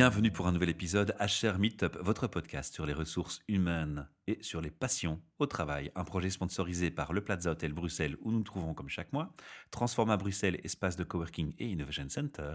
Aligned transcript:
Bienvenue 0.00 0.30
pour 0.30 0.46
un 0.46 0.52
nouvel 0.52 0.70
épisode 0.70 1.14
HR 1.20 1.58
Meetup, 1.58 1.98
votre 2.00 2.26
podcast 2.26 2.72
sur 2.72 2.86
les 2.86 2.94
ressources 2.94 3.40
humaines 3.48 4.08
et 4.26 4.38
sur 4.40 4.62
les 4.62 4.70
passions 4.70 5.20
au 5.38 5.44
travail. 5.44 5.92
Un 5.94 6.04
projet 6.04 6.30
sponsorisé 6.30 6.90
par 6.90 7.12
le 7.12 7.22
Plaza 7.22 7.50
Hotel 7.50 7.74
Bruxelles 7.74 8.16
où 8.22 8.30
nous 8.30 8.38
nous 8.38 8.44
trouvons 8.44 8.72
comme 8.72 8.88
chaque 8.88 9.12
mois, 9.12 9.34
Transforma 9.70 10.16
Bruxelles, 10.16 10.58
espace 10.64 10.96
de 10.96 11.04
coworking 11.04 11.52
et 11.58 11.66
innovation 11.66 12.08
center, 12.08 12.54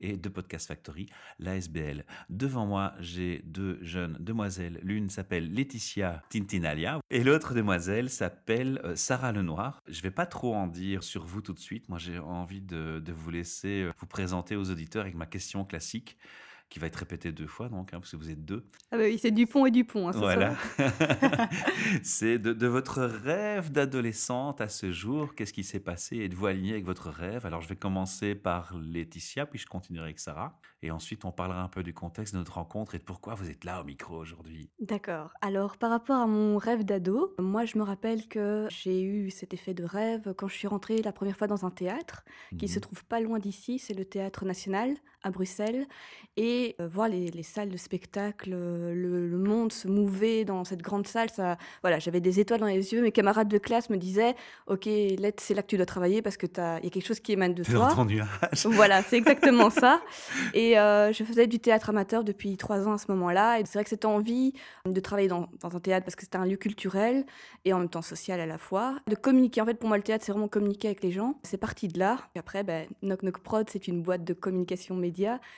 et 0.00 0.16
de 0.16 0.28
Podcast 0.30 0.68
Factory, 0.68 1.04
l'ASBL. 1.38 2.06
Devant 2.30 2.64
moi, 2.64 2.94
j'ai 2.98 3.42
deux 3.44 3.78
jeunes 3.82 4.16
demoiselles. 4.18 4.80
L'une 4.82 5.10
s'appelle 5.10 5.52
Laetitia 5.52 6.22
Tintinalia 6.30 7.00
et 7.10 7.22
l'autre 7.22 7.52
demoiselle 7.52 8.08
s'appelle 8.08 8.80
euh, 8.84 8.96
Sarah 8.96 9.32
Lenoir. 9.32 9.82
Je 9.86 10.00
vais 10.00 10.10
pas 10.10 10.24
trop 10.24 10.54
en 10.54 10.66
dire 10.66 11.02
sur 11.02 11.26
vous 11.26 11.42
tout 11.42 11.52
de 11.52 11.58
suite. 11.58 11.90
Moi, 11.90 11.98
j'ai 11.98 12.18
envie 12.18 12.62
de, 12.62 13.02
de 13.04 13.12
vous 13.12 13.30
laisser 13.30 13.82
euh, 13.82 13.92
vous 13.98 14.06
présenter 14.06 14.56
aux 14.56 14.70
auditeurs 14.70 15.02
avec 15.02 15.14
ma 15.14 15.26
question 15.26 15.62
classique 15.66 16.16
qui 16.68 16.78
va 16.78 16.88
être 16.88 16.96
répété 16.96 17.32
deux 17.32 17.46
fois, 17.46 17.68
donc, 17.68 17.94
hein, 17.94 18.00
parce 18.00 18.10
que 18.10 18.16
vous 18.16 18.30
êtes 18.30 18.44
deux. 18.44 18.66
Ah 18.90 18.98
bah 18.98 19.04
oui, 19.04 19.18
c'est 19.18 19.30
Dupont 19.30 19.66
et 19.66 19.70
Dupont. 19.70 20.08
Hein, 20.08 20.12
voilà. 20.14 20.56
c'est 22.02 22.38
de, 22.38 22.52
de, 22.52 22.66
votre 22.66 23.02
rêve 23.02 23.70
d'adolescente 23.70 24.60
à 24.60 24.68
ce 24.68 24.90
jour, 24.90 25.34
qu'est-ce 25.34 25.52
qui 25.52 25.64
s'est 25.64 25.80
passé? 25.80 26.18
Êtes-vous 26.18 26.46
aligné 26.46 26.72
avec 26.72 26.84
votre 26.84 27.10
rêve? 27.10 27.46
Alors, 27.46 27.62
je 27.62 27.68
vais 27.68 27.76
commencer 27.76 28.34
par 28.34 28.76
Laetitia, 28.78 29.46
puis 29.46 29.58
je 29.58 29.66
continuerai 29.66 30.06
avec 30.06 30.18
Sarah. 30.18 30.58
Et 30.82 30.90
ensuite, 30.90 31.24
on 31.24 31.32
parlera 31.32 31.62
un 31.62 31.68
peu 31.68 31.82
du 31.82 31.94
contexte 31.94 32.34
de 32.34 32.38
notre 32.38 32.54
rencontre 32.54 32.94
et 32.94 32.98
de 32.98 33.04
pourquoi 33.04 33.34
vous 33.34 33.48
êtes 33.48 33.64
là 33.64 33.80
au 33.80 33.84
micro 33.84 34.16
aujourd'hui. 34.16 34.70
D'accord. 34.80 35.32
Alors, 35.40 35.78
par 35.78 35.90
rapport 35.90 36.16
à 36.16 36.26
mon 36.26 36.58
rêve 36.58 36.84
d'ado, 36.84 37.34
moi, 37.38 37.64
je 37.64 37.78
me 37.78 37.82
rappelle 37.82 38.28
que 38.28 38.66
j'ai 38.70 39.02
eu 39.02 39.30
cet 39.30 39.54
effet 39.54 39.72
de 39.72 39.84
rêve 39.84 40.34
quand 40.36 40.48
je 40.48 40.54
suis 40.54 40.68
rentrée 40.68 41.00
la 41.02 41.12
première 41.12 41.36
fois 41.36 41.46
dans 41.46 41.64
un 41.64 41.70
théâtre 41.70 42.24
qui 42.58 42.66
mmh. 42.66 42.68
se 42.68 42.78
trouve 42.80 43.04
pas 43.04 43.20
loin 43.20 43.38
d'ici. 43.38 43.78
C'est 43.78 43.94
le 43.94 44.04
Théâtre 44.04 44.44
National 44.44 44.96
à 45.26 45.30
Bruxelles. 45.30 45.86
Et 46.38 46.76
euh, 46.80 46.86
voir 46.86 47.08
les, 47.08 47.42
salles 47.42 47.70
de 47.70 47.78
spectacle, 47.78 48.50
euh, 48.52 48.92
le, 48.94 49.38
monde 49.38 49.72
se 49.72 49.88
mouver 49.88 50.44
dans 50.44 50.64
cette 50.64 50.82
grande 50.82 51.06
salle, 51.06 51.30
ça, 51.30 51.56
voilà, 51.82 51.98
j'avais 51.98 52.20
des 52.20 52.40
étoiles 52.40 52.60
dans 52.60 52.66
les 52.66 52.92
yeux. 52.92 53.00
Mes 53.00 53.12
camarades 53.12 53.48
de 53.48 53.56
classe 53.56 53.88
me 53.88 53.96
disaient, 53.96 54.34
ok, 54.66 54.84
Lette, 54.84 55.40
c'est 55.40 55.54
là 55.54 55.62
que 55.62 55.68
tu 55.68 55.76
dois 55.76 55.86
travailler 55.86 56.20
parce 56.20 56.36
que 56.36 56.46
il 56.46 56.84
y 56.84 56.86
a 56.86 56.90
quelque 56.90 57.06
chose 57.06 57.20
qui 57.20 57.32
émane 57.32 57.54
de 57.54 57.64
toi. 57.64 57.88
Dans 57.88 57.94
ton 57.96 58.04
nuage. 58.04 58.28
Voilà, 58.66 59.02
c'est 59.02 59.16
exactement 59.16 59.70
ça. 59.70 60.02
Et 60.54 60.78
euh, 60.78 61.12
je 61.12 61.24
faisais 61.24 61.46
du 61.46 61.58
théâtre 61.58 61.90
amateur 61.90 62.22
depuis 62.22 62.56
trois 62.56 62.86
ans 62.86 62.92
à 62.92 62.98
ce 62.98 63.10
moment-là. 63.12 63.58
Et 63.58 63.64
c'est 63.64 63.78
vrai 63.78 63.84
que 63.84 63.90
cette 63.90 64.04
envie 64.04 64.52
de 64.84 65.00
travailler 65.00 65.28
dans, 65.28 65.48
dans 65.60 65.74
un 65.74 65.80
théâtre 65.80 66.04
parce 66.04 66.16
que 66.16 66.22
c'était 66.22 66.38
un 66.38 66.44
lieu 66.44 66.56
culturel 66.56 67.24
et 67.64 67.72
en 67.72 67.78
même 67.78 67.88
temps 67.88 68.02
social 68.02 68.40
à 68.40 68.46
la 68.46 68.58
fois, 68.58 68.96
de 69.08 69.14
communiquer. 69.14 69.60
En 69.60 69.64
fait, 69.64 69.74
pour 69.74 69.88
moi, 69.88 69.96
le 69.96 70.02
théâtre, 70.02 70.24
c'est 70.24 70.32
vraiment 70.32 70.48
communiquer 70.48 70.88
avec 70.88 71.02
les 71.02 71.12
gens. 71.12 71.38
C'est 71.42 71.56
parti 71.56 71.88
de 71.88 71.98
là. 71.98 72.18
Et 72.34 72.38
après, 72.38 72.62
ben, 72.62 72.86
Knock 73.02 73.22
Knock 73.22 73.38
Prod, 73.40 73.68
c'est 73.70 73.88
une 73.88 74.02
boîte 74.02 74.24
de 74.24 74.34
communication 74.34 74.94
média. 74.94 75.15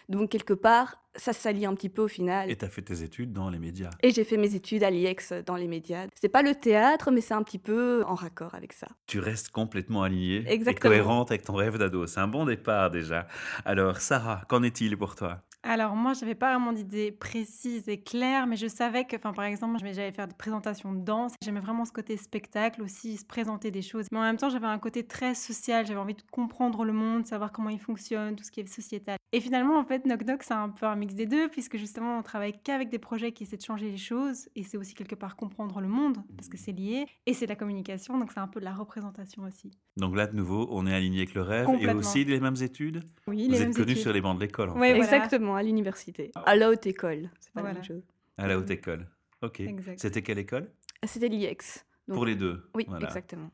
Donc, 0.08 0.30
quelque 0.30 0.54
part, 0.54 1.02
ça 1.16 1.32
s'allie 1.32 1.66
un 1.66 1.74
petit 1.74 1.88
peu 1.88 2.02
au 2.02 2.08
final. 2.08 2.50
Et 2.50 2.56
tu 2.56 2.64
as 2.64 2.68
fait 2.68 2.82
tes 2.82 3.02
études 3.02 3.32
dans 3.32 3.50
les 3.50 3.58
médias. 3.58 3.90
Et 4.02 4.10
j'ai 4.10 4.24
fait 4.24 4.36
mes 4.36 4.54
études 4.54 4.84
à 4.84 4.90
l'IEX 4.90 5.32
dans 5.46 5.56
les 5.56 5.68
médias. 5.68 6.06
C'est 6.20 6.28
pas 6.28 6.42
le 6.42 6.54
théâtre, 6.54 7.10
mais 7.10 7.20
c'est 7.20 7.34
un 7.34 7.42
petit 7.42 7.58
peu 7.58 8.04
en 8.06 8.14
raccord 8.14 8.54
avec 8.54 8.72
ça. 8.72 8.88
Tu 9.06 9.18
restes 9.18 9.50
complètement 9.50 10.02
alignée 10.02 10.44
Exactement. 10.46 10.92
et 10.92 10.96
cohérente 10.96 11.30
avec 11.30 11.42
ton 11.44 11.54
rêve 11.54 11.78
d'ado. 11.78 12.06
C'est 12.06 12.20
un 12.20 12.28
bon 12.28 12.44
départ 12.44 12.90
déjà. 12.90 13.26
Alors, 13.64 13.98
Sarah, 14.00 14.42
qu'en 14.48 14.62
est-il 14.62 14.96
pour 14.96 15.14
toi? 15.14 15.40
Alors 15.64 15.96
moi, 15.96 16.12
je 16.14 16.20
n'avais 16.20 16.36
pas 16.36 16.52
vraiment 16.54 16.72
d'idée 16.72 17.10
précise 17.10 17.88
et 17.88 18.00
claire, 18.00 18.46
mais 18.46 18.56
je 18.56 18.68
savais 18.68 19.04
que, 19.04 19.16
enfin, 19.16 19.32
par 19.32 19.44
exemple, 19.44 19.76
j'allais 19.80 20.12
faire 20.12 20.28
des 20.28 20.36
présentations 20.36 20.92
de 20.92 21.00
danse. 21.00 21.32
J'aimais 21.42 21.60
vraiment 21.60 21.84
ce 21.84 21.92
côté 21.92 22.16
spectacle 22.16 22.80
aussi, 22.80 23.16
se 23.16 23.24
présenter 23.26 23.70
des 23.72 23.82
choses. 23.82 24.06
Mais 24.12 24.18
en 24.18 24.22
même 24.22 24.36
temps, 24.36 24.50
j'avais 24.50 24.66
un 24.66 24.78
côté 24.78 25.04
très 25.04 25.34
social. 25.34 25.84
J'avais 25.84 25.98
envie 25.98 26.14
de 26.14 26.22
comprendre 26.30 26.84
le 26.84 26.92
monde, 26.92 27.26
savoir 27.26 27.50
comment 27.50 27.70
il 27.70 27.80
fonctionne, 27.80 28.36
tout 28.36 28.44
ce 28.44 28.52
qui 28.52 28.60
est 28.60 28.66
sociétal. 28.72 29.16
Et 29.32 29.40
finalement, 29.40 29.78
en 29.78 29.84
fait, 29.84 30.04
Knock 30.06 30.24
Knock, 30.24 30.42
c'est 30.42 30.54
un 30.54 30.68
peu 30.70 30.86
un 30.86 30.96
mix 30.98 31.14
des 31.14 31.26
deux, 31.26 31.48
puisque 31.48 31.76
justement, 31.76 32.18
on 32.18 32.22
travaille 32.22 32.52
qu'avec 32.62 32.88
des 32.88 32.98
projets 32.98 33.32
qui 33.32 33.44
essaient 33.44 33.56
de 33.56 33.62
changer 33.62 33.90
les 33.90 33.96
choses. 33.96 34.48
Et 34.54 34.62
c'est 34.62 34.76
aussi 34.76 34.94
quelque 34.94 35.14
part 35.14 35.36
comprendre 35.36 35.80
le 35.80 35.88
monde, 35.88 36.18
parce 36.36 36.48
que 36.48 36.56
c'est 36.56 36.72
lié. 36.72 37.06
Et 37.26 37.34
c'est 37.34 37.46
de 37.46 37.50
la 37.50 37.56
communication, 37.56 38.18
donc 38.18 38.32
c'est 38.32 38.40
un 38.40 38.48
peu 38.48 38.60
de 38.60 38.64
la 38.64 38.74
représentation 38.74 39.44
aussi. 39.44 39.70
Donc 39.96 40.16
là, 40.16 40.26
de 40.26 40.36
nouveau, 40.36 40.68
on 40.70 40.86
est 40.86 40.94
aligné 40.94 41.18
avec 41.18 41.34
le 41.34 41.42
rêve 41.42 41.68
et 41.80 41.90
aussi 41.92 42.24
les 42.24 42.40
mêmes 42.40 42.60
études 42.60 43.02
Oui, 43.26 43.46
Vous 43.46 43.52
les 43.52 43.62
êtes 43.62 43.76
connus 43.76 43.96
sur 43.96 44.12
les 44.12 44.20
bancs 44.20 44.36
de 44.36 44.42
l'école, 44.42 44.70
en 44.70 44.78
oui, 44.78 44.88
Exactement 44.88 45.56
à 45.56 45.62
l'université. 45.62 46.30
À 46.44 46.56
la 46.56 46.70
haute 46.70 46.86
école, 46.86 47.30
c'est 47.40 47.52
pas 47.52 47.62
la 47.62 47.72
même 47.72 47.84
chose. 47.84 48.02
À 48.36 48.46
la 48.46 48.58
haute 48.58 48.70
école, 48.70 49.08
ok. 49.42 49.62
C'était 49.96 50.22
quelle 50.22 50.38
école? 50.38 50.70
C'était 51.04 51.28
l'IEX. 51.28 51.84
Pour 52.12 52.24
les 52.24 52.36
deux 52.36 52.68
Oui, 52.74 52.86
exactement. 53.00 53.50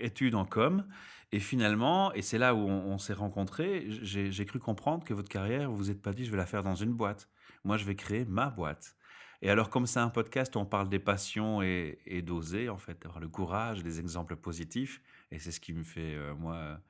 Études 0.00 0.34
en 0.34 0.44
com. 0.44 0.86
Et 1.32 1.40
finalement, 1.40 2.12
et 2.12 2.22
c'est 2.22 2.38
là 2.38 2.54
où 2.54 2.60
on, 2.60 2.98
s'est 2.98 3.12
rencontrés, 3.12 3.86
j'ai 3.88 4.46
cru 4.46 4.58
comprendre 4.60 5.04
que 5.04 5.12
votre 5.12 5.28
carrière, 5.28 5.70
vous 5.70 5.76
vous 5.76 5.90
êtes 5.90 6.00
pas 6.00 6.12
dit, 6.12 6.24
je 6.24 6.30
vais 6.30 6.36
la 6.36 6.46
faire 6.46 6.62
dans 6.62 6.76
une 6.76 6.92
boîte. 6.92 7.28
Moi, 7.64 7.76
je 7.76 7.84
vais 7.84 7.96
créer 7.96 8.24
ma 8.24 8.48
boîte. 8.48 8.96
Et 9.42 9.50
alors, 9.50 9.68
comme 9.68 9.86
c'est 9.86 9.98
un 9.98 10.08
podcast 10.08 10.54
où 10.56 10.60
on 10.60 10.66
parle 10.66 10.88
des 10.88 11.00
passions 11.00 11.62
et, 11.62 12.22
d'oser, 12.24 12.68
en 12.68 12.78
fait, 12.78 13.02
d'avoir 13.02 13.20
le 13.20 13.28
courage, 13.28 13.82
des 13.82 14.00
exemples 14.00 14.36
positifs, 14.36 15.02
et 15.30 15.38
c'est 15.38 15.50
ce 15.50 15.60
qui 15.60 15.72
me 15.72 15.82
fait, 15.82 16.14
euh, 16.14 16.34
moi, 16.34 16.80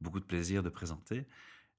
beaucoup 0.00 0.20
de 0.20 0.24
plaisir 0.24 0.62
de 0.62 0.68
présenter, 0.68 1.26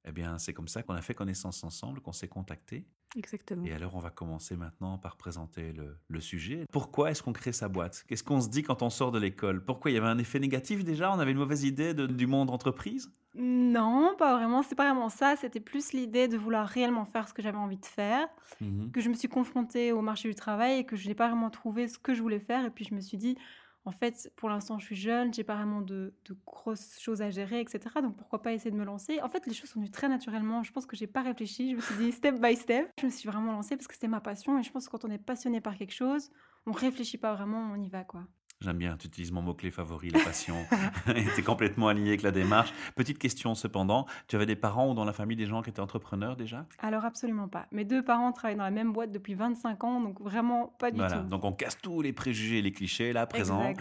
eh 0.06 0.12
bien, 0.12 0.40
c'est 0.40 0.54
comme 0.54 0.68
ça 0.68 0.84
qu'on 0.84 0.96
a 0.96 1.02
fait 1.02 1.14
connaissance 1.14 1.64
ensemble, 1.64 2.02
qu'on 2.02 2.14
s'est 2.14 2.28
contacté. 2.28 2.86
Exactement. 3.18 3.66
Et 3.66 3.74
alors, 3.74 3.96
on 3.96 4.00
va 4.00 4.12
commencer 4.12 4.56
maintenant 4.56 4.98
par 5.00 5.18
présenter 5.18 5.74
le, 5.74 6.20
sujet. 6.20 6.66
Pourquoi 6.72 7.12
est-ce 7.12 7.24
qu'on 7.24 7.34
crée 7.34 7.52
sa 7.52 7.68
boîte? 7.68 8.06
Qu'est-ce 8.08 8.24
qu'on 8.24 8.42
se 8.42 8.50
dit 8.50 8.64
quand 8.64 8.82
on 8.82 8.90
sort 8.90 9.12
de 9.12 9.20
l'école? 9.20 9.64
Pourquoi 9.64 9.92
il 9.92 9.96
y 9.96 9.98
avait 9.98 10.08
un 10.08 10.18
effet 10.18 10.40
négatif 10.40 10.84
déjà? 10.84 11.12
On 11.12 11.20
avait 11.20 11.32
une 11.32 11.38
mauvaise 11.38 11.64
idée 11.64 11.94
du 11.94 12.28
monde 12.28 12.50
entreprise? 12.50 13.12
Non, 13.36 14.16
pas 14.18 14.36
vraiment. 14.36 14.64
C'est 14.64 14.76
pas 14.76 14.86
vraiment 14.86 15.10
ça. 15.10 15.36
C'était 15.36 15.60
plus 15.60 15.94
l'idée 15.94 16.28
de 16.28 16.38
vouloir 16.38 16.68
réellement 16.68 17.06
faire 17.06 17.28
ce 17.28 17.34
que 17.34 17.42
j'avais 17.42 17.58
envie 17.58 17.78
de 17.78 17.86
faire. 17.86 18.28
Mmh 18.62 18.92
que 18.92 19.02
je 19.02 19.10
me 19.10 19.14
suis 19.14 19.28
confrontée 19.28 19.92
au 19.92 20.02
marché 20.02 20.30
du 20.30 20.36
travail 20.36 20.80
et 20.80 20.86
que 20.86 20.96
je 20.96 21.08
n'ai 21.08 21.16
pas 21.16 21.28
vraiment 21.28 21.50
trouvé 21.50 21.88
ce 21.88 22.00
que 22.00 22.14
je 22.14 22.22
voulais 22.22 22.40
faire. 22.40 22.66
Et 22.66 22.70
puis, 22.70 22.86
je 22.86 22.96
me 22.96 23.00
suis 23.00 23.18
dit, 23.18 23.38
en 23.88 23.92
fait, 23.92 24.30
pour 24.36 24.50
l'instant, 24.50 24.78
je 24.80 24.86
suis 24.86 24.98
jeune, 24.98 25.34
j'ai 25.34 25.46
pas 25.46 25.56
vraiment 25.56 25.80
de, 25.80 26.14
grosses 26.46 27.00
choses 27.00 27.22
à 27.22 27.30
gérer, 27.30 27.62
etc. 27.62 27.80
Donc 28.04 28.18
pourquoi 28.18 28.42
pas 28.42 28.52
essayer 28.52 28.70
de 28.70 28.76
me 28.76 28.84
lancer 28.84 29.22
En 29.22 29.30
fait, 29.30 29.48
les 29.48 29.54
choses 29.54 29.70
sont 29.70 29.80
venues 29.80 29.90
très 29.90 30.10
naturellement. 30.10 30.62
Je 30.62 30.74
pense 30.74 30.86
que 30.86 30.98
j'ai 30.98 31.08
pas 31.08 31.22
réfléchi. 31.22 31.72
Je 31.72 31.76
me 31.78 31.82
suis 31.82 31.96
dit 31.96 32.12
step 32.12 32.36
by 32.42 32.58
step. 32.58 32.92
Je 33.00 33.06
me 33.06 33.10
suis 33.10 33.30
vraiment 33.30 33.54
lancée 33.54 33.78
parce 33.78 33.88
que 33.88 33.94
c'était 33.94 34.10
ma 34.10 34.20
passion. 34.20 34.60
Et 34.60 34.64
je 34.64 34.72
pense 34.74 34.88
que 34.88 34.92
quand 34.92 35.06
on 35.06 35.10
est 35.10 35.18
passionné 35.18 35.62
par 35.62 35.78
quelque 35.78 35.94
chose, 35.94 36.32
on 36.66 36.74
réfléchit 36.74 37.18
pas 37.18 37.34
vraiment, 37.34 37.72
on 37.72 37.82
y 37.82 37.88
va, 37.88 38.04
quoi. 38.04 38.28
J'aime 38.60 38.78
bien, 38.78 38.98
tu 38.98 39.08
utilises 39.08 39.32
mon 39.32 39.44
mot-clé 39.44 39.70
favori, 39.70 40.10
la 40.10 40.24
passion. 40.24 40.56
tu 41.06 41.40
es 41.40 41.44
complètement 41.44 41.90
aligné 41.90 42.10
avec 42.10 42.24
la 42.24 42.32
démarche. 42.32 42.74
Petite 42.96 43.20
question 43.20 43.54
cependant, 43.54 44.08
tu 44.28 44.36
avais 44.36 44.48
des 44.48 44.56
parents 44.56 44.90
ou 44.90 44.96
dans 44.96 45.06
la 45.06 45.14
famille 45.14 45.38
des 45.38 45.46
gens 45.46 45.62
qui 45.62 45.70
étaient 45.70 45.80
entrepreneurs 45.80 46.36
déjà? 46.36 46.66
Alors 46.80 47.06
absolument 47.06 47.48
pas. 47.48 47.68
Mes 47.72 47.86
deux 47.86 48.04
parents 48.04 48.32
travaillent 48.32 48.58
dans 48.58 48.64
la 48.64 48.72
même 48.72 48.94
boîte 48.94 49.12
depuis 49.12 49.36
25 49.36 49.84
ans, 49.84 50.02
donc 50.02 50.20
vraiment 50.22 50.76
pas 50.80 50.90
du 50.90 50.98
voilà. 50.98 51.18
tout. 51.18 51.28
Donc 51.28 51.44
on 51.44 51.52
casse 51.52 51.78
tous 51.78 52.02
les 52.02 52.14
préjugés 52.14 52.60
et 52.60 52.62
les 52.64 52.72
clichés 52.72 53.14
là, 53.14 53.28
présent. 53.28 53.74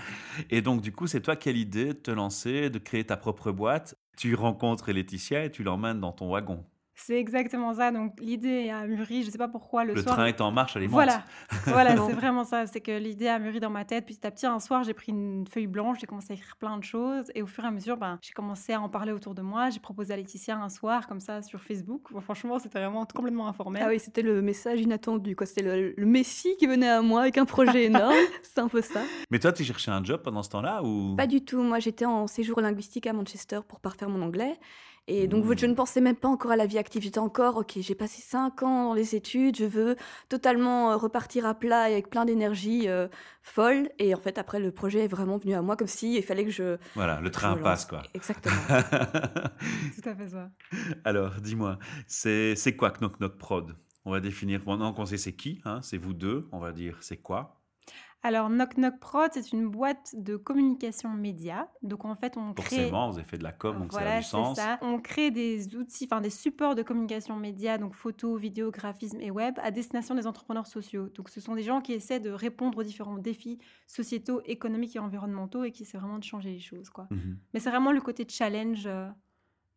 Et 0.50 0.60
donc 0.60 0.82
du 0.82 0.92
coup, 0.92 1.06
c'est 1.06 1.22
toi 1.22 1.36
quelle 1.36 1.56
idée 1.56 1.86
de 1.86 1.92
te 1.92 2.10
lancer, 2.10 2.68
de 2.68 2.78
créer 2.78 3.04
ta 3.04 3.16
propre 3.16 3.52
boîte? 3.52 3.96
Tu 4.18 4.34
rencontres 4.34 4.92
Laetitia 4.92 5.44
et 5.44 5.50
tu 5.50 5.62
l'emmènes 5.62 6.00
dans 6.00 6.12
ton 6.12 6.30
wagon. 6.30 6.64
C'est 6.98 7.18
exactement 7.18 7.74
ça. 7.74 7.92
Donc 7.92 8.14
l'idée 8.20 8.70
a 8.70 8.86
mûri, 8.86 9.20
je 9.20 9.26
ne 9.26 9.30
sais 9.30 9.38
pas 9.38 9.48
pourquoi 9.48 9.84
le, 9.84 9.94
le 9.94 10.02
soir. 10.02 10.16
Le 10.16 10.22
train 10.22 10.26
est 10.26 10.40
en 10.40 10.50
marche, 10.50 10.76
allez 10.76 10.86
Voilà, 10.86 11.22
voilà, 11.66 11.94
c'est 12.06 12.14
vraiment 12.14 12.44
ça. 12.44 12.66
C'est 12.66 12.80
que 12.80 12.98
l'idée 12.98 13.28
a 13.28 13.38
mûri 13.38 13.60
dans 13.60 13.70
ma 13.70 13.84
tête. 13.84 14.06
Petit 14.06 14.26
à 14.26 14.30
petit, 14.30 14.46
un 14.46 14.58
soir, 14.58 14.82
j'ai 14.82 14.94
pris 14.94 15.12
une 15.12 15.46
feuille 15.46 15.66
blanche, 15.66 15.98
j'ai 16.00 16.06
commencé 16.06 16.32
à 16.32 16.36
écrire 16.36 16.56
plein 16.56 16.78
de 16.78 16.84
choses, 16.84 17.30
et 17.34 17.42
au 17.42 17.46
fur 17.46 17.64
et 17.64 17.66
à 17.66 17.70
mesure, 17.70 17.98
ben, 17.98 18.18
j'ai 18.22 18.32
commencé 18.32 18.72
à 18.72 18.80
en 18.80 18.88
parler 18.88 19.12
autour 19.12 19.34
de 19.34 19.42
moi. 19.42 19.68
J'ai 19.68 19.78
proposé 19.80 20.14
à 20.14 20.16
Laetitia 20.16 20.56
un 20.56 20.70
soir, 20.70 21.06
comme 21.06 21.20
ça, 21.20 21.42
sur 21.42 21.62
Facebook. 21.62 22.08
franchement, 22.22 22.58
c'était 22.58 22.78
vraiment 22.78 23.04
complètement 23.04 23.46
informel. 23.46 23.82
Ah 23.84 23.88
oui, 23.88 24.00
c'était 24.00 24.22
le 24.22 24.40
message 24.40 24.80
inattendu. 24.80 25.36
C'était 25.44 25.62
le, 25.96 26.06
Messie 26.06 26.56
qui 26.58 26.66
venait 26.66 26.88
à 26.88 27.02
moi 27.02 27.22
avec 27.22 27.36
un 27.36 27.44
projet 27.44 27.84
énorme. 27.86 28.14
c'est 28.42 28.58
un 28.58 28.68
peu 28.68 28.80
ça. 28.80 29.02
Mais 29.30 29.38
toi, 29.38 29.52
tu 29.52 29.64
cherchais 29.64 29.90
un 29.90 30.02
job 30.02 30.22
pendant 30.22 30.42
ce 30.42 30.48
temps-là 30.50 30.82
ou? 30.82 31.14
Pas 31.16 31.26
du 31.26 31.44
tout. 31.44 31.62
Moi, 31.62 31.78
j'étais 31.78 32.06
en 32.06 32.26
séjour 32.26 32.60
linguistique 32.60 33.06
à 33.06 33.12
Manchester 33.12 33.60
pour 33.68 33.80
parfaire 33.80 34.08
mon 34.08 34.22
anglais. 34.22 34.58
Et 35.08 35.28
donc, 35.28 35.44
je 35.56 35.66
ne 35.66 35.74
pensais 35.74 36.00
même 36.00 36.16
pas 36.16 36.28
encore 36.28 36.50
à 36.50 36.56
la 36.56 36.66
vie 36.66 36.78
active. 36.78 37.02
J'étais 37.02 37.20
encore, 37.20 37.58
ok, 37.58 37.74
j'ai 37.76 37.94
passé 37.94 38.20
cinq 38.20 38.62
ans 38.62 38.88
dans 38.88 38.94
les 38.94 39.14
études, 39.14 39.56
je 39.56 39.64
veux 39.64 39.96
totalement 40.28 40.90
euh, 40.90 40.96
repartir 40.96 41.46
à 41.46 41.54
plat 41.54 41.82
avec 41.82 42.10
plein 42.10 42.24
d'énergie 42.24 42.88
euh, 42.88 43.06
folle. 43.40 43.88
Et 43.98 44.14
en 44.14 44.18
fait, 44.18 44.36
après, 44.38 44.58
le 44.58 44.72
projet 44.72 45.04
est 45.04 45.08
vraiment 45.08 45.36
venu 45.38 45.54
à 45.54 45.62
moi 45.62 45.76
comme 45.76 45.86
si 45.86 46.16
il 46.16 46.22
fallait 46.22 46.44
que 46.44 46.50
je. 46.50 46.76
Voilà, 46.94 47.20
le 47.20 47.30
train 47.30 47.56
passe, 47.56 47.84
quoi. 47.84 48.02
Exactement. 48.14 48.56
Tout 48.68 50.08
à 50.08 50.14
fait 50.14 50.28
ça. 50.28 50.50
Alors, 51.04 51.40
dis-moi, 51.40 51.78
c'est 52.06 52.76
quoi 52.76 52.90
Knock 52.90 53.20
Knock 53.20 53.38
Prod? 53.38 53.76
On 54.04 54.10
va 54.10 54.20
définir, 54.20 54.62
pendant 54.62 54.92
qu'on 54.92 55.06
sait 55.06 55.16
c'est 55.16 55.34
qui, 55.34 55.60
hein, 55.64 55.80
c'est 55.82 55.98
vous 55.98 56.14
deux, 56.14 56.48
on 56.52 56.60
va 56.60 56.72
dire 56.72 56.98
c'est 57.00 57.16
quoi? 57.16 57.60
Alors, 58.22 58.48
Knock 58.50 58.76
Knock 58.76 58.98
Prod, 58.98 59.30
c'est 59.32 59.52
une 59.52 59.68
boîte 59.68 60.14
de 60.16 60.36
communication 60.36 61.10
média. 61.10 61.70
Donc, 61.82 62.04
en 62.04 62.16
fait, 62.16 62.36
on 62.36 62.54
crée... 62.54 62.76
Forcément, 62.76 63.10
vous 63.10 63.18
avez 63.18 63.28
fait 63.28 63.38
de 63.38 63.44
la 63.44 63.52
com, 63.52 63.78
donc 63.78 63.92
voilà, 63.92 64.10
ça 64.10 64.16
a 64.16 64.18
du 64.18 64.26
sens. 64.26 64.56
Ça. 64.56 64.78
On 64.82 64.98
crée 64.98 65.30
des 65.30 65.76
outils, 65.76 66.08
enfin 66.10 66.20
des 66.20 66.30
supports 66.30 66.74
de 66.74 66.82
communication 66.82 67.36
média, 67.36 67.78
donc 67.78 67.94
photo, 67.94 68.36
vidéo, 68.36 68.72
graphisme 68.72 69.20
et 69.20 69.30
web, 69.30 69.54
à 69.62 69.70
destination 69.70 70.14
des 70.14 70.26
entrepreneurs 70.26 70.66
sociaux. 70.66 71.08
Donc, 71.14 71.28
ce 71.28 71.40
sont 71.40 71.54
des 71.54 71.62
gens 71.62 71.80
qui 71.80 71.92
essaient 71.92 72.18
de 72.18 72.30
répondre 72.30 72.78
aux 72.78 72.82
différents 72.82 73.18
défis 73.18 73.58
sociétaux, 73.86 74.40
économiques 74.44 74.96
et 74.96 74.98
environnementaux 74.98 75.62
et 75.62 75.70
qui 75.70 75.84
essaient 75.84 75.98
vraiment 75.98 76.18
de 76.18 76.24
changer 76.24 76.50
les 76.50 76.58
choses, 76.58 76.90
quoi. 76.90 77.06
Mhm. 77.10 77.38
Mais 77.54 77.60
c'est 77.60 77.70
vraiment 77.70 77.92
le 77.92 78.00
côté 78.00 78.26
challenge... 78.28 78.86
Euh, 78.86 79.08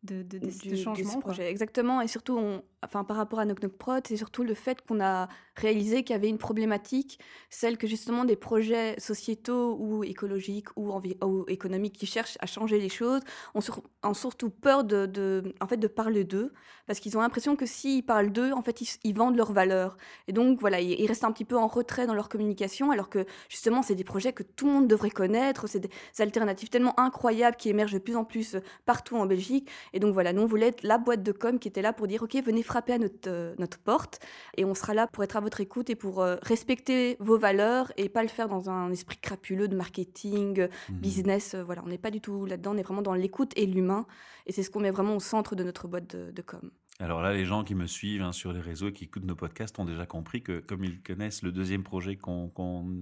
de, 0.02 0.22
de, 0.22 0.38
de, 0.38 0.76
changement. 0.76 1.20
projet. 1.20 1.50
Exactement, 1.50 2.00
et 2.00 2.08
surtout, 2.08 2.38
on, 2.38 2.62
enfin, 2.82 3.04
par 3.04 3.18
rapport 3.18 3.38
à 3.38 3.44
Knock 3.44 3.60
Knock 3.60 3.72
Prod, 3.72 4.06
c'est 4.06 4.16
surtout 4.16 4.44
le 4.44 4.54
fait 4.54 4.80
qu'on 4.86 5.00
a 5.00 5.28
réalisé 5.56 6.02
qu'il 6.02 6.14
y 6.14 6.16
avait 6.16 6.30
une 6.30 6.38
problématique, 6.38 7.18
celle 7.50 7.76
que 7.76 7.86
justement 7.86 8.24
des 8.24 8.36
projets 8.36 8.98
sociétaux 8.98 9.76
ou 9.78 10.02
écologiques 10.02 10.68
ou, 10.76 10.90
ou 11.22 11.44
économiques 11.48 11.98
qui 11.98 12.06
cherchent 12.06 12.38
à 12.40 12.46
changer 12.46 12.78
les 12.78 12.88
choses 12.88 13.20
ont, 13.54 14.14
surtout 14.14 14.48
peur 14.48 14.84
de, 14.84 15.04
de, 15.04 15.54
en 15.60 15.66
fait, 15.66 15.76
de 15.76 15.86
parler 15.86 16.24
d'eux, 16.24 16.52
parce 16.86 16.98
qu'ils 16.98 17.18
ont 17.18 17.20
l'impression 17.20 17.54
que 17.54 17.66
s'ils 17.66 18.04
parlent 18.04 18.32
d'eux, 18.32 18.52
en 18.52 18.62
fait, 18.62 18.80
ils, 19.04 19.12
vendent 19.12 19.36
leurs 19.36 19.52
valeurs. 19.52 19.98
Et 20.28 20.32
donc, 20.32 20.60
voilà, 20.60 20.80
ils, 20.80 21.06
restent 21.06 21.24
un 21.24 21.32
petit 21.32 21.44
peu 21.44 21.58
en 21.58 21.66
retrait 21.66 22.06
dans 22.06 22.14
leur 22.14 22.28
communication, 22.30 22.90
alors 22.90 23.10
que 23.10 23.26
justement, 23.50 23.82
c'est 23.82 23.94
des 23.94 24.04
projets 24.04 24.32
que 24.32 24.42
tout 24.42 24.66
le 24.66 24.72
monde 24.72 24.88
devrait 24.88 25.10
connaître, 25.10 25.68
c'est 25.68 25.80
des 25.80 25.90
alternatives 26.18 26.70
tellement 26.70 26.98
incroyables 26.98 27.56
qui 27.56 27.68
émergent 27.68 27.92
de 27.92 27.98
plus 27.98 28.16
en 28.16 28.24
plus 28.24 28.56
partout 28.86 29.16
en 29.16 29.26
Belgique. 29.26 29.68
Et 29.92 30.00
donc 30.00 30.12
voilà, 30.12 30.32
nous 30.32 30.42
on 30.42 30.46
voulait 30.46 30.68
être 30.68 30.82
la 30.82 30.98
boîte 30.98 31.22
de 31.22 31.32
com 31.32 31.58
qui 31.58 31.68
était 31.68 31.82
là 31.82 31.92
pour 31.92 32.06
dire 32.06 32.22
ok 32.22 32.36
venez 32.44 32.62
frapper 32.62 32.94
à 32.94 32.98
notre, 32.98 33.28
euh, 33.28 33.54
notre 33.58 33.78
porte 33.78 34.20
et 34.56 34.64
on 34.64 34.74
sera 34.74 34.94
là 34.94 35.06
pour 35.06 35.24
être 35.24 35.36
à 35.36 35.40
votre 35.40 35.60
écoute 35.60 35.90
et 35.90 35.96
pour 35.96 36.22
euh, 36.22 36.36
respecter 36.42 37.16
vos 37.20 37.38
valeurs 37.38 37.92
et 37.96 38.08
pas 38.08 38.22
le 38.22 38.28
faire 38.28 38.48
dans 38.48 38.70
un 38.70 38.90
esprit 38.90 39.18
crapuleux 39.18 39.68
de 39.68 39.76
marketing, 39.76 40.68
mmh. 40.68 40.92
business. 40.94 41.54
Euh, 41.54 41.62
voilà, 41.62 41.82
on 41.84 41.88
n'est 41.88 41.98
pas 41.98 42.10
du 42.10 42.20
tout 42.20 42.46
là-dedans, 42.46 42.74
on 42.74 42.78
est 42.78 42.82
vraiment 42.82 43.02
dans 43.02 43.14
l'écoute 43.14 43.52
et 43.56 43.66
l'humain 43.66 44.06
et 44.46 44.52
c'est 44.52 44.62
ce 44.62 44.70
qu'on 44.70 44.80
met 44.80 44.90
vraiment 44.90 45.16
au 45.16 45.20
centre 45.20 45.54
de 45.54 45.64
notre 45.64 45.88
boîte 45.88 46.16
de 46.16 46.42
com. 46.42 46.70
Alors 47.00 47.22
là, 47.22 47.32
les 47.32 47.46
gens 47.46 47.64
qui 47.64 47.74
me 47.74 47.86
suivent 47.86 48.20
hein, 48.20 48.32
sur 48.32 48.52
les 48.52 48.60
réseaux 48.60 48.88
et 48.88 48.92
qui 48.92 49.04
écoutent 49.04 49.24
nos 49.24 49.34
podcasts 49.34 49.78
ont 49.78 49.86
déjà 49.86 50.04
compris 50.04 50.42
que, 50.42 50.60
comme 50.60 50.84
ils 50.84 51.00
connaissent 51.00 51.42
le 51.42 51.50
deuxième 51.50 51.82
projet 51.82 52.16
qu'on 52.16 52.92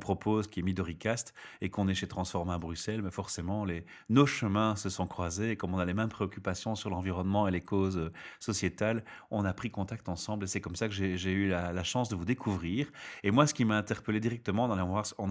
propose, 0.00 0.48
qui 0.48 0.60
est 0.60 0.62
Midoricast, 0.62 1.34
et 1.60 1.68
qu'on 1.68 1.86
est 1.88 1.94
chez 1.94 2.06
Transforma 2.06 2.54
à 2.54 2.58
Bruxelles, 2.58 3.02
mais 3.02 3.10
forcément, 3.10 3.66
nos 4.08 4.24
chemins 4.24 4.76
se 4.76 4.88
sont 4.88 5.06
croisés. 5.06 5.50
Et 5.50 5.56
comme 5.56 5.74
on 5.74 5.78
a 5.78 5.84
les 5.84 5.92
mêmes 5.92 6.08
préoccupations 6.08 6.74
sur 6.74 6.88
l'environnement 6.88 7.46
et 7.46 7.50
les 7.50 7.60
causes 7.60 7.98
euh, 7.98 8.12
sociétales, 8.40 9.04
on 9.30 9.44
a 9.44 9.52
pris 9.52 9.70
contact 9.70 10.08
ensemble. 10.08 10.44
Et 10.44 10.46
c'est 10.46 10.62
comme 10.62 10.76
ça 10.76 10.88
que 10.88 10.94
j'ai 10.94 11.32
eu 11.32 11.48
la, 11.48 11.84
chance 11.84 12.08
de 12.08 12.16
vous 12.16 12.24
découvrir. 12.24 12.90
Et 13.24 13.30
moi, 13.30 13.46
ce 13.46 13.52
qui 13.52 13.66
m'a 13.66 13.76
interpellé 13.76 14.20
directement 14.20 14.64
en 14.64 14.70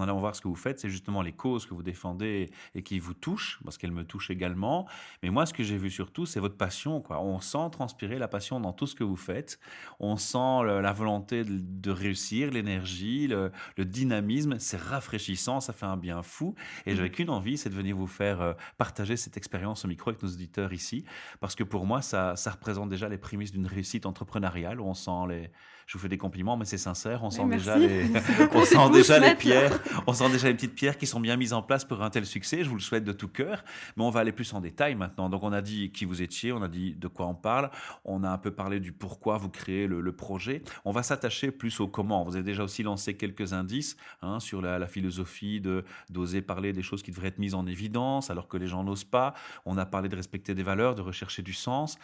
allant, 0.00 0.18
voir, 0.20 0.36
ce 0.36 0.40
que 0.40 0.46
vous 0.46 0.54
faites, 0.54 0.78
c'est 0.78 0.88
justement 0.88 1.20
les 1.20 1.32
causes 1.32 1.66
que 1.66 1.74
vous 1.74 1.82
défendez 1.82 2.48
et 2.76 2.82
qui 2.84 3.00
vous 3.00 3.14
touchent, 3.14 3.58
parce 3.64 3.76
qu'elles 3.76 3.90
me 3.90 4.04
touchent 4.04 4.30
également. 4.30 4.86
Mais 5.24 5.30
moi, 5.30 5.46
ce 5.46 5.52
que 5.52 5.64
j'ai 5.64 5.78
vu 5.78 5.90
surtout, 5.90 6.26
c'est 6.26 6.38
votre 6.38 6.56
passion. 6.56 7.02
On 7.10 7.40
sent 7.40 7.70
transpirer 7.72 8.03
la 8.06 8.28
passion 8.28 8.60
dans 8.60 8.72
tout 8.72 8.86
ce 8.86 8.94
que 8.94 9.04
vous 9.04 9.16
faites. 9.16 9.58
On 10.00 10.16
sent 10.16 10.64
la 10.64 10.92
volonté 10.92 11.44
de, 11.44 11.90
réussir, 11.90 12.50
l'énergie, 12.50 13.26
le, 13.26 13.50
dynamisme. 13.78 14.58
C'est 14.58 14.80
rafraîchissant, 14.80 15.60
ça 15.60 15.72
fait 15.72 15.86
un 15.86 15.96
bien 15.96 16.22
fou. 16.22 16.54
Et 16.86 16.92
mmh. 16.92 16.96
j'avais 16.96 17.10
qu'une 17.10 17.30
envie, 17.30 17.58
c'est 17.58 17.70
de 17.70 17.74
venir 17.74 17.96
vous 17.96 18.06
faire 18.06 18.40
euh, 18.40 18.52
partager 18.78 19.16
cette 19.16 19.36
expérience 19.36 19.84
au 19.84 19.88
micro 19.88 20.10
avec 20.10 20.22
nos 20.22 20.28
auditeurs 20.28 20.72
ici. 20.72 21.04
Parce 21.40 21.54
que 21.54 21.64
pour 21.64 21.86
moi, 21.86 22.02
ça, 22.02 22.36
ça 22.36 22.50
représente 22.50 22.88
déjà 22.88 23.08
les 23.08 23.18
prémices 23.18 23.52
d'une 23.52 23.66
réussite 23.66 24.06
entrepreneuriale. 24.06 24.80
Où 24.80 24.84
on 24.84 24.94
sent 24.94 25.10
les, 25.28 25.50
je 25.86 25.94
vous 25.94 25.98
fais 25.98 26.08
des 26.08 26.18
compliments, 26.18 26.56
mais 26.56 26.64
c'est 26.64 26.78
sincère. 26.78 27.22
On 27.22 27.30
sent 27.30 27.46
déjà 27.46 27.76
les, 27.76 28.06
on 28.54 28.64
sent 28.64 28.90
déjà 28.92 29.18
les 29.18 29.34
pierres, 29.34 29.78
on 30.06 30.12
sent 30.12 30.30
déjà 30.30 30.48
les 30.48 30.54
petites 30.54 30.74
pierres 30.74 30.96
qui 30.96 31.06
sont 31.06 31.20
bien 31.20 31.36
mises 31.36 31.52
en 31.52 31.62
place 31.62 31.84
pour 31.84 32.02
un 32.02 32.10
tel 32.10 32.26
succès. 32.26 32.64
Je 32.64 32.68
vous 32.68 32.76
le 32.76 32.80
souhaite 32.80 33.04
de 33.04 33.12
tout 33.12 33.28
cœur. 33.28 33.64
Mais 33.96 34.04
on 34.04 34.10
va 34.10 34.20
aller 34.20 34.32
plus 34.32 34.52
en 34.54 34.60
détail 34.60 34.94
maintenant. 34.94 35.28
Donc 35.28 35.42
on 35.42 35.52
a 35.52 35.62
dit 35.62 35.90
qui 35.90 36.04
vous 36.04 36.22
étiez, 36.22 36.52
on 36.52 36.62
a 36.62 36.68
dit 36.68 36.94
de 36.94 37.08
quoi 37.08 37.26
on 37.26 37.34
parle, 37.34 37.70
on 38.04 38.22
a 38.24 38.30
un 38.30 38.38
peu 38.38 38.50
parlé 38.50 38.80
du 38.80 38.92
pourquoi 38.92 39.38
vous 39.38 39.48
créez 39.48 39.86
le, 39.86 40.14
projet. 40.14 40.62
On 40.84 40.92
va 40.92 41.02
s'attacher 41.02 41.50
plus 41.50 41.80
au 41.80 41.88
comment. 41.88 42.22
Vous 42.22 42.36
avez 42.36 42.44
déjà 42.44 42.62
aussi 42.62 42.84
lancé 42.84 43.14
quelques 43.14 43.52
indices 43.52 43.96
hein, 44.22 44.38
sur 44.38 44.62
la, 44.62 44.78
la 44.78 44.86
philosophie 44.86 45.60
de 45.60 45.84
d'oser 46.08 46.40
parler 46.40 46.72
des 46.72 46.82
choses 46.82 47.02
qui 47.02 47.10
devraient 47.10 47.28
être 47.28 47.38
mises 47.38 47.54
en 47.54 47.66
évidence 47.66 48.30
alors 48.30 48.46
que 48.46 48.56
les 48.56 48.68
gens 48.68 48.84
n'osent 48.84 49.04
pas. 49.04 49.34
On 49.66 49.76
a 49.76 49.86
parlé 49.86 50.08
de 50.08 50.16
respecter 50.16 50.54
des 50.54 50.62
valeurs, 50.62 50.94
de 50.94 51.02
rechercher 51.02 51.42
du 51.42 51.52
sens 51.52 51.98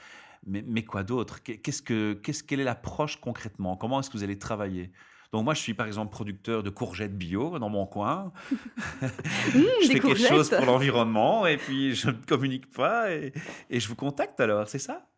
mais, 0.46 0.84
quoi 0.84 1.02
d'autre? 1.02 1.42
Qu'est-ce 1.42 1.82
que, 1.82 2.14
qu'est-ce, 2.14 2.42
Quelle 2.42 2.60
est 2.60 2.64
l'approche 2.64 3.20
concrètement? 3.20 3.76
Comment 3.76 4.00
est-ce 4.00 4.10
que 4.10 4.16
vous 4.16 4.24
allez 4.24 4.38
travailler? 4.38 4.90
Donc 5.32 5.44
moi, 5.44 5.54
je 5.54 5.60
suis 5.60 5.74
par 5.74 5.86
exemple 5.86 6.10
producteur 6.10 6.62
de 6.62 6.70
courgettes 6.70 7.16
bio 7.16 7.58
dans 7.58 7.68
mon 7.68 7.86
coin. 7.86 8.32
Mmh, 9.52 9.62
je 9.82 9.86
fais 9.88 10.00
quelque 10.00 10.16
chose 10.16 10.50
pour 10.50 10.64
l'environnement 10.66 11.46
et 11.46 11.56
puis 11.56 11.94
je 11.94 12.08
ne 12.08 12.16
communique 12.26 12.70
pas 12.70 13.10
et 13.10 13.32
je 13.70 13.88
vous 13.88 13.96
contacte 13.96 14.38
alors, 14.38 14.68
c'est 14.68 14.78
ça? 14.78 15.09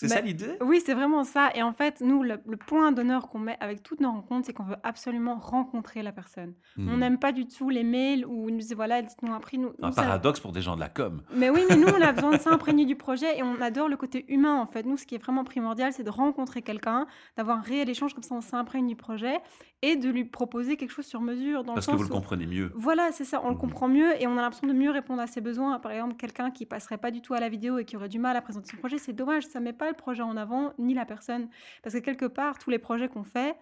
C'est 0.00 0.08
ça 0.08 0.20
l'idée? 0.22 0.56
Oui, 0.62 0.82
c'est 0.84 0.94
vraiment 0.94 1.24
ça. 1.24 1.50
Et 1.54 1.62
en 1.62 1.72
fait, 1.72 2.00
nous, 2.00 2.22
le, 2.22 2.38
point 2.56 2.92
d'honneur 2.92 3.28
qu'on 3.28 3.38
met 3.38 3.56
avec 3.60 3.82
toutes 3.82 4.00
nos 4.00 4.10
rencontres, 4.10 4.46
c'est 4.46 4.52
qu'on 4.52 4.64
veut 4.64 4.76
absolument 4.82 5.38
rencontrer 5.38 6.02
la 6.02 6.12
personne. 6.12 6.54
On 6.78 6.82
hmm. 6.82 6.98
n'aime 6.98 7.18
pas 7.18 7.32
du 7.32 7.46
tout 7.46 7.68
les 7.68 7.84
mails 7.84 8.24
où 8.24 8.50
nous 8.50 8.58
disent 8.58 8.74
voilà, 8.74 9.02
dites-nous 9.02 9.32
un 9.32 9.40
prix. 9.40 9.58
Nous, 9.58 9.72
un 9.82 9.92
paradoxe 9.92 10.40
pour 10.40 10.52
des 10.52 10.62
gens 10.62 10.74
de 10.74 10.80
la 10.80 10.88
com. 10.88 11.22
Mais 11.34 11.50
oui, 11.50 11.64
mais 11.68 11.76
nous, 11.76 11.88
on 11.88 12.00
a 12.00 12.12
besoin 12.14 12.32
de 12.32 12.38
s'imprégner 12.38 12.86
du 12.86 12.96
projet 12.96 13.38
et 13.38 13.42
on 13.42 13.60
adore 13.60 13.88
le 13.88 13.96
côté 13.96 14.24
humain 14.32 14.56
en 14.56 14.66
fait. 14.66 14.84
Nous, 14.84 14.96
ce 14.96 15.04
qui 15.04 15.14
est 15.14 15.18
vraiment 15.18 15.44
primordial, 15.44 15.92
c'est 15.92 16.04
de 16.04 16.10
rencontrer 16.10 16.62
quelqu'un, 16.62 17.06
d'avoir 17.36 17.58
un 17.58 17.62
réel 17.62 17.88
échange 17.90 18.14
comme 18.14 18.22
ça, 18.22 18.34
on 18.34 18.40
s'imprègne 18.40 18.86
du 18.86 18.96
projet 18.96 19.38
et 19.82 19.96
de 19.96 20.10
lui 20.10 20.24
proposer 20.24 20.76
quelque 20.76 20.92
chose 20.92 21.06
sur 21.06 21.20
mesure. 21.20 21.64
Dans 21.64 21.74
Parce 21.74 21.86
que 21.86 21.96
vous 21.96 22.02
le 22.02 22.08
comprenez 22.08 22.46
mieux. 22.46 22.70
Voilà, 22.74 23.12
c'est 23.12 23.24
ça, 23.24 23.40
on 23.44 23.48
le 23.48 23.54
hmm. 23.54 23.58
comprend 23.58 23.88
mieux 23.88 24.20
et 24.20 24.26
on 24.26 24.36
a 24.36 24.40
l'impression 24.42 24.66
de 24.66 24.72
mieux 24.72 24.90
répondre 24.90 25.20
à 25.20 25.26
ses 25.26 25.40
besoins. 25.40 25.78
Par 25.78 25.92
exemple, 25.92 26.16
quelqu'un 26.16 26.50
qui 26.50 26.66
passerait 26.66 26.98
pas 26.98 27.10
du 27.10 27.20
tout 27.20 27.34
à 27.34 27.40
la 27.40 27.48
vidéo 27.48 27.78
et 27.78 27.84
qui 27.84 27.96
aurait 27.96 28.08
du 28.08 28.18
mal 28.18 28.36
à 28.36 28.42
présenter 28.42 28.70
son 28.70 28.76
projet, 28.76 28.98
c'est 28.98 29.12
dommage, 29.12 29.46
ça 29.46 29.60
met 29.60 29.72
pas 29.72 29.89
le 29.90 29.96
projet 29.96 30.22
en 30.22 30.36
avant, 30.36 30.72
ni 30.78 30.94
la 30.94 31.04
personne. 31.04 31.48
Parce 31.82 31.94
que 31.94 32.00
quelque 32.00 32.26
part, 32.26 32.58
tous 32.58 32.70
les 32.70 32.78
projets 32.78 33.08
qu'on 33.08 33.24
fait, 33.24 33.56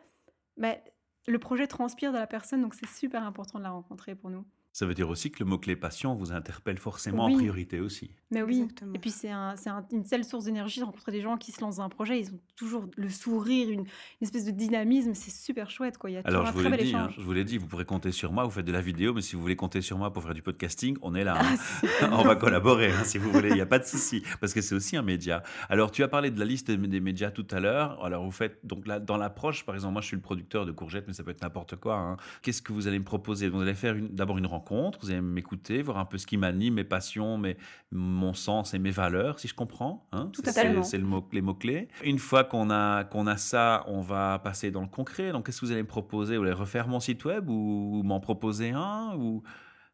mais 0.57 0.83
ben, 0.85 0.93
le 1.33 1.39
projet 1.39 1.67
transpire 1.67 2.13
de 2.13 2.19
la 2.19 2.27
personne, 2.27 2.63
donc 2.63 2.75
c'est 2.75 2.89
super 2.89 3.23
important 3.23 3.59
de 3.59 3.65
la 3.65 3.71
rencontrer 3.71 4.15
pour 4.15 4.31
nous. 4.31 4.45
Ça 4.79 4.87
veut 4.87 4.95
dire 4.95 5.09
aussi 5.09 5.33
que 5.33 5.41
le 5.41 5.45
mot-clé 5.45 5.75
passion 5.75 6.15
vous 6.15 6.31
interpelle 6.31 6.79
forcément 6.79 7.25
en 7.25 7.35
priorité 7.35 7.81
aussi. 7.81 8.13
Mais 8.31 8.43
oui, 8.43 8.69
et 8.95 8.99
puis 9.01 9.11
c'est 9.11 9.31
un, 9.31 9.57
une 9.91 10.05
telle 10.05 10.25
source 10.25 10.45
d'énergie 10.45 10.79
de 10.79 10.85
rencontrer 10.85 11.11
des 11.11 11.21
gens 11.21 11.37
qui 11.37 11.51
se 11.51 11.61
lancent 11.61 11.79
dans 11.79 11.83
un 11.83 11.89
projet, 11.89 12.21
ils 12.21 12.29
ont 12.29 12.39
toujours 12.55 12.85
le 12.97 13.09
sourire, 13.09 13.71
une, 13.71 13.87
espèce 14.21 14.45
de 14.45 14.53
dynamisme, 14.53 15.15
c'est 15.15 15.33
super 15.33 15.69
chouette. 15.69 15.99
Quoi. 15.99 16.11
Il 16.11 16.13
y 16.13 16.17
a 16.17 16.23
Alors 16.25 16.47
je 16.47 16.53
vous, 16.53 16.61
l'ai 16.61 16.77
dit, 16.77 16.95
hein, 16.95 17.09
je 17.17 17.21
vous 17.21 17.33
l'ai 17.33 17.43
dit, 17.43 17.59
vous 17.59 17.67
pourrez 17.67 17.87
compter 17.87 18.13
sur 18.13 18.33
moi, 18.33 18.45
vous 18.45 18.53
faites 18.53 18.67
de 18.67 18.71
la 18.71 18.81
vidéo, 18.81 19.15
mais 19.15 19.21
si 19.21 19.35
vous 19.35 19.43
voulez 19.43 19.57
compter 19.57 19.81
sur 19.81 19.99
moi 19.99 20.13
pour 20.13 20.23
faire 20.23 20.35
du 20.35 20.43
podcasting, 20.43 20.97
on 21.03 21.17
est 21.17 21.25
là. 21.25 21.41
Hein. 21.41 21.57
Ah, 22.03 22.11
on 22.13 22.23
va 22.23 22.37
collaborer 22.37 22.93
hein, 22.93 23.03
si 23.03 23.19
vous 23.19 23.33
voulez, 23.33 23.49
il 23.49 23.55
n'y 23.57 23.61
a 23.61 23.67
pas 23.67 23.81
de 23.81 23.85
souci, 23.85 24.23
parce 24.41 24.55
que 24.55 24.61
c'est 24.61 24.77
aussi 24.77 24.97
un 24.97 25.03
média. 25.03 25.43
Alors 25.69 25.91
tu 25.91 26.05
as 26.05 26.09
parlé 26.09 26.31
de 26.31 26.39
la 26.39 26.45
liste 26.45 26.71
des 26.71 27.01
médias 27.01 27.33
tout 27.33 27.49
à 27.51 27.59
l'heure, 27.59 28.05
alors 28.05 28.23
vous 28.23 28.31
faites, 28.31 28.65
donc 28.65 28.87
là, 28.87 29.01
dans 29.01 29.17
l'approche, 29.17 29.65
par 29.65 29.75
exemple, 29.75 29.95
moi 29.95 30.03
je 30.03 30.07
suis 30.07 30.17
le 30.17 30.23
producteur 30.23 30.67
de 30.67 30.71
courgettes, 30.71 31.09
mais 31.09 31.15
ça 31.15 31.25
peut 31.25 31.33
être 31.33 31.43
n'importe 31.43 31.75
quoi. 31.75 32.17
Qu'est-ce 32.43 32.63
que 32.63 32.73
vous 32.73 32.87
allez 32.87 33.01
me 33.01 33.05
proposer? 33.05 33.49
Vous 33.49 33.61
allez 33.61 33.75
faire 33.75 33.97
d'abord 34.11 34.39
une 34.39 34.47
rencontre, 34.47 34.68
vous 35.01 35.11
allez 35.11 35.21
m'écouter, 35.21 35.83
voir 35.83 35.99
un 35.99 36.05
peu 36.05 36.19
ce 36.19 36.27
qui 36.27 36.37
m'anime, 36.37 36.75
mes 36.75 36.85
passions, 36.85 37.39
mes, 37.39 37.57
mon 37.91 38.35
sens 38.35 38.75
et 38.75 38.79
mes 38.79 38.91
valeurs, 38.91 39.39
si 39.39 39.49
je 39.49 39.55
comprends. 39.55 40.07
Hein 40.13 40.31
Tout 40.33 40.43
c'est, 40.45 40.83
c'est 40.83 40.99
le 40.99 41.05
mot, 41.05 41.27
les 41.33 41.43
mots-clés. 41.43 41.89
Une 42.05 42.19
fois 42.19 42.45
qu'on 42.45 42.71
a, 42.71 43.05
qu'on 43.05 43.27
a 43.27 43.37
ça, 43.37 43.85
on 43.87 44.01
va 44.01 44.39
passer 44.39 44.71
dans 44.71 44.83
le 44.83 44.89
concret. 44.89 45.33
Donc, 45.33 45.47
qu'est-ce 45.47 45.61
que 45.61 45.67
vous 45.67 45.73
allez 45.73 45.83
me 45.83 45.89
proposer? 45.89 46.37
Vous 46.37 46.45
allez 46.45 46.53
refaire 46.53 46.89
mon 46.89 47.01
site 47.01 47.25
web 47.25 47.49
ou 47.49 48.03
m'en 48.05 48.21
proposer 48.21 48.71
un 48.71 49.15
ou 49.17 49.43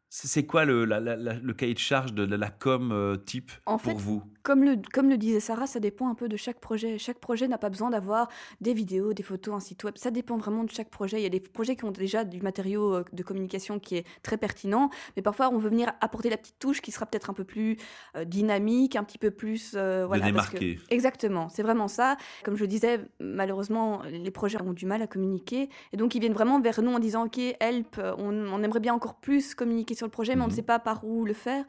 c'est 0.09 0.45
quoi 0.45 0.65
le, 0.65 0.85
le, 0.85 1.53
cahier 1.53 1.73
de 1.73 1.79
charge 1.79 2.13
de 2.13 2.23
la, 2.23 2.49
com 2.49 2.91
euh, 2.91 3.17
type 3.17 3.51
en 3.65 3.77
pour 3.77 3.97
vous? 3.97 4.23
comme 4.43 4.63
le, 4.63 4.77
comme 4.93 5.09
le 5.09 5.17
disait 5.17 5.39
Sarah, 5.39 5.65
ça 5.65 5.79
dépend 5.79 6.07
un 6.07 6.13
peu 6.13 6.29
de 6.29 6.37
chaque 6.37 6.59
projet. 6.59 6.99
Chaque 6.99 7.17
projet 7.17 7.47
n'a 7.47 7.57
pas 7.57 7.69
besoin 7.69 7.89
d'avoir 7.89 8.29
des 8.61 8.73
vidéos, 8.73 9.13
des 9.13 9.23
photos, 9.23 9.55
un 9.55 9.59
site 9.59 9.83
web. 9.83 9.95
Ça 9.97 10.11
dépend 10.11 10.37
vraiment 10.37 10.63
de 10.63 10.69
chaque 10.69 10.91
projet. 10.91 11.19
Il 11.19 11.23
y 11.23 11.25
a 11.25 11.29
des 11.29 11.39
projets 11.39 11.75
qui 11.75 11.83
ont 11.83 11.91
déjà 11.91 12.23
du 12.23 12.41
matériau 12.41 12.93
euh, 12.93 13.03
de 13.11 13.23
communication 13.23 13.79
qui 13.79 13.97
est 13.97 14.05
très 14.21 14.37
pertinent, 14.37 14.91
mais 15.15 15.23
parfois 15.23 15.49
on 15.51 15.57
veut 15.57 15.69
venir 15.69 15.91
apporter 15.99 16.29
la 16.29 16.37
petite 16.37 16.59
touche 16.59 16.81
qui 16.81 16.91
sera 16.91 17.07
peut-être 17.07 17.31
un 17.31 17.33
peu 17.33 17.43
plus 17.43 17.77
euh, 18.15 18.23
dynamique, 18.23 18.95
un 18.95 19.03
petit 19.03 19.17
peu 19.17 19.31
plus... 19.31 19.73
voilà, 19.73 20.25
démarquer. 20.25 20.79
exactement, 20.89 21.49
c'est 21.49 21.63
vraiment 21.63 21.87
ça. 21.87 22.17
Comme 22.43 22.55
je 22.55 22.65
disais, 22.65 22.99
malheureusement, 23.19 24.03
les 24.03 24.31
projets 24.31 24.61
ont 24.61 24.73
du 24.73 24.85
mal 24.85 25.01
à 25.01 25.07
communiquer. 25.07 25.69
Et 25.91 25.97
donc 25.97 26.13
ils 26.13 26.19
viennent 26.19 26.33
vraiment 26.33 26.61
vers 26.61 26.81
nous 26.81 26.91
en 26.91 26.99
disant, 26.99 27.25
OK, 27.25 27.39
help, 27.59 27.99
on, 28.19 28.47
on 28.47 28.63
aimerait 28.63 28.79
bien 28.79 28.93
encore 28.93 29.15
plus 29.15 29.55
communiquer 29.55 29.94
sur 29.95 30.05
le 30.05 30.11
projet, 30.11 30.35
mais 30.35 30.41
on 30.41 30.45
ne 30.45 30.51
mhm. 30.51 30.55
sait 30.55 30.63
pas 30.63 30.79
par 30.79 31.05
où 31.05 31.25
le 31.25 31.33
faire. 31.33 31.65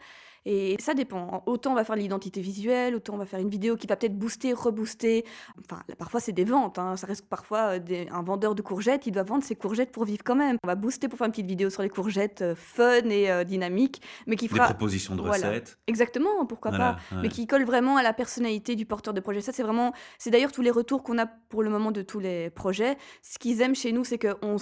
Et 0.48 0.76
ça 0.78 0.94
dépend. 0.94 1.42
Autant 1.46 1.72
on 1.72 1.74
va 1.74 1.82
faire 1.82 1.96
l'identité 1.96 2.40
visuelle, 2.40 2.94
autant 2.94 3.14
on 3.14 3.16
va 3.18 3.26
faire 3.26 3.40
une 3.40 3.50
vidéo 3.50 3.74
qui 3.76 3.88
va 3.88 3.96
peut-être 3.96 4.16
booster, 4.16 4.52
rebooster. 4.52 5.24
Enfin, 5.58 5.82
parfois 5.98 6.20
c'est 6.20 6.32
des 6.32 6.44
ventes. 6.44 6.78
Hein. 6.78 6.96
Ça 6.96 7.08
reste 7.08 7.28
parfois 7.28 7.76
euh, 7.76 8.04
un 8.12 8.22
vendeur 8.22 8.54
de 8.54 8.62
courgettes, 8.62 9.08
il 9.08 9.10
doit 9.10 9.24
vendre 9.24 9.42
ses 9.42 9.56
courgettes 9.56 9.90
pour 9.90 10.04
vivre 10.04 10.22
quand 10.24 10.36
même. 10.36 10.56
On 10.62 10.68
va 10.68 10.76
booster 10.76 11.08
pour 11.08 11.18
faire 11.18 11.26
une 11.26 11.32
petite 11.32 11.48
vidéo 11.48 11.68
sur 11.68 11.82
les 11.82 11.88
courgettes 11.88 12.42
euh, 12.42 12.54
fun 12.54 13.10
et 13.10 13.28
euh, 13.28 13.42
dynamique, 13.42 14.00
mais 14.28 14.36
qui 14.36 14.46
fera 14.46 14.68
des 14.68 14.74
propositions 14.74 15.16
de 15.16 15.22
recettes. 15.22 15.78
Exactement, 15.88 16.46
pourquoi 16.46 16.70
pas. 16.70 16.96
Mais 17.20 17.28
qui 17.28 17.48
colle 17.48 17.64
vraiment 17.64 17.96
à 17.96 18.04
la 18.04 18.12
personnalité 18.12 18.76
du 18.76 18.86
porteur 18.86 19.14
de 19.14 19.20
projet. 19.20 19.40
Ça 19.40 19.52
c'est 19.52 19.64
vraiment, 19.64 19.92
c'est 20.16 20.30
d'ailleurs 20.30 20.52
tous 20.52 20.62
les 20.62 20.70
retours 20.70 21.02
qu'on 21.02 21.18
a 21.18 21.26
pour 21.26 21.64
le 21.64 21.70
moment 21.70 21.90
de 21.90 22.02
tous 22.02 22.20
les 22.20 22.50
projets. 22.50 22.96
Ce 23.20 23.40
qu'ils 23.40 23.62
aiment 23.62 23.74
chez 23.74 23.90
nous, 23.90 24.04
c'est 24.04 24.18
que 24.18 24.36
on, 24.42 24.58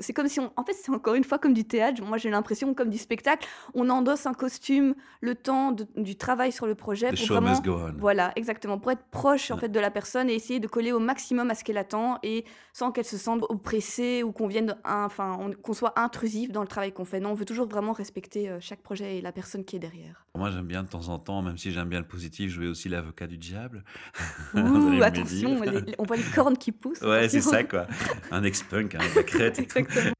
c'est 0.00 0.12
comme 0.12 0.26
si 0.26 0.40
on, 0.40 0.52
en 0.56 0.64
fait 0.64 0.72
c'est 0.72 0.90
encore 0.90 1.14
une 1.14 1.24
fois 1.24 1.38
comme 1.38 1.54
du 1.54 1.64
théâtre. 1.64 2.02
Moi 2.02 2.18
j'ai 2.18 2.30
l'impression 2.30 2.74
comme 2.74 2.90
du 2.90 2.98
spectacle. 2.98 3.46
On 3.74 3.88
endosse 3.90 4.26
un 4.26 4.34
costume 4.34 4.96
le 5.20 5.34
temps 5.34 5.76
du 5.96 6.16
travail 6.16 6.50
sur 6.50 6.66
le 6.66 6.74
projet. 6.74 7.10
pour 7.12 7.26
vraiment, 7.26 7.60
Voilà, 7.98 8.32
exactement. 8.36 8.78
Pour 8.78 8.90
être 8.90 9.04
proche 9.10 9.50
en 9.50 9.58
fait 9.58 9.68
de 9.68 9.80
la 9.80 9.90
personne 9.90 10.30
et 10.30 10.34
essayer 10.34 10.60
de 10.60 10.66
coller 10.66 10.92
au 10.92 10.98
maximum 10.98 11.50
à 11.50 11.54
ce 11.54 11.62
qu'elle 11.62 11.76
attend 11.76 12.18
et 12.22 12.44
sans 12.72 12.90
qu'elle 12.90 13.04
se 13.04 13.18
sente 13.18 13.44
oppressée 13.48 14.22
ou 14.22 14.32
qu'on 14.32 14.46
vienne, 14.46 14.76
enfin, 14.84 15.38
qu'on 15.62 15.74
soit 15.74 15.98
intrusif 15.98 16.52
dans 16.52 16.62
le 16.62 16.68
travail 16.68 16.92
qu'on 16.92 17.04
fait. 17.04 17.20
Non, 17.20 17.30
on 17.30 17.34
veut 17.34 17.44
toujours 17.44 17.68
vraiment 17.68 17.92
respecter 17.92 18.48
euh, 18.48 18.58
chaque 18.60 18.80
projet 18.80 19.18
et 19.18 19.20
la 19.20 19.32
personne 19.32 19.64
qui 19.64 19.76
est 19.76 19.80
derrière. 19.80 20.24
Moi, 20.34 20.50
j'aime 20.50 20.66
bien 20.66 20.84
de 20.84 20.88
temps 20.88 21.08
en 21.08 21.18
temps, 21.18 21.42
même 21.42 21.58
si 21.58 21.72
j'aime 21.72 21.88
bien 21.88 21.98
le 21.98 22.06
positif, 22.06 22.50
jouer 22.50 22.68
aussi 22.68 22.88
l'avocat 22.88 23.26
du 23.26 23.36
diable. 23.36 23.84
Ouh, 24.54 25.02
attention, 25.02 25.60
on 25.98 26.04
voit 26.04 26.16
les 26.16 26.22
cornes 26.22 26.56
qui 26.56 26.72
poussent. 26.72 27.02
Ouais, 27.02 27.28
c'est 27.28 27.40
ça 27.40 27.64
quoi. 27.64 27.86
Un 28.30 28.42
ex-punk, 28.44 28.94
un 28.94 29.00
hein, 29.00 29.22
crête. 29.26 29.60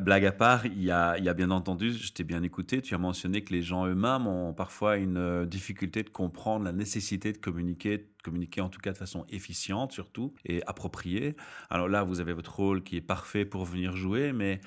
Blague 0.01 0.27
à 0.27 0.33
part, 0.33 0.67
il 0.67 0.83
y 0.83 0.91
a, 0.91 1.17
il 1.17 1.25
y 1.25 1.29
a 1.29 1.35
bien 1.35 1.51
entendu, 1.51 1.93
je 1.93 2.13
t'ai 2.13 2.25
bien 2.25 2.43
écouté, 2.43 2.83
tu 2.83 2.95
as 2.95 2.99
mentionné 2.99 3.43
que 3.43 3.53
les 3.53 3.63
gens 3.63 3.87
eux-mêmes 3.87 4.27
ont 4.27 4.53
parfois 4.53 4.90
une 4.97 5.17
euh, 5.17 5.47
difficulté 5.47 6.03
de 6.03 6.11
comprendre 6.11 6.65
la 6.65 6.73
nécessité 6.73 7.33
de 7.33 7.39
communiquer, 7.39 8.13
communiquer 8.23 8.61
en 8.61 8.69
tout 8.69 8.81
cas 8.81 8.93
de 8.93 8.99
façon 8.99 9.25
efficiente 9.29 9.93
surtout 9.93 10.35
et 10.45 10.63
appropriée. 10.67 11.37
Alors 11.71 11.89
là, 11.89 12.03
vous 12.03 12.21
avez 12.21 12.33
votre 12.33 12.55
rôle 12.55 12.83
qui 12.83 12.97
est 12.97 13.01
parfait 13.01 13.45
pour 13.45 13.65
venir 13.65 13.97
jouer, 13.97 14.33
mais 14.33 14.61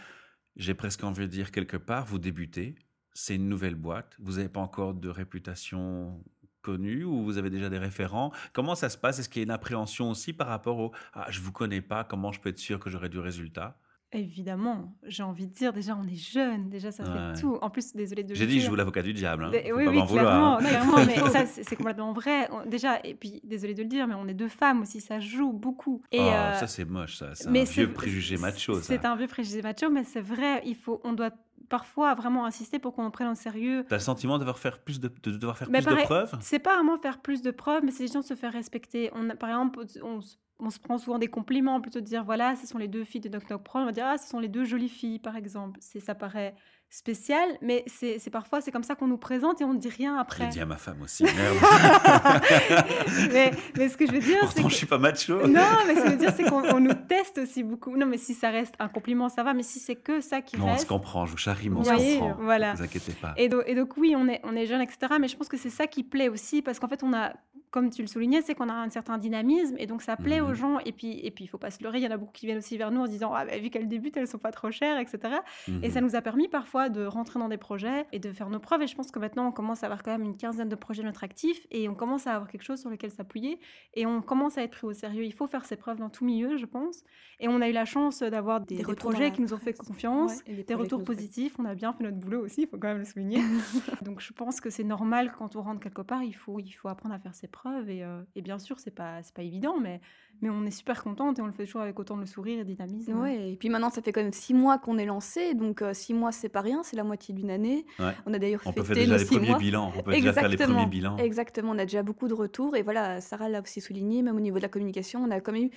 j'ai 0.56 0.74
presque 0.74 1.03
envie 1.03 1.24
de 1.24 1.32
dire 1.32 1.51
quelque 1.51 1.77
part, 1.77 2.06
vous 2.06 2.20
débutez, 2.20 2.75
c'est 3.13 3.36
une 3.36 3.50
nouvelle 3.50 3.75
boîte, 3.75 4.15
vous 4.20 4.34
n'avez 4.34 4.50
pas 4.50 4.60
encore 4.60 4.94
de 4.94 5.10
réputation 5.10 6.24
connue 6.62 7.03
ou 7.03 7.24
vous 7.24 7.38
avez 7.38 7.50
déjà 7.50 7.70
des 7.70 7.77
référents. 7.77 8.32
Comment 8.53 8.75
ça 8.75 8.89
se 8.89 8.98
passe? 8.98 9.20
Est-ce 9.20 9.30
qu'il 9.30 9.42
y 9.42 9.44
a 9.44 9.46
une 9.46 9.51
appréhension 9.51 10.10
aussi 10.10 10.34
par 10.34 10.48
rapport 10.48 10.80
au 10.80 10.92
ah, 11.13 11.27
je 11.30 11.42
vous 11.42 11.51
connais 11.51 11.82
pas, 11.82 12.03
comment 12.03 12.32
je 12.32 12.39
peux 12.39 12.50
être 12.50 12.58
sûr 12.58 12.80
que 12.80 12.89
j'aurai 12.89 13.10
du 13.10 13.20
résultat? 13.20 13.77
Évidemment, 14.13 14.96
j'ai 15.03 15.24
envie 15.24 15.48
de 15.48 15.53
dire, 15.53 15.74
déjà, 15.74 15.98
on 15.98 16.08
est 16.08 16.15
jeune, 16.15 16.70
déjà, 16.70 16.91
ça 16.91 17.03
fait 17.03 17.41
tout. 17.41 17.58
En 17.62 17.70
plus, 17.70 17.93
désolé 17.96 18.24
de 18.24 18.36
J'ai 18.36 18.46
dit, 18.46 18.60
je 18.60 18.67
joue 18.67 18.75
l'avocat 18.75 19.01
du 19.01 19.13
diable. 19.13 19.46
Hein. 19.46 19.51
oui, 19.53 19.88
oui, 19.88 20.08
clairement, 20.08 20.58
clairement, 20.58 20.98
mais 21.05 21.17
ça, 21.32 21.46
c'est 21.46 21.75
complètement 21.75 22.13
vrai. 22.13 22.48
Déjà, 22.67 23.00
et 23.03 23.15
puis, 23.15 23.41
désolé 23.43 23.74
de 23.74 23.82
le 23.82 23.89
dire, 23.89 24.08
mais 24.08 24.13
on 24.13 24.27
est 24.27 24.34
deux 24.34 24.50
femmes 24.50 24.82
aussi, 24.82 25.01
ça 25.01 25.20
joue 25.20 25.51
beaucoup. 25.51 26.01
Et, 26.12 26.20
oh, 26.20 26.24
euh, 26.24 26.53
ça, 26.53 26.67
c'est 26.67 26.86
moche, 26.86 27.17
ça. 27.17 27.34
C'est 27.34 27.48
un 27.48 27.63
vieux 27.63 27.91
préjugé 27.91 28.38
macho, 28.38 28.79
C'est 28.82 29.05
un 29.05 29.15
vieux 29.15 29.27
préjugé 29.27 29.62
macho, 29.62 29.89
mais 29.89 30.03
c'est 30.03 30.22
vrai, 30.22 30.62
il 30.65 30.75
faut, 30.75 31.01
on 31.03 31.13
doit 31.13 31.32
parfois 31.70 32.13
vraiment 32.13 32.46
insister 32.46 32.77
pour 32.77 32.93
qu'on 32.93 33.10
prenne 33.10 33.29
au 33.29 33.36
sérieux. 33.36 33.86
Tu 33.88 33.93
as 33.93 33.98
le 33.98 34.03
sentiment 34.03 34.36
de 34.36 34.39
devoir 34.39 34.60
faire 34.60 34.79
plus 34.79 35.00
de, 35.00 35.12
de 35.24 35.32
devoir 35.38 35.58
faire 35.58 35.70
plus 35.70 35.86
de 35.86 36.03
preuves? 36.03 36.38
C'est 36.39 36.60
pas 36.60 36.75
vraiment 36.75 36.98
faire 36.98 37.20
plus 37.20 37.41
de 37.41 37.51
preuves, 37.51 37.84
mais 37.84 37.91
c'est 37.91 38.03
les 38.03 38.12
gens 38.12 38.22
se 38.22 38.36
faire 38.36 38.53
respecter. 38.53 39.10
On 39.15 39.29
a, 39.29 39.36
par 39.36 39.50
exemple, 39.50 39.79
on 40.03 40.20
on 40.63 40.70
se 40.70 40.79
prend 40.79 40.98
souvent 40.98 41.20
des 41.20 41.27
compliments 41.27 41.82
plutôt 41.82 42.00
de 42.00 42.05
dire 42.05 42.24
voilà, 42.24 42.55
ce 42.55 42.67
sont 42.67 42.77
les 42.77 42.88
deux 42.88 43.03
filles 43.03 43.22
de 43.22 43.29
Knock 43.29 43.50
Knock 43.50 43.63
Pro. 43.63 43.79
On 43.79 43.86
va 43.86 43.91
dire 43.91 44.05
ah, 44.08 44.17
ce 44.17 44.27
sont 44.27 44.39
les 44.39 44.48
deux 44.48 44.65
jolies 44.65 44.89
filles, 44.89 45.20
par 45.20 45.36
exemple. 45.36 45.79
C'est 45.82 46.00
ça 46.00 46.15
paraît 46.15 46.55
spécial, 46.93 47.58
mais 47.62 47.84
c'est 47.88 48.29
parfois 48.29 48.62
c'est 48.62 48.72
comme 48.72 48.84
ça 48.84 48.93
qu'on 48.93 49.08
nous 49.08 49.17
présente 49.17 49.60
et 49.62 49.63
on 49.63 49.74
ne 49.74 49.79
dit 49.79 49.89
rien 49.89 50.15
après. 50.17 50.43
J'ai 50.43 50.50
dit 50.51 50.60
à 50.60 50.67
ma 50.67 50.77
femme 50.77 51.01
aussi. 51.01 51.24
mais, 53.34 53.51
mais, 53.75 53.89
ce 53.89 53.98
que 53.98 54.05
je 54.05 54.12
veux 54.12 54.20
dire, 54.20 54.39
que... 54.53 54.70
je 54.70 54.75
suis 54.75 54.86
pas 54.86 55.00
macho. 55.00 55.48
Non, 55.48 55.62
mais 55.88 55.96
ce 55.96 56.01
que 56.01 56.05
je 56.05 56.12
veux 56.12 56.17
dire, 56.17 56.34
c'est 56.36 56.43
qu'on 56.43 56.79
nous 56.79 56.93
teste 56.93 57.39
aussi 57.39 57.63
beaucoup. 57.63 57.98
Non, 57.98 58.05
mais 58.05 58.17
si 58.17 58.36
ça 58.36 58.51
reste 58.51 58.75
un 58.77 58.89
compliment, 58.89 59.27
ça 59.27 59.41
va. 59.41 59.55
Mais 59.55 59.63
si 59.63 59.79
c'est 59.79 59.96
que 59.96 60.22
ça 60.22 60.41
qui 60.41 60.55
non, 60.55 60.67
reste. 60.67 60.82
on 60.82 60.84
se 60.84 60.88
comprend. 60.88 61.25
Je 61.25 61.32
vous 61.32 61.38
charrie, 61.38 61.70
on 61.70 61.84
se 61.84 61.89
comprend. 61.89 62.36
Voilà. 62.39 62.74
Ne 62.74 62.77
vous 62.77 62.84
inquiétez 62.84 63.13
pas. 63.13 63.34
Et, 63.38 63.50
et 63.65 63.75
donc 63.75 63.98
oui, 63.98 64.13
on 64.15 64.27
est 64.27 64.41
on 64.43 64.55
est 64.55 64.67
jeune, 64.67 64.82
etc. 64.82 65.15
Mais 65.20 65.27
je 65.27 65.36
pense 65.36 65.48
que 65.48 65.58
c'est 65.58 65.72
ça 65.72 65.88
qui 65.88 66.03
plaît 66.03 66.29
aussi 66.29 66.62
parce 66.62 66.79
qu'en 66.79 66.88
fait, 66.88 67.01
on 67.01 67.13
a 67.13 67.34
comme 67.74 67.89
tu 67.89 68.03
le 68.03 68.08
soulignais, 68.08 68.44
c'est 68.44 68.53
qu'on 68.53 68.70
a 68.70 68.74
un 68.74 68.89
certain 68.92 69.18
dynamisme 69.18 69.75
et 69.80 69.88
donc 69.88 70.03
ça 70.03 70.15
plaît 70.15 70.42
aux 70.42 70.50
mhm. 70.50 70.53
gens. 70.53 70.80
Et 70.86 70.92
puis, 70.92 71.20
et 71.25 71.32
puis, 71.32 71.46
il 71.46 71.48
faut 71.48 71.58
pas 71.58 71.72
se 71.72 71.84
leurrer. 71.84 71.98
Il 71.98 72.03
y 72.03 72.08
en 72.08 72.12
a 72.12 72.18
beaucoup 72.18 72.32
qui 72.32 72.46
viennent 72.46 72.60
aussi 72.60 72.77
vers 72.77 72.92
nous 72.92 73.01
en 73.01 73.08
disant, 73.08 73.34
ah, 73.34 73.46
bah, 73.46 73.58
vu 73.58 73.72
qu'elles 73.72 73.88
débutent, 73.88 74.15
elles 74.15 74.27
sont 74.27 74.38
pas 74.38 74.51
trop 74.51 74.70
chères, 74.70 75.00
etc. 75.00 75.38
Et 75.82 75.89
ça 75.89 76.00
mhm. 76.00 76.08
nous 76.08 76.15
a 76.15 76.22
permis 76.22 76.48
parfois 76.48 76.89
de 76.89 77.03
rentrer 77.03 77.39
dans 77.39 77.50
des 77.50 77.58
projets 77.58 78.06
et 78.12 78.20
de 78.20 78.32
faire 78.32 78.51
nos 78.51 78.60
preuves. 78.60 78.84
Et 78.84 78.88
je 78.88 78.96
pense 78.96 79.10
que 79.10 79.18
maintenant, 79.18 79.48
on 79.48 79.51
commence 79.51 79.82
à 79.82 79.88
avoir 79.88 80.03
quand 80.03 80.12
même 80.12 80.22
une 80.22 80.38
quinzaine 80.38 80.70
de 80.70 80.75
projets 80.75 81.01
de 81.01 81.08
notre 81.08 81.24
actif 81.24 81.65
et 81.72 81.89
on 81.89 81.96
commence 81.96 82.27
à 82.27 82.36
avoir 82.36 82.48
quelque 82.48 82.62
chose 82.62 82.80
sur 82.80 82.92
lequel 82.92 83.10
s'appuyer 83.10 83.60
et 83.96 84.06
on 84.06 84.22
commence 84.22 84.60
à 84.60 84.62
être 84.62 84.72
pris 84.72 84.86
au 84.86 84.94
sérieux. 84.94 85.25
Il 85.25 85.34
faut 85.34 85.48
faire 85.48 85.65
ses 85.65 85.75
preuves 85.75 85.98
dans 85.98 86.10
tout 86.10 86.25
milieu, 86.25 86.58
je 86.58 86.68
pense. 86.68 87.03
Et 87.39 87.48
on 87.48 87.60
a 87.60 87.68
eu 87.68 87.74
la 87.74 87.86
chance 87.86 88.20
d'avoir 88.20 88.62
des, 88.62 88.84
projets 88.84 89.32
qui 89.32 89.42
nous 89.42 89.51
ont 89.51 89.58
fait 89.58 89.74
confiance, 89.74 90.44
et 90.46 90.63
des 90.63 90.75
retours 90.75 91.03
positifs. 91.03 91.56
On 91.58 91.65
a 91.65 91.74
bien 91.74 91.92
fait 91.92 92.03
notre 92.03 92.18
boulot 92.18 92.46
aussi, 92.46 92.62
il 92.62 92.68
faut 92.68 92.77
quand 92.77 92.89
même 92.89 93.00
le 93.00 93.06
souligner. 93.06 93.42
donc 94.03 94.22
je 94.22 94.32
pense 94.32 94.62
que 94.62 94.70
c'est 94.70 94.84
normal 94.84 95.34
quand 95.36 95.56
on 95.56 95.62
rentre 95.62 95.80
quelque 95.80 96.03
part, 96.03 96.22
il 96.22 96.36
faut, 96.36 96.60
il 96.60 96.72
faut 96.72 96.88
apprendre 96.88 97.15
à 97.15 97.20
faire 97.20 97.34
ses 97.34 97.48
preuves 97.48 97.62
et, 97.88 98.03
euh, 98.03 98.22
bien 98.36 98.60
sûr, 98.60 98.79
c'est 98.79 98.91
pas, 98.91 99.20
pas 99.34 99.41
évident, 99.41 99.75
mais, 99.79 100.01
mais 100.41 100.50
on 100.50 100.65
est 100.65 100.72
super 100.72 101.03
contente 101.03 101.39
et 101.39 101.41
on 101.41 101.46
le 101.46 101.51
fait 101.51 101.65
toujours 101.65 101.82
avec 101.82 102.00
autant 102.00 102.17
de 102.17 102.25
sourire 102.25 102.60
et 102.60 102.63
de 102.63 102.70
dynamisme. 102.70 103.20
Ouais, 103.20 103.51
et 103.51 103.55
puis 103.55 103.70
maintenant, 103.70 103.89
ça 103.89 104.01
fait 104.01 104.12
quand 104.12 104.22
même 104.22 104.34
six 104.34 104.53
mois 104.53 104.77
qu'on 104.77 104.98
est 104.98 105.05
lancé, 105.05 105.53
donc 105.53 105.82
euh, 105.82 105.93
six 105.93 106.13
mois, 106.13 106.32
c'est 106.32 106.50
pas 106.50 106.62
rien, 106.62 106.84
c'est 106.84 106.98
la 106.98 107.03
moitié 107.03 107.34
d'une 107.34 107.50
année. 107.50 107.86
On 108.25 108.34
a 108.34 108.39
d'ailleurs 108.39 108.62
On 108.65 108.74
peut 108.74 108.84
faire 108.84 108.96
déjà 108.96 109.17
les 109.17 109.25
premiers 109.25 109.55
bilans. 109.55 109.91
On 109.98 110.03
peut 110.03 110.12
déjà 110.12 110.34
faire 110.34 110.50
les 110.50 110.58
premiers 110.58 110.86
bilans. 110.86 111.17
Exactement, 111.17 111.72
on 111.72 111.79
a 111.79 111.86
déjà 111.86 112.03
beaucoup 112.03 112.27
de 112.27 112.34
retours. 112.34 112.75
Et 112.75 112.82
voilà, 112.82 113.22
Sarah 113.22 113.50
l'a 113.50 113.62
aussi 113.62 113.82
souligné, 113.82 114.22
même 114.22 114.36
au 114.36 114.41
niveau 114.41 114.58
de 114.58 114.63
la 114.63 114.70
communication, 114.70 115.24
on 115.24 115.32
a 115.32 115.39
quand 115.39 115.51
même 115.51 115.65
eu 115.65 115.72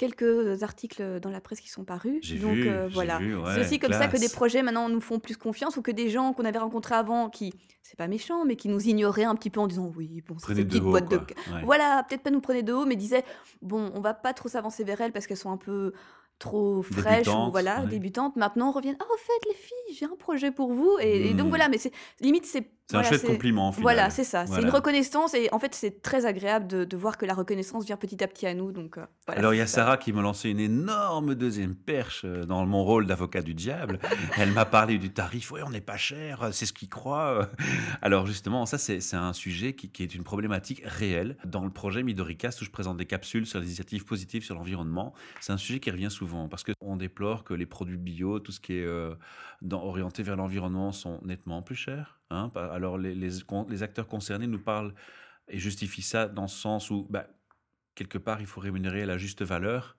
quelques 0.00 0.62
articles 0.62 1.20
dans 1.20 1.28
la 1.28 1.42
presse 1.42 1.60
qui 1.60 1.68
sont 1.68 1.84
parus. 1.84 2.32
Donc 2.40 2.54
vu, 2.54 2.70
euh, 2.70 2.88
voilà, 2.90 3.20
c'est 3.54 3.60
aussi 3.60 3.78
comme 3.78 3.92
ça 3.92 4.08
que 4.08 4.16
des 4.16 4.30
projets 4.30 4.62
maintenant 4.62 4.88
nous 4.88 5.00
font 5.00 5.18
plus 5.18 5.36
confiance 5.36 5.76
ou 5.76 5.82
que 5.82 5.90
des 5.90 6.08
gens 6.08 6.32
qu'on 6.32 6.46
avait 6.46 6.58
rencontrés 6.58 6.94
avant 6.94 7.28
qui, 7.28 7.52
c'est 7.82 7.98
pas 7.98 8.08
méchant, 8.08 8.46
mais 8.46 8.56
qui 8.56 8.70
nous 8.70 8.80
ignoraient 8.80 9.24
un 9.24 9.34
petit 9.34 9.50
peu 9.50 9.60
en 9.60 9.66
disant 9.66 9.92
oui, 9.94 10.22
bon, 10.26 10.36
c'est 10.38 10.54
une 10.54 10.66
petite 10.66 10.82
boîte 10.82 11.10
de. 11.10 11.20
Voilà, 11.64 12.02
peut-être 12.08 12.22
pas 12.22 12.30
nous 12.30 12.40
prenez 12.40 12.62
de 12.62 12.72
haut, 12.72 12.86
mais 12.86 12.96
disaient 12.96 13.24
bon, 13.60 13.92
on 13.94 14.00
va 14.00 14.14
pas 14.14 14.32
trop 14.32 14.48
s'avancer 14.48 14.84
vers 14.84 15.02
elles 15.02 15.12
parce 15.12 15.26
qu'elles 15.26 15.36
sont 15.36 15.52
un 15.52 15.58
peu 15.58 15.92
trop 16.38 16.80
fraîches 16.80 17.28
ou 17.28 17.50
voilà, 17.50 17.84
débutantes. 17.84 18.36
Maintenant, 18.36 18.70
on 18.70 18.72
revient. 18.72 18.94
Ah, 18.98 19.04
au 19.04 19.18
fait, 19.18 19.48
les 19.50 19.54
filles, 19.54 19.96
j'ai 19.98 20.06
un 20.06 20.16
projet 20.18 20.50
pour 20.50 20.72
vous. 20.72 20.96
Et, 20.98 21.34
donc 21.34 21.48
hmm. 21.48 21.50
voilà, 21.50 21.68
mais 21.68 21.76
c'est 21.76 21.92
limite, 22.20 22.46
c'est 22.46 22.70
c'est 22.90 22.96
un 22.96 23.02
chouette 23.02 23.24
compliment, 23.24 23.68
en 23.68 23.70
Voilà, 23.70 24.10
c'est 24.10 24.24
ça. 24.24 24.46
C'est 24.46 24.60
une 24.60 24.70
reconnaissance 24.70 25.34
et 25.34 25.48
en 25.52 25.58
fait, 25.58 25.74
c'est 25.74 26.02
très 26.02 26.26
agréable 26.26 26.66
de, 26.66 26.84
de, 26.84 26.96
voir 26.96 27.16
que 27.16 27.26
la 27.26 27.34
reconnaissance 27.34 27.86
vient 27.86 27.96
petit 27.96 28.22
à 28.22 28.28
petit 28.28 28.46
à 28.46 28.54
nous. 28.54 28.72
Donc, 28.72 28.98
euh, 28.98 29.04
Alors, 29.28 29.54
il 29.54 29.58
y 29.58 29.60
a 29.60 29.66
Sarah 29.66 29.96
qui 29.96 30.12
me 30.12 30.22
lançait 30.22 30.50
une 30.50 30.60
énorme 30.60 31.34
deuxième 31.34 31.74
perche 31.74 32.22
euh, 32.24 32.44
dans 32.44 32.64
mon 32.66 32.84
rôle 32.84 33.06
d'avocat 33.06 33.42
du 33.42 33.54
diable. 33.54 33.98
Elle 34.36 34.52
m'a 34.52 34.64
parlé 34.64 34.98
du 34.98 35.10
tarif. 35.10 35.52
Oui, 35.52 35.60
on 35.64 35.70
n'est 35.70 35.80
pas 35.80 35.96
cher, 35.96 36.48
c'est 36.52 36.66
ce 36.66 36.72
qu'ils 36.72 36.88
croient. 36.88 37.48
Alors, 38.02 38.26
justement, 38.26 38.66
ça, 38.66 38.78
c'est 38.78 39.14
un 39.14 39.32
sujet 39.32 39.74
qui, 39.74 39.90
qui, 39.90 40.02
est 40.02 40.14
une 40.14 40.24
problématique 40.24 40.82
réelle. 40.84 41.36
Dans 41.44 41.64
le 41.64 41.70
projet 41.70 42.02
Midoricast, 42.02 42.60
où 42.60 42.64
je 42.64 42.70
présente 42.70 42.96
des 42.96 43.06
capsules 43.06 43.46
sur 43.46 43.60
les 43.60 43.66
initiatives 43.66 44.04
positives 44.04 44.44
sur 44.44 44.54
l'environnement, 44.54 45.14
c'est 45.40 45.52
un 45.52 45.58
sujet 45.58 45.80
qui 45.80 45.90
revient 45.90 46.10
souvent 46.10 46.48
parce 46.48 46.64
qu'on 46.64 46.96
déplore 46.96 47.44
que 47.44 47.54
les 47.54 47.66
produits 47.66 47.96
bio, 47.96 48.38
tout 48.38 48.52
ce 48.52 48.60
qui 48.60 48.74
est 48.74 48.84
euh, 48.84 49.14
dans, 49.62 49.82
orienté 49.82 50.22
vers 50.22 50.36
l'environnement, 50.36 50.92
sont 50.92 51.20
nettement 51.22 51.62
plus 51.62 51.76
chers 51.76 52.20
Hein, 52.30 52.52
alors 52.54 52.96
les, 52.96 53.14
les, 53.14 53.82
acteurs 53.82 54.06
concernés 54.06 54.46
nous 54.46 54.60
parlent 54.60 54.94
et 55.48 55.58
justifient 55.58 56.02
ça 56.02 56.28
dans 56.28 56.46
ce 56.46 56.56
sens 56.56 56.90
où, 56.90 57.06
bah, 57.10 57.26
quelque 57.96 58.18
part, 58.18 58.40
il 58.40 58.46
faut 58.46 58.60
rémunérer 58.60 59.02
à 59.02 59.06
la 59.06 59.18
juste 59.18 59.42
valeur. 59.42 59.96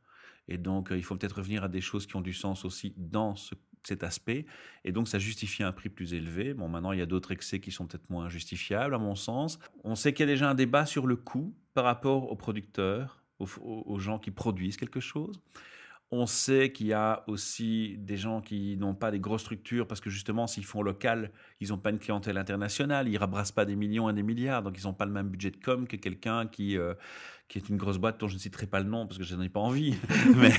Et 0.48 0.58
donc, 0.58 0.92
euh, 0.92 0.98
il 0.98 1.04
faut 1.04 1.16
peut-être 1.16 1.38
revenir 1.38 1.66
à 1.66 1.68
des 1.68 1.82
choses 1.82 2.08
qui 2.08 2.16
ont 2.16 2.22
du 2.22 2.34
sens 2.34 2.64
aussi 2.64 2.94
dans 2.96 3.36
cet 3.84 4.04
aspect. 4.04 4.46
Et 4.86 4.94
donc, 4.94 5.10
ça 5.10 5.20
justifie 5.20 5.62
un 5.62 5.74
prix 5.74 5.90
plus 5.90 6.14
élevé. 6.14 6.54
Bon, 6.54 6.70
maintenant, 6.70 6.94
il 6.94 7.00
y 7.00 7.02
a 7.02 7.06
d'autres 7.06 7.32
excès 7.32 7.60
qui 7.60 7.72
sont 7.72 7.86
peut-être 7.86 8.10
moins 8.10 8.30
justifiables, 8.30 8.96
à 8.96 8.98
mon 8.98 9.16
sens. 9.16 9.60
On 9.84 9.96
sait 9.96 10.14
qu'il 10.14 10.26
y 10.26 10.30
a 10.30 10.32
déjà 10.32 10.50
un 10.50 10.56
débat 10.56 10.86
sur 10.86 11.06
le 11.06 11.18
coût 11.18 11.54
par 11.74 11.84
rapport 11.84 12.32
aux 12.32 12.36
producteurs, 12.38 13.22
aux 13.40 14.00
gens 14.00 14.20
qui 14.20 14.32
produisent 14.32 14.78
quelque 14.78 15.00
chose. 15.02 15.42
On 16.14 16.26
sait 16.26 16.74
qu'il 16.74 16.88
y 16.88 16.94
a 16.94 17.24
aussi 17.28 17.96
des 17.98 18.18
gens 18.18 18.42
qui 18.42 18.76
n'ont 18.78 18.94
pas 18.94 19.12
des 19.12 19.20
grosses 19.20 19.42
structures 19.42 19.88
parce 19.88 20.02
que 20.02 20.10
justement, 20.10 20.46
s'ils 20.46 20.66
font 20.66 20.82
local, 20.82 21.32
ils 21.62 21.70
n'ont 21.70 21.78
pas 21.78 21.90
une 21.90 22.00
clientèle 22.00 22.38
internationale, 22.38 23.08
ils 23.08 23.14
ne 23.14 23.20
rabrassent 23.20 23.54
pas 23.54 23.64
des 23.64 23.78
millions 23.78 24.10
et 24.10 24.14
des 24.14 24.24
milliards, 24.24 24.62
donc 24.62 24.78
ils 24.78 24.86
n'ont 24.86 24.94
pas 24.94 25.06
le 25.06 25.12
même 25.12 25.30
budget 25.30 25.52
de 25.52 25.58
com 25.58 25.88
que 25.88 25.96
quelqu'un 25.96 26.48
qui, 26.48 26.78
euh, 26.78 26.94
qui 27.48 27.60
est 27.60 27.70
une 27.70 27.78
grosse 27.78 27.98
boîte 27.98 28.20
dont 28.20 28.28
je 28.28 28.34
ne 28.34 28.40
citerai 28.40 28.68
pas 28.68 28.82
le 28.82 28.90
nom 28.90 29.08
parce 29.08 29.18
que 29.18 29.24
je 29.24 29.36
n'en 29.36 29.44
ai 29.44 29.50
pas 29.50 29.62
envie. 29.62 29.96
mais, 30.36 30.52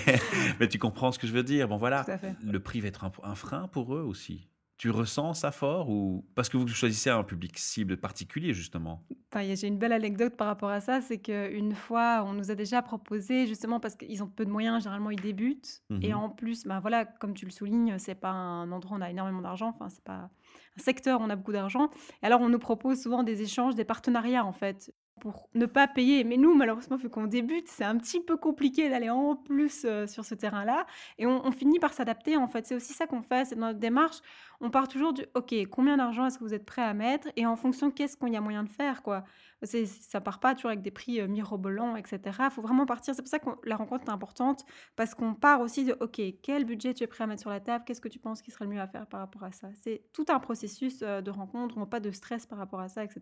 mais, 0.59 0.69
tu 0.69 0.79
comprends 0.79 1.13
ce 1.13 1.19
que 1.19 1.27
je 1.27 1.33
veux 1.33 1.43
dire. 1.43 1.69
Bon 1.69 1.77
voilà, 1.77 2.07
le 2.43 2.59
prix 2.59 2.81
va 2.81 2.89
être 2.89 3.05
un 3.23 3.35
frein 3.35 3.69
pour 3.69 3.95
eux 3.95 4.03
aussi. 4.03 4.49
Tu 4.83 4.91
ressens 4.91 5.35
ça 5.35 5.53
fort 5.53 5.91
ou 5.91 6.27
parce 6.35 6.49
que 6.49 6.57
vous 6.57 6.67
choisissez 6.67 7.09
un 7.09 7.23
public 7.23 7.57
cible 7.57 7.99
particulier 7.99 8.53
justement? 8.53 9.07
Enfin, 9.33 9.47
J'ai 9.55 9.69
une 9.69 9.79
belle 9.79 9.93
anecdote 9.93 10.37
par 10.37 10.49
rapport 10.49 10.71
à 10.71 10.81
ça, 10.81 11.01
c'est 11.01 11.19
qu'une 11.19 11.77
fois, 11.77 12.25
on 12.27 12.33
nous 12.33 12.51
a 12.51 12.57
déjà 12.57 12.83
proposé 12.83 13.47
justement 13.47 13.79
parce 13.79 13.95
qu'ils 13.95 14.25
ont 14.25 14.27
peu 14.27 14.45
de 14.45 14.51
moyens, 14.51 14.83
généralement 14.83 15.13
ils 15.13 15.21
débutent 15.21 15.85
et 16.01 16.09
mhm. 16.09 16.17
en 16.17 16.31
plus, 16.31 16.65
bah 16.65 16.81
voilà, 16.81 17.05
comme 17.05 17.33
tu 17.33 17.45
le 17.45 17.53
soulignes, 17.53 17.97
c'est 18.01 18.17
pas 18.17 18.31
un 18.31 18.73
endroit 18.73 18.97
où 18.97 18.99
on 18.99 19.05
a 19.05 19.11
énormément 19.11 19.41
d'argent, 19.41 19.69
enfin 19.69 19.89
c'est 19.89 20.03
pas 20.03 20.31
un 20.77 20.83
secteur 20.83 21.21
où 21.21 21.23
on 21.23 21.31
a 21.31 21.37
beaucoup 21.37 21.53
d'argent. 21.53 21.89
Alors 22.21 22.41
on 22.41 22.49
nous 22.49 22.59
propose 22.59 23.01
souvent 23.01 23.23
des 23.23 23.41
échanges, 23.41 23.77
des 23.77 23.85
partenariats 23.85 24.45
en 24.45 24.53
fait 24.53 24.93
pour 25.21 25.49
ne 25.55 25.67
pas 25.67 25.87
payer. 25.87 26.25
Mais 26.25 26.37
nous, 26.37 26.55
malheureusement, 26.55 26.97
vu 26.97 27.09
qu'on 27.09 27.27
débute, 27.27 27.69
c'est 27.69 27.85
un 27.85 27.97
petit 27.97 28.21
peu 28.21 28.37
compliqué 28.37 28.89
d'aller 28.89 29.11
en 29.11 29.37
plus 29.37 29.85
euh, 29.85 30.07
sur 30.07 30.25
ce 30.25 30.35
terrain-là. 30.35 30.87
Et 31.19 31.27
on, 31.27 31.51
finit 31.53 31.79
par 31.79 31.93
s'adapter, 31.93 32.37
en 32.37 32.49
fait. 32.49 32.67
C'est 32.67 32.75
aussi 32.75 32.93
ça 32.93 33.07
qu'on 33.07 33.23
fait, 33.23 33.45
c'est 33.47 33.55
dans 33.55 33.67
notre 33.67 33.79
démarche. 33.79 34.19
on 34.61 34.71
part 34.71 34.89
toujours 34.89 35.13
du 35.13 35.25
OK, 35.35 35.55
combien 35.71 35.97
d'argent 35.97 36.27
est-ce 36.27 36.39
que 36.39 36.45
vous 36.45 36.55
êtes 36.55 36.65
prêt 36.65 36.83
à 36.83 36.95
mettre? 36.95 37.29
Et 37.37 37.47
en 37.47 37.57
fonction 37.57 37.91
qu'est-ce 37.91 38.17
qu'il 38.17 38.33
y 38.33 38.37
a 38.37 38.41
moyen 38.41 38.65
de 38.65 38.69
faire 38.69 39.03
quoi? 39.03 39.25
Ça 39.65 40.21
part 40.21 40.41
pas 40.41 40.55
toujours 40.55 40.71
avec 40.71 40.83
des 40.83 40.91
prix 40.91 41.21
euh, 41.21 41.29
mirobolants 41.29 41.95
etc. 41.95 42.21
Il 42.41 42.51
faut 42.51 42.63
vraiment 42.63 42.85
partir. 42.85 43.15
C'est 43.15 43.23
pour 43.23 43.29
ça 43.29 43.39
que 43.39 43.49
la 43.65 43.77
rencontre 43.77 44.09
est 44.09 44.11
importante 44.11 44.65
parce 44.97 45.15
qu'on 45.15 45.35
part 45.35 45.61
aussi 45.61 45.85
de 45.85 45.97
OK, 46.01 46.21
quel 46.43 46.65
budget 46.65 46.95
tu 46.95 47.05
es 47.05 47.07
prêt 47.07 47.25
à 47.25 47.27
mettre 47.29 47.43
sur 47.43 47.51
la 47.51 47.61
table, 47.61 47.85
qu'est-ce 47.87 48.01
que 48.01 48.09
tu 48.09 48.19
penses 48.19 48.43
qui 48.43 48.51
serait 48.51 48.65
le 48.65 48.73
mieux 48.73 48.81
à 48.81 48.89
faire 48.89 49.07
par 49.07 49.21
rapport 49.21 49.45
à 49.45 49.53
ça? 49.53 49.69
C'est 49.81 50.03
tout 50.13 50.27
un 50.29 50.41
processus 50.41 51.01
euh, 51.03 51.21
de 51.21 51.31
rencontre, 51.31 51.77
on 51.77 51.81
n'a 51.81 51.87
pas 51.87 52.01
de 52.01 52.11
stress 52.11 52.45
par 52.47 52.59
rapport 52.59 52.81
à 52.81 52.89
ça 52.89 53.05
etc. 53.05 53.21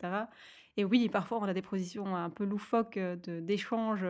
Et 0.77 0.85
oui, 0.85 1.09
parfois 1.09 1.39
on 1.39 1.45
a 1.45 1.55
des 1.55 1.63
positions 1.63 2.17
un 2.17 2.31
peu 2.31 2.45
loufoques 2.45 2.97
euh, 2.97 3.17
d'échange 3.41 4.05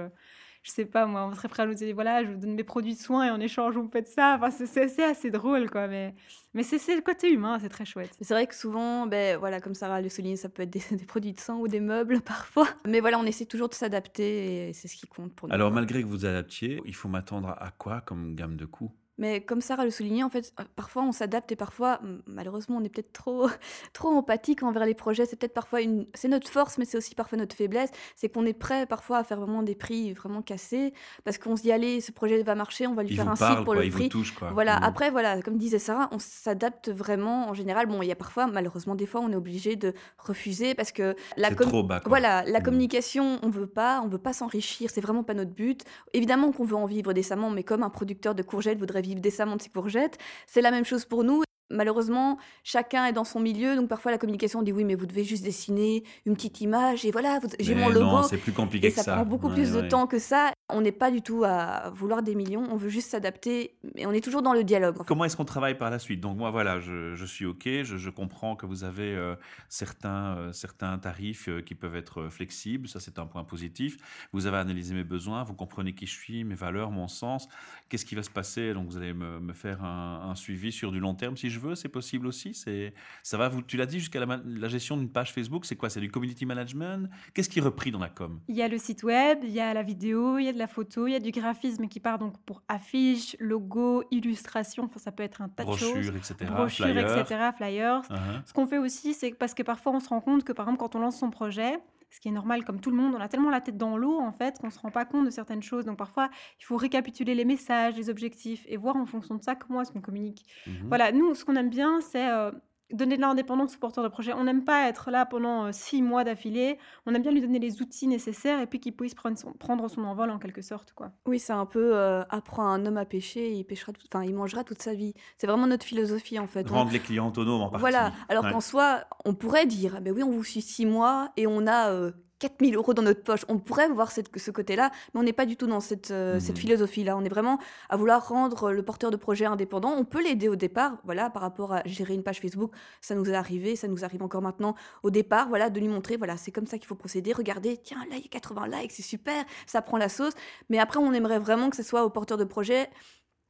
je 0.62 0.70
sais 0.70 0.84
pas, 0.84 1.06
moi, 1.06 1.26
on 1.26 1.34
serait 1.34 1.48
prêt 1.48 1.62
à 1.62 1.66
nous 1.66 1.74
dire, 1.74 1.94
voilà, 1.94 2.22
je 2.22 2.32
vous 2.32 2.38
donne 2.38 2.54
mes 2.54 2.64
produits 2.64 2.94
de 2.94 2.98
soins 2.98 3.26
et 3.26 3.30
en 3.30 3.40
échange, 3.40 3.74
vous 3.74 3.84
me 3.84 3.90
faites 3.90 4.08
ça. 4.08 4.38
Enfin, 4.38 4.50
c'est 4.50 5.02
assez 5.02 5.30
drôle, 5.30 5.70
quoi. 5.70 5.88
Mais, 5.88 6.14
mais 6.52 6.62
c'est 6.62 6.94
le 6.94 7.00
côté 7.00 7.32
humain, 7.32 7.58
c'est 7.58 7.70
très 7.70 7.86
chouette. 7.86 8.10
C'est 8.20 8.34
vrai 8.34 8.46
que 8.46 8.54
souvent, 8.54 9.06
ben, 9.06 9.38
voilà, 9.38 9.60
comme 9.60 9.74
Sarah 9.74 10.02
le 10.02 10.10
souligne, 10.10 10.36
ça 10.36 10.50
peut 10.50 10.62
être 10.62 10.70
des, 10.70 10.82
des, 10.96 11.06
produits 11.06 11.32
de 11.32 11.40
soins 11.40 11.56
ou 11.56 11.66
des 11.66 11.80
meubles 11.80 12.20
parfois. 12.24 12.68
Mais 12.86 13.00
voilà, 13.00 13.18
on 13.18 13.24
essaie 13.24 13.46
toujours 13.46 13.70
de 13.70 13.74
s'adapter 13.74 14.68
et 14.68 14.72
c'est 14.74 14.88
ce 14.88 14.96
qui 14.96 15.06
compte 15.06 15.34
pour 15.34 15.48
nous. 15.48 15.54
Alors, 15.54 15.70
malgré 15.70 16.02
que 16.02 16.08
vous 16.08 16.26
adaptiez, 16.26 16.82
il 16.84 16.94
faut 16.94 17.08
m'attendre 17.08 17.56
à 17.58 17.70
quoi 17.70 18.02
comme 18.02 18.34
gamme 18.34 18.56
de 18.56 18.66
coûts 18.66 18.92
mais 19.20 19.42
comme 19.42 19.60
Sarah 19.60 19.84
le 19.84 19.90
soulignait, 19.90 20.22
en 20.22 20.30
fait, 20.30 20.54
euh, 20.58 20.64
parfois 20.76 21.02
on 21.02 21.12
s'adapte 21.12 21.52
et 21.52 21.56
parfois, 21.56 22.00
malheureusement, 22.26 22.78
on 22.78 22.84
est 22.84 22.88
peut-être 22.88 23.12
trop, 23.12 23.50
trop 23.92 24.08
empathique 24.08 24.62
envers 24.62 24.86
les 24.86 24.94
projets. 24.94 25.26
C'est 25.26 25.36
peut-être 25.36 25.52
parfois 25.52 25.82
une, 25.82 26.06
c'est 26.14 26.28
notre 26.28 26.48
force, 26.50 26.78
mais 26.78 26.86
c'est 26.86 26.96
aussi 26.96 27.14
parfois 27.14 27.36
notre 27.36 27.54
faiblesse. 27.54 27.90
C'est 28.16 28.30
qu'on 28.30 28.46
est 28.46 28.54
prêt 28.54 28.86
parfois 28.86 29.18
à 29.18 29.24
faire 29.24 29.38
vraiment 29.38 29.62
des 29.62 29.74
prix 29.74 30.14
vraiment 30.14 30.40
cassés 30.40 30.94
parce 31.24 31.36
qu'on 31.36 31.54
se 31.54 31.62
dit 31.62 31.70
allez, 31.70 32.00
ce 32.00 32.12
projet 32.12 32.42
va 32.42 32.54
marcher, 32.54 32.86
on 32.86 32.94
va 32.94 33.02
lui 33.02 33.14
faire 33.14 33.28
un 33.28 33.36
site 33.36 33.62
pour 33.64 33.74
le 33.74 33.90
prix. 33.90 34.10
Voilà. 34.54 34.80
Mmh. 34.80 34.84
Après, 34.84 35.10
voilà, 35.10 35.42
comme 35.42 35.58
disait 35.58 35.78
Sarah, 35.78 36.08
on 36.12 36.18
s'adapte 36.18 36.88
vraiment 36.88 37.50
en 37.50 37.54
général. 37.54 37.86
Bon, 37.86 38.00
il 38.00 38.08
y 38.08 38.12
a 38.12 38.16
parfois, 38.16 38.46
malheureusement, 38.46 38.94
des 38.94 39.06
fois, 39.06 39.20
on 39.20 39.30
est 39.30 39.36
obligé 39.36 39.76
de 39.76 39.92
refuser 40.16 40.74
parce 40.74 40.92
que 40.92 41.14
la 41.36 41.54
trop 41.54 41.86
voilà, 42.06 42.42
la 42.44 42.60
mmh. 42.60 42.62
communication, 42.62 43.38
on 43.42 43.50
veut 43.50 43.66
pas, 43.66 44.00
on 44.02 44.08
veut 44.08 44.16
pas 44.16 44.32
s'enrichir. 44.32 44.88
C'est 44.90 45.02
vraiment 45.02 45.24
pas 45.24 45.34
notre 45.34 45.52
but. 45.52 45.84
Évidemment 46.14 46.52
qu'on 46.52 46.64
veut 46.64 46.76
en 46.76 46.86
vivre 46.86 47.12
décemment, 47.12 47.50
mais 47.50 47.64
comme 47.64 47.82
un 47.82 47.90
producteur 47.90 48.34
de 48.34 48.42
courgettes 48.42 48.78
voudrait 48.78 49.02
vivre 49.02 49.09
décemment 49.14 49.56
de 49.56 49.62
courgettes. 49.70 50.18
C'est 50.46 50.60
la 50.60 50.70
même 50.70 50.84
chose 50.84 51.04
pour 51.04 51.24
nous 51.24 51.42
malheureusement, 51.70 52.38
chacun 52.64 53.06
est 53.06 53.12
dans 53.12 53.24
son 53.24 53.40
milieu, 53.40 53.76
donc 53.76 53.88
parfois 53.88 54.12
la 54.12 54.18
communication 54.18 54.62
dit 54.62 54.72
oui, 54.72 54.84
mais 54.84 54.94
vous 54.94 55.06
devez 55.06 55.24
juste 55.24 55.44
dessiner 55.44 56.04
une 56.26 56.34
petite 56.34 56.60
image 56.60 57.04
et 57.04 57.10
voilà, 57.10 57.40
j'ai 57.58 57.74
mon 57.74 57.88
logo. 57.88 58.04
Non, 58.04 58.22
c'est 58.22 58.38
plus 58.38 58.52
compliqué 58.52 58.88
et 58.88 58.90
ça. 58.90 59.02
Ça 59.02 59.14
prend 59.14 59.24
beaucoup 59.24 59.50
plus 59.50 59.72
de 59.72 59.82
temps 59.82 60.06
que 60.06 60.18
ça. 60.18 60.52
On 60.72 60.80
n'est 60.80 60.92
pas 60.92 61.10
du 61.10 61.22
tout 61.22 61.42
à 61.44 61.90
vouloir 61.90 62.22
des 62.22 62.34
millions, 62.34 62.64
on 62.70 62.76
veut 62.76 62.88
juste 62.88 63.10
s'adapter, 63.10 63.76
mais 63.94 64.06
on 64.06 64.12
est 64.12 64.22
toujours 64.22 64.42
dans 64.42 64.52
le 64.52 64.64
dialogue. 64.64 64.98
Comment 65.06 65.24
est-ce 65.24 65.36
qu'on 65.36 65.44
travaille 65.44 65.76
par 65.76 65.90
la 65.90 65.98
suite? 65.98 66.20
Donc 66.20 66.36
moi, 66.36 66.50
voilà, 66.50 66.80
je, 66.80 67.24
suis 67.24 67.46
OK, 67.46 67.64
je, 67.64 68.10
comprends 68.10 68.56
que 68.56 68.66
vous 68.66 68.84
avez 68.84 69.14
euh, 69.14 69.34
certains, 69.68 70.36
euh, 70.36 70.52
certains 70.52 70.98
tarifs 70.98 71.48
euh, 71.48 71.60
qui 71.60 71.74
peuvent 71.74 71.96
être 71.96 72.28
flexibles, 72.28 72.88
ça 72.88 73.00
c'est 73.00 73.18
un 73.18 73.26
point 73.26 73.44
positif. 73.44 73.96
Vous 74.32 74.46
avez 74.46 74.58
analysé 74.58 74.94
mes 74.94 75.04
besoins, 75.04 75.42
vous 75.42 75.54
comprenez 75.54 75.94
qui 75.94 76.06
je 76.06 76.14
suis, 76.14 76.44
mes 76.44 76.54
valeurs, 76.54 76.90
mon 76.90 77.08
sens. 77.08 77.48
Qu'est-ce 77.88 78.04
qui 78.04 78.14
va 78.14 78.22
se 78.22 78.30
passer? 78.30 78.74
Donc 78.74 78.88
vous 78.88 78.96
allez 78.96 79.12
me, 79.12 79.40
me 79.40 79.52
faire 79.52 79.84
un, 79.84 80.30
un, 80.30 80.34
suivi 80.34 80.72
sur 80.72 80.92
du 80.92 81.00
long 81.00 81.14
terme 81.14 81.36
si 81.36 81.50
je 81.50 81.59
veux, 81.60 81.74
c'est 81.74 81.88
possible 81.88 82.26
aussi. 82.26 82.54
C'est 82.54 82.94
ça 83.22 83.36
va. 83.36 83.48
Vous, 83.48 83.62
tu 83.62 83.76
l'as 83.76 83.86
dit 83.86 83.98
jusqu'à 83.98 84.24
la, 84.24 84.40
la, 84.44 84.68
gestion 84.68 84.96
d'une 84.96 85.10
page 85.10 85.32
Facebook, 85.32 85.64
c'est 85.64 85.76
quoi? 85.76 85.90
C'est 85.90 86.00
du 86.00 86.10
community 86.10 86.46
management? 86.46 87.08
Qu'est-ce 87.34 87.48
qui 87.48 87.58
est 87.58 87.62
repris 87.62 87.90
dans 87.90 87.98
la 87.98 88.08
com? 88.08 88.40
Il 88.48 88.56
y 88.56 88.62
a 88.62 88.68
le 88.68 88.78
site 88.78 89.02
web, 89.02 89.38
il 89.42 89.50
y 89.50 89.60
a 89.60 89.72
la 89.74 89.82
vidéo, 89.82 90.38
il 90.38 90.44
y 90.44 90.48
a 90.48 90.52
de 90.52 90.58
la 90.58 90.66
photo, 90.66 91.06
il 91.06 91.12
y 91.12 91.16
a 91.16 91.20
du 91.20 91.30
graphisme 91.30 91.86
qui 91.88 92.00
part 92.00 92.18
donc 92.18 92.38
pour 92.44 92.62
affiches, 92.68 93.36
logos, 93.38 94.04
illustrations. 94.10 94.84
Enfin, 94.84 94.98
ça 94.98 95.12
peut 95.12 95.22
être 95.22 95.42
un 95.42 95.48
tas 95.48 95.64
de 95.64 95.76
choses. 95.76 96.08
Etc. 96.08 96.34
Brochures, 96.50 96.86
flyers. 96.86 97.18
etc. 97.18 97.50
Flyers. 97.56 98.02
Uh-huh. 98.02 98.42
Ce 98.46 98.52
qu'on 98.52 98.66
fait 98.66 98.78
aussi, 98.78 99.14
c'est 99.14 99.32
parce 99.32 99.54
que 99.54 99.62
parfois 99.62 99.92
on 99.92 100.00
se 100.00 100.08
rend 100.08 100.20
compte 100.20 100.44
que 100.44 100.52
par 100.52 100.66
exemple 100.66 100.80
quand 100.80 100.96
on 100.96 101.00
lance 101.00 101.18
son 101.18 101.30
projet 101.30 101.78
ce 102.10 102.20
qui 102.20 102.28
est 102.28 102.32
normal 102.32 102.64
comme 102.64 102.80
tout 102.80 102.90
le 102.90 102.96
monde, 102.96 103.14
on 103.16 103.20
a 103.20 103.28
tellement 103.28 103.50
la 103.50 103.60
tête 103.60 103.76
dans 103.76 103.96
l'eau 103.96 104.18
en 104.18 104.32
fait 104.32 104.58
qu'on 104.58 104.70
se 104.70 104.78
rend 104.78 104.90
pas 104.90 105.04
compte 105.04 105.24
de 105.24 105.30
certaines 105.30 105.62
choses. 105.62 105.84
Donc 105.84 105.98
parfois, 105.98 106.30
il 106.58 106.64
faut 106.64 106.76
récapituler 106.76 107.34
les 107.34 107.44
messages, 107.44 107.96
les 107.96 108.10
objectifs 108.10 108.64
et 108.68 108.76
voir 108.76 108.96
en 108.96 109.06
fonction 109.06 109.36
de 109.36 109.42
ça 109.42 109.54
comment 109.54 109.80
est-ce 109.82 109.92
qu'on 109.92 110.00
communique. 110.00 110.44
Mmh 110.66 110.70
voilà, 110.88 111.12
nous, 111.12 111.34
ce 111.34 111.44
qu'on 111.44 111.56
aime 111.56 111.70
bien, 111.70 112.00
c'est 112.00 112.28
euh, 112.28 112.50
donner 112.92 113.16
de 113.16 113.20
l'indépendance 113.20 113.76
au 113.76 113.78
porteur 113.78 114.04
de 114.04 114.08
projet. 114.08 114.32
On 114.32 114.44
n'aime 114.44 114.64
pas 114.64 114.88
être 114.88 115.10
là 115.10 115.26
pendant 115.26 115.66
euh, 115.66 115.72
six 115.72 116.02
mois 116.02 116.24
d'affilée. 116.24 116.78
On 117.06 117.14
aime 117.14 117.22
bien 117.22 117.32
lui 117.32 117.40
donner 117.40 117.58
les 117.58 117.82
outils 117.82 118.06
nécessaires 118.06 118.60
et 118.60 118.66
puis 118.66 118.80
qu'il 118.80 118.94
puisse 118.94 119.14
prendre 119.14 119.38
son, 119.38 119.52
prendre 119.52 119.88
son 119.88 120.04
envol 120.04 120.30
en 120.30 120.38
quelque 120.38 120.62
sorte. 120.62 120.92
quoi. 120.92 121.12
Oui, 121.26 121.38
c'est 121.38 121.52
un 121.52 121.66
peu 121.66 121.96
euh, 121.96 122.22
apprendre 122.30 122.70
un 122.70 122.86
homme 122.86 122.96
à 122.96 123.04
pêcher, 123.04 123.52
il 123.52 123.64
pêchera, 123.64 123.92
enfin, 124.12 124.24
il 124.24 124.34
mangera 124.34 124.64
toute 124.64 124.82
sa 124.82 124.94
vie. 124.94 125.14
C'est 125.38 125.46
vraiment 125.46 125.66
notre 125.66 125.84
philosophie 125.84 126.38
en 126.38 126.46
fait. 126.46 126.68
Rendre 126.68 126.92
les 126.92 127.00
clients 127.00 127.28
autonomes 127.28 127.62
en 127.62 127.70
partie. 127.70 127.80
Voilà. 127.80 128.12
Alors 128.28 128.48
qu'en 128.48 128.60
soi, 128.60 129.04
on 129.24 129.34
pourrait 129.34 129.66
dire, 129.66 130.00
ben 130.00 130.12
oui, 130.12 130.22
on 130.22 130.30
vous 130.30 130.44
suit 130.44 130.62
six 130.62 130.86
mois 130.86 131.30
et 131.36 131.46
on 131.46 131.66
a 131.66 131.90
euh, 131.90 132.12
4000 132.40 132.74
euros 132.74 132.94
dans 132.94 133.02
notre 133.02 133.22
poche. 133.22 133.44
On 133.48 133.58
pourrait 133.58 133.88
voir 133.88 134.10
cette, 134.10 134.36
ce 134.36 134.50
côté-là, 134.50 134.90
mais 135.14 135.20
on 135.20 135.22
n'est 135.22 135.32
pas 135.32 135.46
du 135.46 135.56
tout 135.56 135.66
dans 135.66 135.80
cette, 135.80 136.10
euh, 136.10 136.40
cette 136.40 136.56
mmh. 136.56 136.60
philosophie-là. 136.60 137.16
On 137.16 137.24
est 137.24 137.28
vraiment 137.28 137.58
à 137.88 137.96
vouloir 137.96 138.26
rendre 138.28 138.72
le 138.72 138.82
porteur 138.82 139.10
de 139.10 139.16
projet 139.16 139.44
indépendant. 139.44 139.92
On 139.92 140.04
peut 140.04 140.22
l'aider 140.22 140.48
au 140.48 140.56
départ, 140.56 140.98
voilà, 141.04 141.30
par 141.30 141.42
rapport 141.42 141.72
à 141.72 141.82
gérer 141.84 142.14
une 142.14 142.22
page 142.22 142.40
Facebook. 142.40 142.72
Ça 143.00 143.14
nous 143.14 143.30
est 143.30 143.34
arrivé, 143.34 143.76
ça 143.76 143.86
nous 143.86 144.04
arrive 144.04 144.22
encore 144.22 144.42
maintenant. 144.42 144.74
Au 145.02 145.10
départ, 145.10 145.48
voilà, 145.48 145.70
de 145.70 145.78
lui 145.78 145.88
montrer, 145.88 146.16
voilà, 146.16 146.36
c'est 146.36 146.50
comme 146.50 146.66
ça 146.66 146.78
qu'il 146.78 146.86
faut 146.86 146.94
procéder. 146.94 147.32
Regardez, 147.32 147.76
tiens, 147.76 148.04
là, 148.10 148.16
il 148.16 148.22
y 148.22 148.26
a 148.26 148.30
80 148.30 148.68
likes, 148.68 148.92
c'est 148.92 149.02
super, 149.02 149.44
ça 149.66 149.82
prend 149.82 149.98
la 149.98 150.08
sauce. 150.08 150.34
Mais 150.70 150.78
après, 150.78 150.98
on 150.98 151.12
aimerait 151.12 151.38
vraiment 151.38 151.70
que 151.70 151.76
ce 151.76 151.82
soit 151.82 152.04
au 152.04 152.10
porteur 152.10 152.38
de 152.38 152.44
projet 152.44 152.88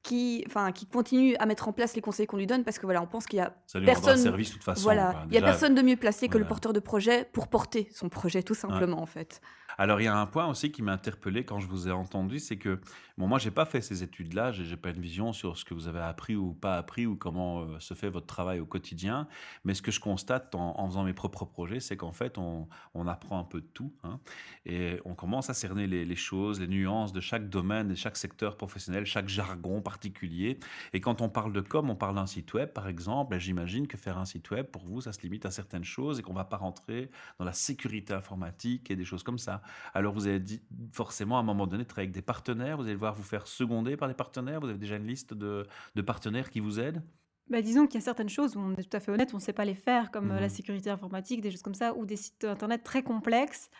qui, 0.02 0.44
enfin, 0.46 0.72
qui 0.72 0.86
continue 0.86 1.36
à 1.36 1.46
mettre 1.46 1.68
en 1.68 1.72
place 1.72 1.94
les 1.94 2.00
conseils 2.00 2.26
qu'on 2.26 2.38
lui 2.38 2.46
donne 2.46 2.64
parce 2.64 2.78
que 2.78 2.86
voilà, 2.86 3.02
on 3.02 3.06
pense 3.06 3.26
qu'il 3.26 3.38
y 3.38 3.42
a 3.42 3.54
personne, 3.84 4.16
service 4.16 4.48
de 4.48 4.54
toute 4.54 4.64
façon. 4.64 4.82
Voilà, 4.82 5.24
il 5.28 5.34
y 5.34 5.38
a 5.38 5.42
personne 5.42 5.74
de 5.74 5.82
mieux 5.82 5.96
placé 5.96 6.28
que 6.28 6.38
le 6.38 6.46
porteur 6.46 6.72
de 6.72 6.80
projet 6.80 7.28
pour 7.32 7.48
porter 7.48 7.88
son 7.92 8.08
projet 8.08 8.42
tout 8.42 8.54
simplement 8.54 9.02
en 9.02 9.06
fait. 9.06 9.40
Alors, 9.80 9.98
il 9.98 10.04
y 10.04 10.08
a 10.08 10.14
un 10.14 10.26
point 10.26 10.46
aussi 10.46 10.70
qui 10.70 10.82
m'a 10.82 10.92
interpellé 10.92 11.42
quand 11.42 11.58
je 11.58 11.66
vous 11.66 11.88
ai 11.88 11.90
entendu, 11.90 12.38
c'est 12.38 12.58
que, 12.58 12.78
bon, 13.16 13.26
moi, 13.26 13.38
j'ai 13.38 13.50
pas 13.50 13.64
fait 13.64 13.80
ces 13.80 14.02
études-là, 14.02 14.52
j'ai 14.52 14.76
pas 14.76 14.90
une 14.90 15.00
vision 15.00 15.32
sur 15.32 15.56
ce 15.56 15.64
que 15.64 15.72
vous 15.72 15.88
avez 15.88 16.00
appris 16.00 16.36
ou 16.36 16.52
pas 16.52 16.76
appris 16.76 17.06
ou 17.06 17.16
comment 17.16 17.62
euh, 17.62 17.80
se 17.80 17.94
fait 17.94 18.10
votre 18.10 18.26
travail 18.26 18.60
au 18.60 18.66
quotidien. 18.66 19.26
Mais 19.64 19.72
ce 19.72 19.80
que 19.80 19.90
je 19.90 19.98
constate 19.98 20.54
en, 20.54 20.86
faisant 20.86 21.04
mes 21.04 21.14
propres 21.14 21.46
projets, 21.46 21.80
c'est 21.80 21.96
qu'en 21.96 22.12
fait, 22.12 22.36
on, 22.36 22.68
apprend 23.08 23.38
un 23.38 23.44
peu 23.44 23.62
de 23.62 23.66
tout 23.68 23.90
hein, 24.04 24.20
et 24.66 25.00
on 25.06 25.14
commence 25.14 25.48
à 25.48 25.54
cerner 25.54 25.86
les, 25.86 26.04
les, 26.04 26.14
choses, 26.14 26.60
les 26.60 26.68
nuances 26.68 27.14
de 27.14 27.20
chaque 27.20 27.48
domaine, 27.48 27.88
de 27.88 27.94
chaque 27.94 28.18
secteur 28.18 28.58
professionnel, 28.58 29.06
chaque 29.06 29.30
jargon 29.30 29.80
particulier. 29.80 30.60
Et 30.92 31.00
quand 31.00 31.22
on 31.22 31.30
parle 31.30 31.54
de 31.54 31.62
com, 31.62 31.88
on 31.88 31.96
parle 31.96 32.16
d'un 32.16 32.26
site 32.26 32.52
web, 32.52 32.68
par 32.68 32.86
exemple, 32.86 33.30
ben, 33.30 33.40
j'imagine 33.40 33.86
que 33.86 33.96
faire 33.96 34.18
un 34.18 34.26
site 34.26 34.50
web, 34.50 34.66
pour 34.66 34.84
vous, 34.84 35.00
ça 35.00 35.14
se 35.14 35.22
limite 35.22 35.46
à 35.46 35.50
certaines 35.50 35.84
choses 35.84 36.18
et 36.18 36.22
qu'on 36.22 36.34
va 36.34 36.44
pas 36.44 36.58
rentrer 36.58 37.10
dans 37.38 37.46
la 37.46 37.54
sécurité 37.54 38.12
informatique 38.12 38.90
et 38.90 38.96
des 38.96 39.06
choses 39.06 39.22
comme 39.22 39.38
ça. 39.38 39.62
Alors 39.94 40.12
vous 40.12 40.26
avez 40.26 40.40
dit 40.40 40.62
forcément 40.92 41.36
à 41.36 41.40
un 41.40 41.44
moment 41.44 41.66
donné 41.66 41.84
travailler 41.84 42.06
avec 42.08 42.14
des 42.14 42.22
partenaires, 42.22 42.76
vous 42.76 42.84
allez 42.84 42.94
devoir 42.94 43.14
vous 43.14 43.22
faire 43.22 43.46
seconder 43.46 43.96
par 43.96 44.08
des 44.08 44.14
partenaires, 44.14 44.60
vous 44.60 44.68
avez 44.68 44.78
déjà 44.78 44.96
une 44.96 45.06
liste 45.06 45.34
de, 45.34 45.66
partenaires 46.06 46.50
qui 46.50 46.60
vous 46.60 46.80
aident? 46.80 47.02
Bah, 47.48 47.62
disons 47.62 47.86
qu'il 47.86 47.96
y 47.96 48.02
a 48.02 48.04
certaines 48.04 48.28
choses 48.28 48.56
où 48.56 48.60
on 48.60 48.72
est 48.74 48.88
tout 48.88 48.96
à 48.96 49.00
fait 49.00 49.10
honnête, 49.10 49.30
on 49.32 49.38
ne 49.38 49.42
sait 49.42 49.52
pas 49.52 49.64
les 49.64 49.74
faire, 49.74 50.10
comme 50.10 50.30
euh, 50.30 50.38
la 50.38 50.46
mmh 50.46 50.50
sécurité 50.50 50.90
informatique, 50.90 51.40
des 51.40 51.50
choses 51.50 51.62
comme 51.62 51.74
ça, 51.74 51.94
ou 51.94 52.06
des 52.06 52.16
sites 52.16 52.44
internet 52.44 52.84
très 52.84 53.02
complexes 53.02 53.70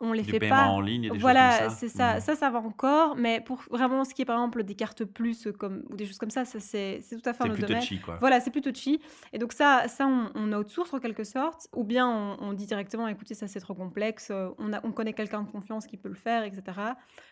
on 0.00 0.12
les 0.12 0.24
fait 0.24 0.38
pas. 0.38 0.66
en 0.66 0.80
ligne 0.80 1.10
des 1.10 1.18
voilà 1.18 1.70
c'est 1.70 1.88
ça. 1.88 2.16
Mmh. 2.16 2.20
ça 2.20 2.36
ça 2.36 2.50
va 2.50 2.58
encore 2.58 3.16
mais 3.16 3.40
pour 3.40 3.62
vraiment 3.70 4.04
ce 4.04 4.14
qui 4.14 4.22
est 4.22 4.24
par 4.24 4.36
exemple 4.36 4.62
des 4.62 4.74
cartes 4.74 5.04
plus 5.04 5.48
comme 5.58 5.82
ou 5.90 5.96
des 5.96 6.04
choses 6.04 6.18
comme 6.18 6.30
ça 6.30 6.44
ça 6.44 6.60
c'est 6.60 7.00
tout 7.10 7.28
à 7.28 7.32
fait 7.32 7.48
notre 7.48 7.66
domaine. 7.66 7.82
quoi. 8.04 8.16
voilà 8.20 8.40
c'est 8.40 8.50
plutôt 8.50 8.70
chi 8.74 9.00
et 9.32 9.38
donc 9.38 9.52
ça 9.52 9.88
ça 9.88 10.06
on, 10.06 10.30
on 10.34 10.52
outsource 10.52 10.92
en 10.92 11.00
quelque 11.00 11.24
sorte 11.24 11.68
ou 11.74 11.84
bien 11.84 12.36
on, 12.40 12.52
dit 12.52 12.66
directement 12.66 13.08
écoutez 13.08 13.34
ça 13.34 13.48
c'est 13.48 13.60
trop 13.60 13.74
complexe 13.74 14.28
euh, 14.30 14.48
on 14.58 14.72
a 14.72 14.80
on 14.84 14.92
connaît 14.92 15.12
quelqu'un 15.12 15.42
de 15.42 15.50
confiance 15.50 15.86
qui 15.86 15.96
peut 15.96 16.08
le 16.08 16.14
faire 16.14 16.44
etc 16.44 16.62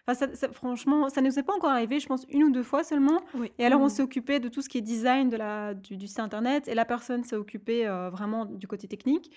enfin 0.07 0.27
ça, 0.35 0.53
franchement 0.53 1.09
ça 1.09 1.21
ne 1.21 1.29
nous 1.29 1.39
est 1.39 1.43
pas 1.43 1.55
encore 1.55 1.71
arrivé 1.71 2.01
je 2.01 2.07
pense 2.07 2.27
une 2.29 2.45
ou 2.45 2.51
deux 2.51 2.63
fois 2.63 2.85
seulement. 2.85 3.21
Et 3.59 3.67
alors 3.67 3.81
on 3.81 3.87
mmh. 3.87 3.91
s'est 3.91 4.03
occupé 4.03 4.41
de 4.41 4.49
tout 4.49 4.63
ce 4.63 4.69
qui 4.69 4.79
est 4.79 4.83
design 4.83 5.29
de 5.29 5.37
la 5.37 5.75
du, 5.75 6.07
site 6.07 6.21
internet 6.21 6.69
et 6.69 6.75
la 6.75 6.85
personne 6.85 7.25
s'est 7.25 7.37
occupée 7.37 7.87
euh, 7.87 8.11
vraiment 8.11 8.45
du 8.45 8.67
côté 8.67 8.89
technique 8.89 9.31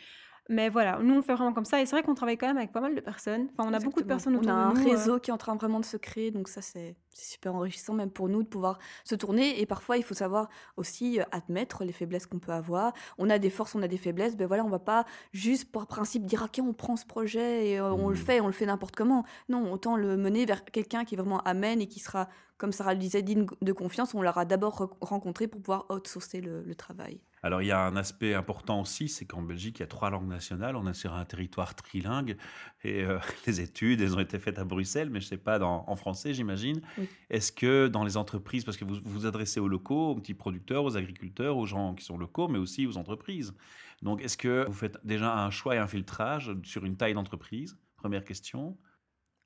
mais 0.49 0.69
voilà, 0.69 0.99
nous 1.01 1.15
on 1.15 1.21
fait 1.21 1.33
vraiment 1.33 1.53
comme 1.53 1.65
ça. 1.65 1.81
Et 1.81 1.85
c'est 1.85 1.95
vrai 1.95 2.03
qu'on 2.03 2.15
travaille 2.15 2.37
quand 2.37 2.47
même 2.47 2.57
avec 2.57 2.71
pas 2.71 2.79
mal 2.79 2.95
de 2.95 3.01
personnes. 3.01 3.49
Enfin, 3.57 3.69
on 3.69 3.73
a 3.73 3.79
beaucoup 3.79 4.01
de 4.01 4.07
personnes 4.07 4.35
autour 4.35 4.47
de 4.47 4.51
nous. 4.51 4.57
On 4.57 4.61
a 4.61 4.67
un 4.67 4.77
euh. 4.77 4.89
réseau 4.89 5.19
qui 5.19 5.29
est 5.29 5.33
en 5.33 5.37
train 5.37 5.55
vraiment 5.55 5.79
de 5.79 5.85
se 5.85 5.97
créer. 5.97 6.31
Donc 6.31 6.47
ça, 6.47 6.61
c'est 6.61 6.95
super 7.13 7.55
enrichissant 7.55 7.93
même 7.93 8.11
pour 8.11 8.29
nous 8.29 8.43
de 8.43 8.47
pouvoir 8.47 8.79
se 9.03 9.15
tourner. 9.15 9.59
Et 9.59 9.65
parfois, 9.65 9.97
il 9.97 10.03
faut 10.03 10.13
savoir 10.13 10.47
aussi 10.77 11.19
euh, 11.19 11.23
admettre 11.31 11.83
les 11.83 11.91
faiblesses 11.91 12.27
qu'on 12.27 12.39
peut 12.39 12.53
avoir. 12.53 12.93
On 13.17 13.29
a 13.29 13.39
des 13.39 13.49
forces, 13.49 13.75
on 13.75 13.81
a 13.81 13.87
des 13.87 13.97
faiblesses. 13.97 14.37
Ben 14.37 14.47
voilà, 14.47 14.63
on 14.63 14.69
va 14.69 14.79
pas 14.79 15.05
juste 15.33 15.71
par 15.71 15.87
principe 15.87 16.25
dire, 16.25 16.43
OK, 16.43 16.63
on 16.63 16.73
prend 16.73 16.95
ce 16.95 17.05
projet 17.05 17.69
et 17.69 17.79
euh, 17.79 17.91
on 17.91 18.09
le 18.09 18.15
mmh. 18.15 18.17
fait, 18.17 18.41
on 18.41 18.47
le 18.47 18.53
fait 18.53 18.65
n'importe 18.65 18.95
comment. 18.95 19.25
Non, 19.49 19.71
autant 19.71 19.97
le 19.97 20.15
mener 20.15 20.45
vers 20.45 20.63
quelqu'un 20.63 21.03
qui 21.03 21.15
est 21.15 21.17
vraiment 21.17 21.41
amène 21.41 21.81
et 21.81 21.87
qui 21.87 21.99
sera, 21.99 22.29
comme 22.57 22.71
Sarah 22.71 22.93
le 22.93 22.99
disait, 22.99 23.21
digne 23.21 23.47
de 23.61 23.73
confiance. 23.73 24.13
On 24.13 24.21
l'aura 24.21 24.45
d'abord 24.45 24.95
rencontré 25.01 25.47
pour 25.47 25.61
pouvoir 25.61 25.85
outsourcer 25.89 26.39
le, 26.39 26.63
le 26.63 26.75
travail. 26.75 27.19
Alors 27.47 27.61
il 27.61 27.67
y 27.67 27.71
a 27.71 27.79
un 27.79 27.95
aspect 27.95 28.33
important 28.33 28.81
aussi, 28.81 29.07
c'est 29.07 29.23
qu'en 29.23 29.41
Belgique, 29.41 29.79
il 29.79 29.81
y 29.81 29.83
a 29.83 29.87
trois 29.87 30.09
langues 30.09 30.27
nationales. 30.27 30.75
On 30.75 30.85
est 30.85 30.93
sur 30.93 31.13
un 31.13 31.23
territoire 31.23 31.75
trilingue 31.75 32.35
et 32.83 33.05
euh, 33.05 33.19
les 33.47 33.61
études, 33.61 34.01
elles 34.01 34.15
ont 34.15 34.19
été 34.19 34.37
faites 34.37 34.59
à 34.59 34.65
Bruxelles, 34.65 35.09
mais 35.09 35.21
je 35.21 35.27
ne 35.27 35.29
sais 35.29 35.37
pas 35.37 35.57
en 35.61 35.95
français, 35.95 36.33
j'imagine. 36.33 36.81
Est-ce 37.29 37.53
que 37.53 37.87
dans 37.87 38.03
les 38.03 38.17
entreprises, 38.17 38.65
parce 38.65 38.75
que 38.75 38.83
vous 38.83 38.97
vous 39.01 39.25
adressez 39.25 39.61
aux 39.61 39.69
locaux, 39.69 40.09
aux 40.09 40.15
petits 40.15 40.33
producteurs, 40.33 40.83
aux 40.83 40.97
agriculteurs, 40.97 41.55
aux 41.55 41.65
gens 41.65 41.95
qui 41.95 42.03
sont 42.03 42.17
locaux, 42.17 42.49
mais 42.49 42.59
aussi 42.59 42.85
aux 42.85 42.97
entreprises. 42.97 43.53
Donc 44.01 44.21
est-ce 44.21 44.35
que 44.35 44.65
vous 44.67 44.73
faites 44.73 44.97
déjà 45.05 45.33
un 45.33 45.49
choix 45.49 45.75
et 45.75 45.79
un 45.79 45.87
filtrage 45.87 46.51
sur 46.63 46.83
une 46.83 46.97
taille 46.97 47.13
d'entreprise? 47.13 47.77
Première 47.95 48.25
question. 48.25 48.77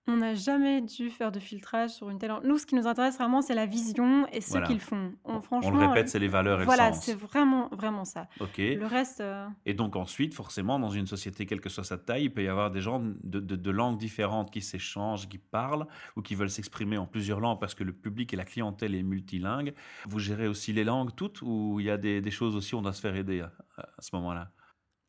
On 0.07 0.17
n'a 0.17 0.33
jamais 0.33 0.81
dû 0.81 1.11
faire 1.11 1.31
de 1.31 1.39
filtrage 1.39 1.91
sur 1.91 2.09
une 2.09 2.17
telle. 2.17 2.33
Nous, 2.43 2.57
ce 2.57 2.65
qui 2.65 2.73
nous 2.73 2.87
intéresse 2.87 3.17
vraiment, 3.17 3.43
c'est 3.43 3.53
la 3.53 3.67
vision 3.67 4.27
et 4.31 4.41
ce 4.41 4.57
qu'ils 4.65 4.79
font. 4.79 5.13
On, 5.23 5.41
franchement, 5.41 5.71
on 5.71 5.79
le 5.79 5.87
répète, 5.87 6.09
c'est 6.09 6.17
les 6.17 6.27
valeurs 6.27 6.61
et 6.61 6.65
voilà, 6.65 6.89
le 6.89 6.95
sens. 6.95 7.05
c'est 7.05 7.13
vraiment, 7.13 7.69
vraiment 7.71 8.03
ça. 8.03 8.27
Ok. 8.39 8.57
Le 8.57 8.85
reste. 8.85 9.21
Euh, 9.21 9.47
et 9.67 9.75
donc 9.75 9.95
ensuite, 9.95 10.33
forcément, 10.33 10.79
dans 10.79 10.89
une 10.89 11.05
société, 11.05 11.45
quelle 11.45 11.61
que 11.61 11.69
soit 11.69 11.83
sa 11.83 11.99
taille, 11.99 12.23
il 12.23 12.33
peut 12.33 12.43
y 12.43 12.47
avoir 12.47 12.71
des 12.71 12.81
gens 12.81 12.99
de, 12.99 13.39
de, 13.39 13.71
langues 13.71 13.99
différentes 13.99 14.49
qui 14.49 14.61
s'échangent, 14.61 15.29
qui 15.29 15.37
parlent 15.37 15.85
ou 16.15 16.23
qui 16.23 16.33
veulent 16.33 16.49
s'exprimer 16.49 16.97
en 16.97 17.05
plusieurs 17.05 17.39
langues 17.39 17.59
parce 17.59 17.75
que 17.75 17.83
le 17.83 17.93
public 17.93 18.33
et 18.33 18.37
la 18.37 18.45
clientèle 18.45 18.95
est 18.95 19.03
multilingue. 19.03 19.73
Vous 20.07 20.19
gérez 20.19 20.47
aussi 20.47 20.73
les 20.73 20.83
langues 20.83 21.11
toutes 21.15 21.43
ou 21.43 21.79
il 21.79 21.85
y 21.85 21.91
a 21.91 21.97
des, 21.97 22.21
des 22.21 22.31
choses 22.31 22.55
aussi 22.55 22.73
où 22.73 22.79
on 22.79 22.81
doit 22.81 22.93
se 22.93 23.01
faire 23.01 23.15
aider 23.15 23.41
à, 23.41 23.51
à 23.77 24.01
ce 24.01 24.15
moment-là? 24.15 24.51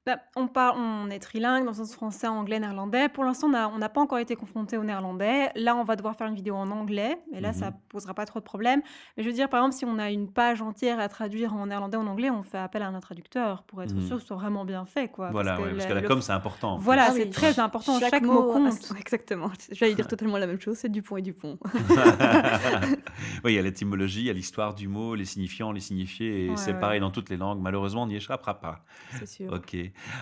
Bah, 0.04 0.18
on, 0.34 0.48
parle, 0.48 0.80
on 0.80 1.10
est 1.10 1.20
trilingue 1.20 1.64
dans 1.64 1.70
le 1.70 1.76
sens 1.76 1.94
français, 1.94 2.26
anglais, 2.26 2.58
néerlandais. 2.58 3.08
Pour 3.08 3.22
l'instant, 3.22 3.46
on 3.46 3.78
n'a 3.78 3.88
pas 3.88 4.00
encore 4.00 4.18
été 4.18 4.34
confronté 4.34 4.76
au 4.76 4.82
néerlandais. 4.82 5.50
Là, 5.54 5.76
on 5.76 5.84
va 5.84 5.94
devoir 5.94 6.16
faire 6.16 6.26
une 6.26 6.34
vidéo 6.34 6.56
en 6.56 6.72
anglais. 6.72 7.18
Et 7.32 7.40
là, 7.40 7.52
ça 7.52 7.70
mhm. 7.70 7.76
posera 7.88 8.12
pas 8.12 8.26
trop 8.26 8.40
de 8.40 8.44
problèmes. 8.44 8.82
Mais 9.16 9.22
je 9.22 9.28
veux 9.28 9.34
dire, 9.34 9.48
par 9.48 9.60
exemple, 9.60 9.76
si 9.76 9.84
on 9.84 10.00
a 10.00 10.10
une 10.10 10.28
page 10.28 10.60
entière 10.60 10.98
à 10.98 11.08
traduire 11.08 11.54
en 11.54 11.66
néerlandais 11.66 11.96
ou 11.96 12.00
en 12.00 12.08
anglais, 12.08 12.30
on 12.30 12.42
fait 12.42 12.58
appel 12.58 12.82
à 12.82 12.88
un 12.88 12.98
traducteur 12.98 13.62
pour 13.62 13.80
être 13.80 13.94
mhm. 13.94 14.02
sûr 14.02 14.16
que 14.16 14.22
ce 14.22 14.26
soit 14.26 14.36
vraiment 14.36 14.64
bien 14.64 14.86
fait. 14.86 15.06
Quoi. 15.06 15.30
Voilà, 15.30 15.56
parce 15.56 15.86
que, 15.86 15.92
la, 15.92 16.02
com, 16.02 16.20
c'est 16.20 16.32
important. 16.32 16.78
Voilà, 16.78 17.06
ah 17.10 17.12
c'est 17.12 17.30
très 17.30 17.60
important. 17.60 18.00
Chaque, 18.00 18.22
mot, 18.22 18.52
compte. 18.52 18.74
exactement. 18.98 19.52
J'allais 19.70 19.94
dire 19.94 20.08
totalement 20.08 20.36
la 20.36 20.48
même 20.48 20.60
chose. 20.60 20.78
C'est 20.78 20.90
du 20.90 21.02
pont 21.02 21.18
et 21.18 21.22
du 21.22 21.32
pont. 21.32 21.60
oui, 23.44 23.52
il 23.52 23.54
y 23.54 23.58
a 23.58 23.62
l'étymologie, 23.62 24.22
il 24.22 24.26
y 24.26 24.30
a 24.30 24.32
l'histoire 24.32 24.74
du 24.74 24.88
mot, 24.88 25.14
les 25.14 25.26
signifiants, 25.26 25.70
les 25.70 25.80
signifiés. 25.80 26.46
Et 26.46 26.56
c'est 26.56 26.74
pareil 26.74 26.98
dans 26.98 27.12
toutes 27.12 27.30
les 27.30 27.36
langues. 27.36 27.60
Malheureusement, 27.60 28.02
on 28.02 28.08
n'y 28.08 28.16
échappera 28.16 28.58
pas. 28.58 28.84
C'est 29.20 29.28
sûr. 29.28 29.52
Ok. 29.52 29.76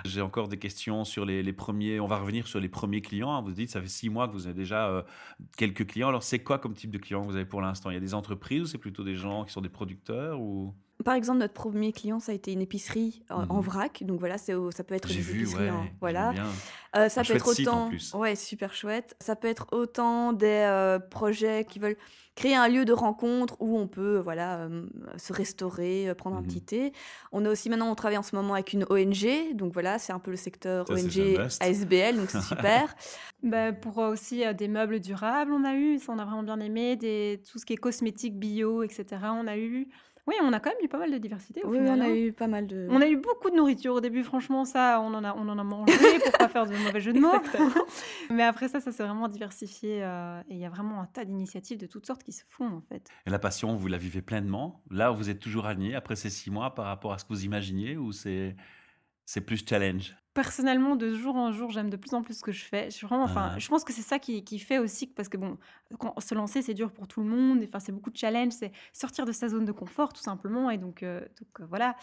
J'ai 0.05 0.21
encore 0.21 0.49
des 0.49 0.59
questions 0.59 1.05
sur 1.05 1.25
les, 1.25 1.53
premiers. 1.53 2.01
On 2.01 2.07
va 2.07 2.19
revenir 2.19 2.47
sur 2.47 2.61
les 2.61 2.69
premiers 2.69 3.03
clients. 3.03 3.33
Hein. 3.33 3.43
Vous 3.43 3.53
dites, 3.53 3.71
ça 3.71 3.81
fait 3.81 3.89
six 3.89 4.11
mois 4.11 4.29
que 4.29 4.33
vous 4.33 4.47
avez 4.47 4.55
déjà 4.55 4.89
euh, 4.89 5.03
quelques 5.57 5.87
clients. 5.87 6.09
Alors, 6.09 6.23
c'est 6.23 6.41
quoi 6.41 6.59
comme 6.59 6.75
type 6.75 6.91
de 6.91 6.99
clients 6.99 7.23
que 7.23 7.31
vous 7.31 7.37
avez 7.37 7.45
pour 7.45 7.61
l'instant? 7.61 7.91
Il 7.91 7.95
y 7.95 7.97
a 7.97 8.01
des 8.01 8.15
entreprises 8.15 8.63
ou 8.63 8.67
c'est 8.67 8.79
plutôt 8.79 9.05
des 9.05 9.17
gens 9.17 9.45
qui 9.45 9.53
sont 9.53 9.61
des 9.61 9.69
producteurs 9.69 10.41
ou? 10.41 10.75
Par 11.05 11.15
exemple, 11.15 11.39
notre 11.39 11.55
premier 11.55 11.93
client, 11.93 12.21
ça 12.21 12.33
a 12.33 12.35
été 12.35 12.53
une 12.53 12.61
épicerie 12.61 13.23
en, 13.31 13.43
mhm. 13.43 13.61
vrac. 13.61 14.03
Donc 14.05 14.21
voilà, 14.21 14.39
ça 14.39 14.55
peut 14.85 14.95
être 14.95 15.09
des 15.09 15.15
vu, 15.15 15.43
épiceries. 15.43 15.71
voilà. 16.01 16.33
Euh, 16.97 17.09
ça 17.09 17.23
peut 17.23 17.35
être 17.35 17.49
autant. 17.49 17.91
Ouais, 18.15 18.37
super 18.37 18.75
chouette. 18.75 19.17
Ça 19.21 19.37
peut 19.37 19.49
être 19.49 19.67
autant 19.73 20.33
des 20.33 20.47
euh, 20.47 20.99
projets 20.99 21.65
qui 21.65 21.79
veulent 21.79 21.97
créer 22.35 22.57
un 22.57 22.69
lieu 22.69 22.85
de 22.85 22.93
rencontre 22.93 23.57
où 23.61 23.79
on 23.79 23.87
peut 23.87 24.19
voilà 24.19 24.61
euh, 24.61 24.87
se 25.19 25.33
restaurer, 25.33 26.13
prendre 26.17 26.37
un 26.37 26.41
mhm. 26.41 26.47
petit 26.47 26.63
thé. 26.63 26.93
On 27.33 27.45
a 27.45 27.51
aussi 27.51 27.71
maintenant, 27.71 27.91
on 27.91 27.95
travaille 27.95 28.19
en 28.19 28.23
ce 28.23 28.35
moment 28.35 28.55
avec 28.55 28.73
une 28.73 28.85
ONG. 28.91 29.55
Donc 29.55 29.73
voilà, 29.73 29.99
c'est 29.99 30.13
un 30.13 30.19
peu 30.19 30.31
le 30.31 30.37
secteur 30.37 30.91
ONG 30.91 31.39
ASBL. 31.61 32.17
Donc 32.17 32.31
c'est 32.31 32.43
super. 32.43 32.95
bah, 33.43 33.73
pour 33.73 33.99
aussi 33.99 34.43
des 34.55 34.69
meubles 34.69 35.01
durables, 35.01 35.53
on 35.53 35.65
a 35.65 35.75
eu. 35.75 35.99
Ça, 35.99 36.13
on 36.13 36.19
a 36.19 36.25
vraiment 36.25 36.43
bien 36.43 36.61
aimé. 36.61 36.97
Des, 36.97 37.41
tout 37.51 37.59
ce 37.59 37.65
qui 37.65 37.75
est 37.75 37.79
cosmétique, 37.79 38.39
bio, 38.39 38.83
etc. 38.83 39.05
On 39.23 39.47
a 39.47 39.57
eu. 39.57 39.89
Oui, 40.31 40.37
on 40.45 40.53
a 40.53 40.61
quand 40.61 40.71
même 40.71 40.79
eu 40.85 40.89
pas 40.89 40.99
mal 40.99 41.11
de 41.11 41.19
diversité. 41.19 41.61
oui, 41.65 41.79
on 41.81 42.01
a 42.01 42.05
hein. 42.05 42.15
eu 42.15 42.33
pas 42.33 42.47
mal 42.47 42.69
de. 42.69 42.87
On 42.89 43.01
a 43.01 43.09
eu 43.09 43.17
beaucoup 43.17 43.51
de 43.51 43.57
nourriture 43.57 43.95
au 43.95 44.01
début, 44.01 44.23
franchement, 44.23 44.65
ça, 44.65 45.01
on 45.01 45.13
en 45.13 45.25
a, 45.25 45.35
on 45.35 45.49
en 45.49 45.59
a 45.59 45.65
mangé 45.65 45.93
pour 46.25 46.33
pas 46.39 46.49
faire 46.49 46.67
de 46.67 46.77
mauvais 46.77 47.01
jeu 47.01 47.13
de 47.13 47.19
mots. 47.19 47.33
Mais 48.31 48.45
après 48.45 48.69
ça, 48.69 48.79
ça 48.79 48.93
s'est 48.93 49.03
vraiment 49.03 49.27
diversifié 49.27 50.05
euh, 50.05 50.41
et 50.49 50.55
il 50.55 50.61
y 50.61 50.65
a 50.65 50.71
vraiment 50.71 51.01
un 51.01 51.07
tas 51.07 51.25
d'initiatives 51.25 51.79
de 51.79 51.87
toutes 51.87 52.07
sortes 52.07 52.23
qui 52.23 52.33
se 52.33 52.45
font 52.49 52.69
en 52.69 52.81
fait. 52.81 53.09
Et 53.27 53.31
la 53.31 53.41
passion, 53.41 53.75
vous 53.75 53.89
la 53.89 53.99
vivez 53.99 54.23
pleinement? 54.23 54.83
Là, 54.89 55.11
vous 55.11 55.31
êtes 55.31 55.41
toujours 55.41 55.67
aligné 55.67 55.97
après 55.97 56.15
ces 56.15 56.31
six 56.31 56.51
mois 56.53 56.77
par 56.77 56.85
rapport 56.85 57.13
à 57.13 57.19
ce 57.19 57.25
que 57.25 57.33
vous 57.33 57.45
imaginiez 57.45 57.97
ou 57.97 58.13
c'est 58.13 58.55
c'est 59.25 59.41
plus 59.41 59.65
challenge? 59.69 60.15
Personnellement, 60.43 60.97
de 60.97 61.15
jour 61.15 61.37
en 61.37 61.53
jour, 61.53 61.71
j'aime 61.71 61.91
de 61.91 61.99
plus 61.99 62.15
en 62.15 62.23
plus 62.23 62.39
ce 62.39 62.43
que 62.43 62.51
je 62.51 62.65
fais. 62.65 62.91
Je, 62.91 63.07
vraiment, 63.07 63.25
enfin, 63.25 63.59
je 63.59 63.69
pense 63.69 63.85
que 63.85 63.93
c'est 63.93 64.01
ça 64.01 64.19
qui, 64.19 64.43
qui, 64.43 64.59
fait 64.59 64.79
aussi, 64.79 65.07
parce 65.07 65.29
que 65.29 65.37
bon, 65.37 65.59
quand 65.99 66.19
se 66.19 66.35
lancer, 66.35 66.63
c'est 66.63 66.73
dur 66.73 66.91
pour 66.93 67.07
tout 67.07 67.21
le 67.21 67.27
monde. 67.29 67.61
Enfin, 67.63 67.79
c'est 67.79 67.93
beaucoup 67.93 68.09
de 68.09 68.17
challenge, 68.17 68.55
c'est 68.55 68.73
sortir 68.95 69.27
de 69.27 69.33
sa 69.33 69.51
zone 69.51 69.67
de 69.67 69.73
confort, 69.73 70.15
tout 70.15 70.23
simplement. 70.23 70.71
Et 70.71 70.79
donc, 70.79 71.03
euh, 71.03 71.21
donc 71.21 71.61
euh, 71.61 71.67
voilà. 71.69 71.95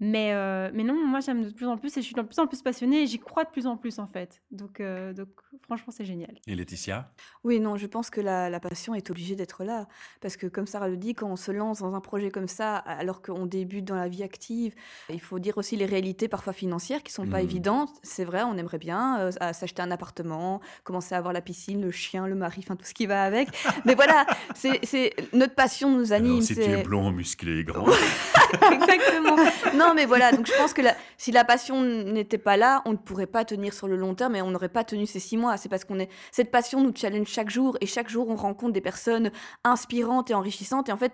Mais, 0.00 0.32
euh, 0.32 0.70
mais 0.72 0.84
non, 0.84 0.94
moi 1.06 1.20
j'aime 1.20 1.44
de 1.44 1.50
plus 1.50 1.66
en 1.66 1.76
plus 1.76 1.96
et 1.96 2.00
je 2.00 2.06
suis 2.06 2.14
de 2.14 2.22
plus 2.22 2.38
en 2.38 2.46
plus 2.46 2.62
passionnée 2.62 3.02
et 3.02 3.06
j'y 3.06 3.18
crois 3.18 3.44
de 3.44 3.50
plus 3.50 3.66
en 3.66 3.76
plus 3.76 3.98
en 3.98 4.06
fait. 4.06 4.40
Donc, 4.50 4.80
euh, 4.80 5.12
donc 5.12 5.28
franchement, 5.62 5.92
c'est 5.96 6.04
génial. 6.04 6.36
Et 6.46 6.54
Laetitia? 6.54 7.10
Oui, 7.42 7.58
non, 7.58 7.76
je 7.76 7.86
pense 7.86 8.10
que 8.10 8.20
la, 8.20 8.48
la 8.48 8.60
passion 8.60 8.94
est 8.94 9.10
obligée 9.10 9.34
d'être 9.34 9.64
là. 9.64 9.88
Parce 10.20 10.36
que 10.36 10.46
comme 10.46 10.66
Sarah 10.66 10.88
le 10.88 10.96
dit, 10.96 11.14
quand 11.14 11.28
on 11.28 11.36
se 11.36 11.50
lance 11.50 11.80
dans 11.80 11.94
un 11.94 12.00
projet 12.00 12.30
comme 12.30 12.48
ça, 12.48 12.76
alors 12.76 13.22
qu'on 13.22 13.46
débute 13.46 13.84
dans 13.84 13.96
la 13.96 14.08
vie 14.08 14.22
active, 14.22 14.74
il 15.08 15.20
faut 15.20 15.38
dire 15.38 15.58
aussi 15.58 15.76
les 15.76 15.86
réalités 15.86 16.28
parfois 16.28 16.52
financières 16.52 17.02
qui 17.02 17.12
sont 17.12 17.26
pas 17.26 17.40
mmh. 17.40 17.44
évidentes. 17.44 17.90
C'est 18.02 18.24
vrai, 18.24 18.42
on 18.44 18.56
aimerait 18.56 18.78
bien 18.78 19.18
euh, 19.20 19.52
s'acheter 19.52 19.82
un 19.82 19.90
appartement, 19.90 20.60
commencer 20.84 21.14
à 21.14 21.18
avoir 21.18 21.32
la 21.32 21.40
piscine, 21.40 21.82
le 21.82 21.90
chien, 21.90 22.26
le 22.26 22.34
mari, 22.34 22.60
enfin 22.64 22.76
tout 22.76 22.86
ce 22.86 22.94
qui 22.94 23.06
va 23.06 23.24
avec. 23.24 23.48
mais 23.84 23.94
voilà, 23.94 24.26
c'est 24.54 25.14
notre 25.32 25.54
passion 25.54 25.90
nous 25.90 26.12
anime. 26.12 26.32
Alors, 26.32 26.42
si 26.42 26.54
tu 26.54 26.60
es 26.60 26.82
blond, 26.82 27.10
musclé 27.10 27.58
et 27.60 27.64
grand. 27.64 27.86
Exactement. 28.72 29.36
Non, 29.74 29.87
mais 29.94 30.06
voilà, 30.06 30.32
donc 30.32 30.46
je 30.46 30.52
pense 30.56 30.72
que 30.72 30.82
si 31.16 31.32
la 31.32 31.44
passion 31.44 31.82
n'était 31.82 32.38
pas 32.38 32.56
là, 32.56 32.82
on 32.84 32.92
ne 32.92 32.96
pourrait 32.96 33.26
pas 33.26 33.44
tenir 33.44 33.72
sur 33.72 33.88
le 33.88 33.96
long 33.96 34.14
terme 34.14 34.36
et 34.36 34.42
on 34.42 34.50
n'aurait 34.50 34.68
pas 34.68 34.84
tenu 34.84 35.06
ces 35.06 35.20
six 35.20 35.36
mois. 35.36 35.56
C'est 35.56 35.68
parce 35.68 35.84
qu'on 35.84 35.98
est 35.98 36.08
cette 36.30 36.50
passion 36.50 36.82
nous 36.82 36.92
challenge 36.94 37.28
chaque 37.28 37.50
jour 37.50 37.76
et 37.80 37.86
chaque 37.86 38.08
jour 38.08 38.28
on 38.28 38.36
rencontre 38.36 38.72
des 38.72 38.80
personnes 38.80 39.30
inspirantes 39.64 40.30
et 40.30 40.34
enrichissantes 40.34 40.88
et 40.88 40.92
en 40.92 40.96
fait. 40.96 41.12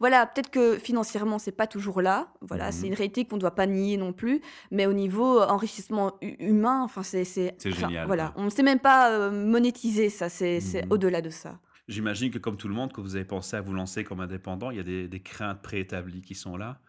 Voilà, 0.00 0.26
peut-être 0.26 0.50
que 0.50 0.76
financièrement, 0.76 1.38
c'est 1.38 1.52
pas 1.52 1.68
toujours 1.68 2.02
là. 2.02 2.32
Voilà, 2.40 2.72
c'est 2.72 2.80
mhm. 2.80 2.88
une 2.88 2.94
réalité 2.94 3.24
qu'on 3.24 3.36
ne 3.36 3.40
doit 3.40 3.54
pas 3.54 3.66
nier 3.66 3.96
non 3.96 4.12
plus. 4.12 4.40
Mais 4.72 4.86
au 4.86 4.92
niveau 4.92 5.40
enrichissement 5.40 6.18
humain, 6.20 6.82
enfin, 6.82 7.04
c'est. 7.04 7.24
C'est 7.24 7.70
génial. 7.70 8.06
Voilà, 8.08 8.34
on 8.36 8.42
ne 8.42 8.50
sait 8.50 8.64
même 8.64 8.80
pas 8.80 9.12
euh, 9.12 9.30
monétiser 9.30 10.10
ça. 10.10 10.28
C'est 10.28 10.58
mhm. 10.58 10.90
au-delà 10.90 11.22
de 11.22 11.30
ça. 11.30 11.60
J'imagine 11.86 12.30
que, 12.32 12.38
comme 12.38 12.56
tout 12.56 12.68
le 12.68 12.74
monde, 12.74 12.92
quand 12.92 13.02
vous 13.02 13.14
avez 13.14 13.24
pensé 13.24 13.56
à 13.56 13.60
vous 13.60 13.72
lancer 13.72 14.04
comme 14.04 14.20
indépendant, 14.20 14.70
il 14.70 14.78
y 14.78 14.80
a 14.80 14.84
des, 14.84 15.06
des 15.06 15.20
craintes 15.20 15.62
préétablies 15.62 16.22
qui 16.22 16.34
sont 16.34 16.56
là. 16.56 16.80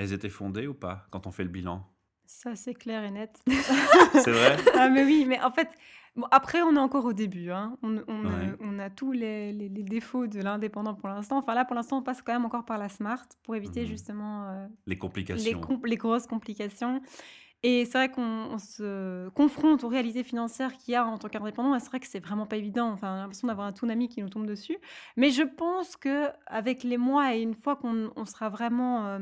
Elles 0.00 0.14
étaient 0.14 0.30
fondées 0.30 0.66
ou 0.66 0.72
pas 0.72 1.06
quand 1.10 1.26
on 1.26 1.30
fait 1.30 1.44
le 1.44 1.50
bilan? 1.50 1.86
Ça, 2.24 2.56
c'est 2.56 2.72
clair 2.72 3.04
et 3.04 3.10
net. 3.10 3.38
c'est 4.14 4.30
vrai? 4.30 4.56
Ah, 4.74 4.88
mais 4.88 5.04
oui, 5.04 5.26
mais 5.28 5.38
en 5.42 5.50
fait, 5.50 5.68
bon, 6.16 6.26
après, 6.30 6.62
on 6.62 6.74
est 6.74 6.78
encore 6.78 7.04
au 7.04 7.12
début. 7.12 7.50
Hein. 7.50 7.76
On, 7.82 7.98
on, 8.08 8.56
on, 8.60 8.78
a 8.78 8.88
tous 8.88 9.12
les, 9.12 9.52
les, 9.52 9.68
défauts 9.68 10.26
de 10.26 10.40
l'indépendant 10.40 10.94
pour 10.94 11.10
l'instant. 11.10 11.36
Enfin, 11.36 11.52
là, 11.52 11.66
pour 11.66 11.76
l'instant, 11.76 11.98
on 11.98 12.02
passe 12.02 12.22
quand 12.22 12.32
même 12.32 12.46
encore 12.46 12.64
par 12.64 12.78
la 12.78 12.88
smart 12.88 13.26
pour 13.42 13.56
éviter 13.56 13.82
mhm. 13.82 13.88
justement 13.88 14.48
euh, 14.48 14.66
les 14.86 14.96
complications. 14.96 15.60
Les, 15.70 15.90
les, 15.90 15.96
grosses 15.96 16.26
complications. 16.26 17.02
Et 17.62 17.84
c'est 17.84 17.98
vrai 17.98 18.08
qu'on 18.08 18.56
se 18.56 19.28
confronte 19.30 19.84
aux 19.84 19.88
réalités 19.88 20.22
financières 20.22 20.72
qu'il 20.78 20.92
y 20.92 20.96
a 20.96 21.04
en 21.04 21.18
tant 21.18 21.28
qu'indépendant. 21.28 21.74
Et 21.74 21.80
c'est 21.80 21.88
vrai 21.88 22.00
que 22.00 22.06
c'est 22.06 22.24
vraiment 22.24 22.46
pas 22.46 22.56
évident. 22.56 22.90
Enfin, 22.90 23.12
on 23.12 23.16
a 23.16 23.18
l'impression 23.18 23.48
d'avoir 23.48 23.66
un 23.66 23.72
tsunami 23.72 24.08
qui 24.08 24.22
nous 24.22 24.30
tombe 24.30 24.46
dessus. 24.46 24.78
Mais 25.18 25.30
je 25.30 25.42
pense 25.42 25.96
que 25.96 26.28
avec 26.46 26.84
les 26.84 26.96
mois 26.96 27.34
et 27.34 27.42
une 27.42 27.54
fois 27.54 27.76
qu'on 27.76 28.24
sera 28.24 28.48
vraiment 28.48 29.06
euh, 29.06 29.18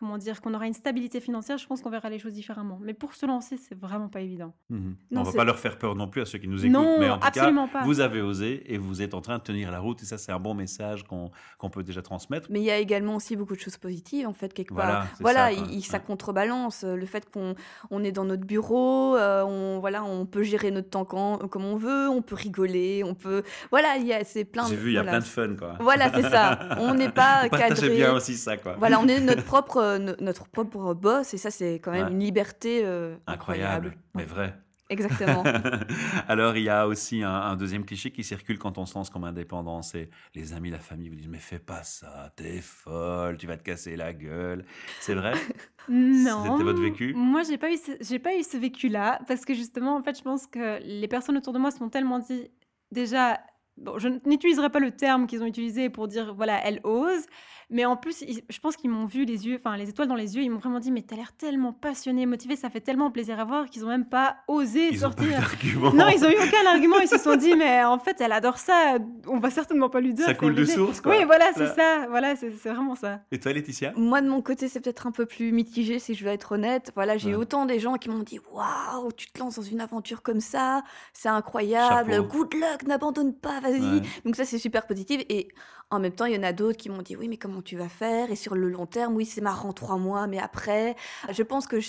comment 0.00 0.16
dire, 0.16 0.40
qu'on 0.40 0.54
aura 0.54 0.66
une 0.66 0.74
stabilité 0.74 1.20
financière, 1.20 1.58
je 1.58 1.66
pense 1.66 1.82
qu'on 1.82 1.90
verra 1.90 2.08
les 2.08 2.18
choses 2.18 2.32
différemment. 2.32 2.78
Mais 2.82 2.94
pour 2.94 3.14
se 3.14 3.26
lancer, 3.26 3.58
c'est 3.58 3.78
vraiment 3.78 4.08
pas 4.08 4.22
évident. 4.22 4.54
Mhm. 4.70 4.96
on 5.14 5.22
va 5.22 5.32
pas 5.32 5.44
leur 5.44 5.58
faire 5.58 5.78
peur 5.78 5.94
non 5.94 6.08
plus 6.08 6.22
à 6.22 6.24
ceux 6.24 6.38
qui 6.38 6.48
nous 6.48 6.64
écoutent. 6.64 6.72
Non, 6.72 6.98
mais 6.98 7.10
en 7.10 7.18
tout 7.18 7.30
cas, 7.30 7.52
pas. 7.70 7.84
vous 7.84 8.00
avez 8.00 8.22
osé 8.22 8.72
et 8.72 8.78
vous 8.78 9.02
êtes 9.02 9.12
en 9.12 9.20
train 9.20 9.36
de 9.36 9.42
tenir 9.42 9.70
la 9.70 9.78
route. 9.78 10.02
Et 10.02 10.06
ça, 10.06 10.16
c'est 10.16 10.32
un 10.32 10.40
bon 10.40 10.54
message 10.54 11.04
qu'on 11.04 11.70
peut 11.70 11.82
déjà 11.82 12.00
transmettre. 12.00 12.48
Mais 12.50 12.60
il 12.60 12.64
y 12.64 12.70
a 12.70 12.78
également 12.78 13.16
aussi 13.16 13.36
beaucoup 13.36 13.54
de 13.54 13.60
choses 13.60 13.76
positives, 13.76 14.26
en 14.26 14.32
fait, 14.32 14.54
quelque 14.54 14.74
part. 14.74 15.06
Voilà, 15.20 15.50
ça, 15.82 15.98
contrebalance 15.98 16.84
le 16.84 17.04
fait 17.04 17.28
qu'on 17.30 17.54
on 17.90 18.02
est 18.04 18.12
dans 18.12 18.24
notre 18.24 18.44
bureau, 18.44 19.16
euh, 19.16 19.42
on, 19.42 19.80
voilà, 19.80 20.04
on 20.04 20.24
peut 20.24 20.44
gérer 20.44 20.70
notre 20.70 20.88
temps 20.88 21.04
quand, 21.04 21.38
comme 21.48 21.64
on 21.64 21.76
veut, 21.76 22.08
on 22.08 22.22
peut 22.22 22.36
rigoler, 22.36 23.02
on 23.04 23.14
peut... 23.14 23.42
Voilà, 23.70 23.96
c'est 24.24 24.44
plein 24.44 24.64
de... 24.64 24.70
J'ai 24.70 24.76
vu, 24.76 24.90
il 24.90 24.94
y 24.94 24.98
a 24.98 25.02
plein 25.02 25.18
de 25.18 25.24
fun, 25.24 25.56
quoi. 25.58 25.74
Voilà, 25.80 26.10
c'est 26.14 26.30
ça. 26.30 26.58
On 26.78 26.94
n'est 26.94 27.08
pas 27.10 27.48
cadré. 27.48 27.90
bien 27.90 28.14
aussi 28.14 28.36
ça, 28.36 28.56
quoi. 28.56 28.76
Voilà, 28.78 29.00
on 29.00 29.08
est 29.08 29.20
notre 29.20 29.44
propre 29.44 29.89
notre 29.98 30.48
propre 30.48 30.94
boss 30.94 31.34
et 31.34 31.38
ça 31.38 31.50
c'est 31.50 31.74
quand 31.74 31.92
même 31.92 32.08
une 32.08 32.20
liberté 32.20 32.82
euh, 32.84 33.16
incroyable. 33.26 33.96
mais 34.14 34.24
vrai. 34.24 34.54
Exactement. 34.90 35.44
Alors, 36.28 36.56
il 36.56 36.64
y 36.64 36.68
a 36.68 36.88
aussi 36.88 37.22
un, 37.22 37.54
deuxième 37.54 37.84
cliché 37.84 38.10
qui 38.10 38.24
circule 38.24 38.58
quand 38.58 38.76
on 38.76 38.86
se 38.86 38.94
lance 38.96 39.08
comme 39.08 39.22
indépendant. 39.22 39.82
C'est 39.82 40.10
les 40.34 40.52
amis, 40.52 40.68
la 40.68 40.80
famille 40.80 41.08
vous 41.08 41.14
disent 41.14 41.28
Mais 41.28 41.38
fais 41.38 41.60
pas 41.60 41.84
ça, 41.84 42.32
t'es 42.34 42.60
folle, 42.60 43.36
tu 43.36 43.46
vas 43.46 43.56
te 43.56 43.62
casser 43.62 43.96
la 43.96 44.12
gueule. 44.12 44.64
C'est 45.00 45.14
vrai? 45.14 45.32
Non. 45.88 46.44
C'était 46.44 46.62
votre 46.62 46.82
vécu? 46.82 47.14
Moi, 47.14 47.42
j'ai 47.42 47.56
pas 47.56 47.72
eu 47.72 47.78
j'ai 48.00 48.18
pas 48.18 48.36
eu 48.36 48.42
ce 48.42 48.58
vécu-là 48.58 49.18
parce 49.26 49.46
que 49.46 49.54
justement, 49.54 49.96
en 49.96 50.02
fait, 50.02 50.16
je 50.16 50.22
pense 50.22 50.46
que 50.46 50.78
les 50.82 51.08
personnes 51.08 51.38
autour 51.38 51.54
de 51.54 51.58
moi 51.58 51.70
se 51.70 51.78
sont 51.78 51.88
tellement 51.88 52.18
dit 52.18 52.50
déjà 52.92 53.40
bon, 53.80 53.98
je 53.98 54.08
n'utiliserai 54.26 54.70
pas 54.70 54.78
le 54.78 54.92
terme 54.92 55.26
qu'ils 55.26 55.42
ont 55.42 55.46
utilisé 55.46 55.90
pour 55.90 56.06
dire, 56.06 56.34
voilà, 56.34 56.60
elle 56.64 56.80
ose, 56.84 57.24
mais 57.70 57.84
en 57.84 57.96
plus, 57.96 58.24
je 58.48 58.58
pense 58.60 58.76
qu'ils 58.76 58.90
m'ont 58.90 59.06
vu 59.06 59.24
les 59.24 59.46
yeux, 59.46 59.56
enfin 59.56 59.76
les 59.76 59.88
étoiles 59.88 60.08
dans 60.08 60.14
les 60.14 60.36
yeux, 60.36 60.42
ils 60.42 60.50
m'ont 60.50 60.58
vraiment 60.58 60.80
dit 60.80 60.90
mais 60.90 61.02
t'as 61.02 61.16
l'air 61.16 61.32
tellement 61.32 61.72
passionné, 61.72 62.26
motivé, 62.26 62.56
ça 62.56 62.68
fait 62.70 62.80
tellement 62.80 63.10
plaisir 63.10 63.38
à 63.38 63.44
voir 63.44 63.70
qu'ils 63.70 63.84
ont 63.84 63.88
même 63.88 64.04
pas 64.04 64.36
osé 64.48 64.88
ils 64.90 64.98
sortir. 64.98 65.38
Ont 65.82 65.92
non, 65.92 66.08
ils 66.08 66.24
ont 66.24 66.28
eu 66.28 66.36
aucun 66.36 66.66
argument. 66.68 66.98
Ils 67.00 67.08
se 67.08 67.18
sont 67.18 67.36
dit 67.36 67.54
mais 67.54 67.84
en 67.84 67.98
fait 67.98 68.20
elle 68.20 68.32
adore 68.32 68.58
ça, 68.58 68.98
on 69.26 69.38
va 69.38 69.50
certainement 69.50 69.88
pas 69.88 70.00
lui 70.00 70.14
dire. 70.14 70.26
Ça 70.26 70.34
coule 70.34 70.54
de 70.54 70.64
source 70.64 71.00
quoi. 71.00 71.16
Oui 71.16 71.24
voilà 71.24 71.46
c'est 71.54 71.74
ça, 71.74 72.06
voilà 72.08 72.36
c'est 72.36 72.48
vraiment 72.48 72.94
ça. 72.94 73.20
Et 73.30 73.38
toi 73.38 73.52
Laetitia? 73.52 73.92
Moi 73.96 74.20
de 74.20 74.28
mon 74.28 74.42
côté 74.42 74.68
c'est 74.68 74.80
peut-être 74.80 75.06
un 75.06 75.12
peu 75.12 75.26
plus 75.26 75.52
mitigé 75.52 75.98
si 75.98 76.14
je 76.14 76.24
veux 76.24 76.30
être 76.30 76.52
honnête. 76.52 76.92
Voilà 76.94 77.16
j'ai 77.16 77.30
eu 77.30 77.34
autant 77.34 77.66
des 77.66 77.78
gens 77.78 77.94
qui 77.94 78.08
m'ont 78.08 78.22
dit 78.22 78.40
waouh 78.52 79.12
tu 79.12 79.30
te 79.30 79.38
lances 79.38 79.56
dans 79.56 79.62
une 79.62 79.80
aventure 79.80 80.22
comme 80.22 80.40
ça, 80.40 80.82
c'est 81.12 81.28
incroyable, 81.28 82.26
good 82.28 82.52
luck, 82.54 82.82
n'abandonne 82.86 83.34
pas, 83.34 83.60
vas-y. 83.60 84.02
Donc 84.24 84.36
ça 84.36 84.44
c'est 84.44 84.58
super 84.58 84.86
positif 84.86 85.22
et 85.28 85.48
en 85.90 85.98
même 85.98 86.12
temps, 86.12 86.24
il 86.24 86.34
y 86.34 86.38
en 86.38 86.42
a 86.42 86.52
d'autres 86.52 86.78
qui 86.78 86.88
m'ont 86.88 87.02
dit 87.02 87.16
oui, 87.16 87.28
mais 87.28 87.36
comment 87.36 87.62
tu 87.62 87.76
vas 87.76 87.88
faire? 87.88 88.30
Et 88.30 88.36
sur 88.36 88.54
le 88.54 88.68
long 88.68 88.86
terme, 88.86 89.14
oui, 89.14 89.26
c'est 89.26 89.40
marrant 89.40 89.72
trois 89.72 89.96
mois, 89.96 90.26
mais 90.26 90.38
après, 90.38 90.96
je 91.30 91.42
pense 91.42 91.66
que 91.66 91.80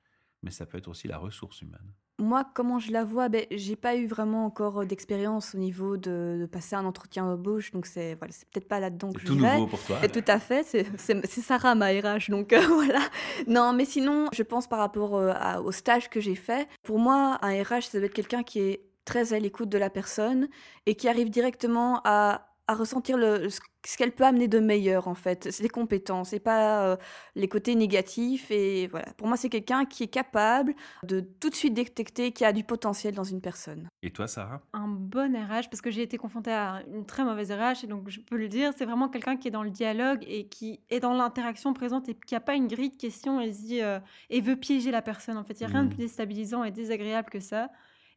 mais 0.43 0.51
ça 0.51 0.65
peut 0.65 0.77
être 0.77 0.87
aussi 0.87 1.07
la 1.07 1.17
ressource 1.17 1.61
humaine. 1.61 1.93
Moi, 2.19 2.45
comment 2.53 2.77
je 2.77 2.91
la 2.91 3.03
vois? 3.03 3.29
Ben, 3.29 3.45
J'ai 3.51 3.75
pas 3.75 3.95
eu 3.95 4.05
vraiment 4.05 4.45
encore 4.45 4.85
d'expérience 4.85 5.55
au 5.55 5.57
niveau 5.57 5.97
de, 5.97 6.47
passer 6.51 6.75
un 6.75 6.85
entretien 6.85 7.25
d'embauche, 7.25 7.71
donc 7.71 7.85
c'est 7.87 8.15
voilà, 8.15 8.33
peut-être 8.51 8.67
pas 8.67 8.79
là-dedans 8.79 9.11
que 9.11 9.21
je 9.21 9.25
tout 9.25 9.35
nouveau 9.35 9.67
pour 9.67 9.79
toi. 9.83 9.97
Et 10.03 10.09
tout 10.09 10.23
à 10.27 10.39
fait, 10.39 10.63
c'est 10.63 11.25
Sarah 11.27 11.73
ma 11.73 11.87
RH, 11.87 12.29
donc 12.29 12.53
euh, 12.53 12.61
voilà. 12.67 13.01
Non, 13.47 13.73
mais 13.73 13.85
sinon, 13.85 14.27
je 14.33 14.43
pense 14.43 14.67
par 14.67 14.79
rapport 14.79 15.15
euh, 15.15 15.33
au 15.63 15.71
stage 15.71 16.09
que 16.09 16.19
j'ai 16.19 16.35
fait, 16.35 16.67
pour 16.83 16.99
moi, 16.99 17.39
un 17.41 17.63
RH, 17.63 17.83
ça 17.83 17.97
doit 17.97 18.05
être 18.05 18.13
quelqu'un 18.13 18.43
qui 18.43 18.59
est 18.59 18.85
très 19.05 19.33
à 19.33 19.39
l'écoute 19.39 19.69
de 19.69 19.77
la 19.77 19.89
personne 19.89 20.47
et 20.85 20.95
qui 20.95 21.07
arrive 21.07 21.29
directement 21.29 22.01
à 22.03 22.50
à 22.71 22.75
ressentir 22.75 23.17
le, 23.17 23.49
ce 23.49 23.97
qu'elle 23.97 24.11
peut 24.11 24.23
amener 24.23 24.47
de 24.47 24.59
meilleur 24.59 25.07
en 25.07 25.13
fait, 25.13 25.51
ses 25.51 25.67
compétences 25.67 26.33
et 26.33 26.39
pas 26.39 26.85
euh, 26.85 26.97
les 27.35 27.47
côtés 27.47 27.75
négatifs 27.75 28.49
et 28.49 28.87
voilà. 28.87 29.07
Pour 29.17 29.27
moi, 29.27 29.37
c'est 29.37 29.49
quelqu'un 29.49 29.85
qui 29.85 30.03
est 30.03 30.07
capable 30.07 30.73
de 31.03 31.19
tout 31.19 31.49
de 31.49 31.55
suite 31.55 31.73
détecter 31.73 32.31
qu'il 32.31 32.45
y 32.45 32.47
a 32.47 32.53
du 32.53 32.63
potentiel 32.63 33.13
dans 33.13 33.23
une 33.23 33.41
personne. 33.41 33.89
Et 34.03 34.11
toi, 34.11 34.27
Sarah? 34.27 34.61
Un 34.73 34.87
bon 34.87 35.35
RH 35.35 35.69
parce 35.69 35.81
que 35.81 35.91
j'ai 35.91 36.01
été 36.01 36.17
confrontée 36.17 36.53
à 36.53 36.81
une 36.93 37.05
très 37.05 37.23
mauvaise 37.23 37.51
RH 37.51 37.83
et 37.83 37.87
donc 37.87 38.09
je 38.09 38.21
peux 38.21 38.37
le 38.37 38.47
dire, 38.47 38.71
c'est 38.77 38.85
vraiment 38.85 39.09
quelqu'un 39.09 39.37
qui 39.37 39.47
est 39.47 39.51
dans 39.51 39.63
le 39.63 39.71
dialogue 39.71 40.23
et 40.27 40.47
qui 40.47 40.79
est 40.89 40.99
dans 40.99 41.13
l'interaction 41.13 41.73
présente 41.73 42.07
et 42.09 42.15
qui 42.15 42.35
a 42.35 42.39
pas 42.39 42.55
une 42.55 42.67
grille 42.67 42.91
de 42.91 42.97
questions 42.97 43.41
et 43.41 43.49
dit 43.49 43.81
euh, 43.81 43.99
et 44.29 44.41
veut 44.41 44.55
piéger 44.55 44.91
la 44.91 45.01
personne 45.01 45.37
en 45.37 45.43
fait. 45.43 45.59
Il 45.59 45.61
y 45.61 45.65
a 45.65 45.67
rien 45.67 45.83
de 45.83 45.87
mmh. 45.87 45.89
plus 45.89 45.97
déstabilisant 45.97 46.63
et 46.63 46.71
désagréable 46.71 47.29
que 47.29 47.39
ça. 47.39 47.69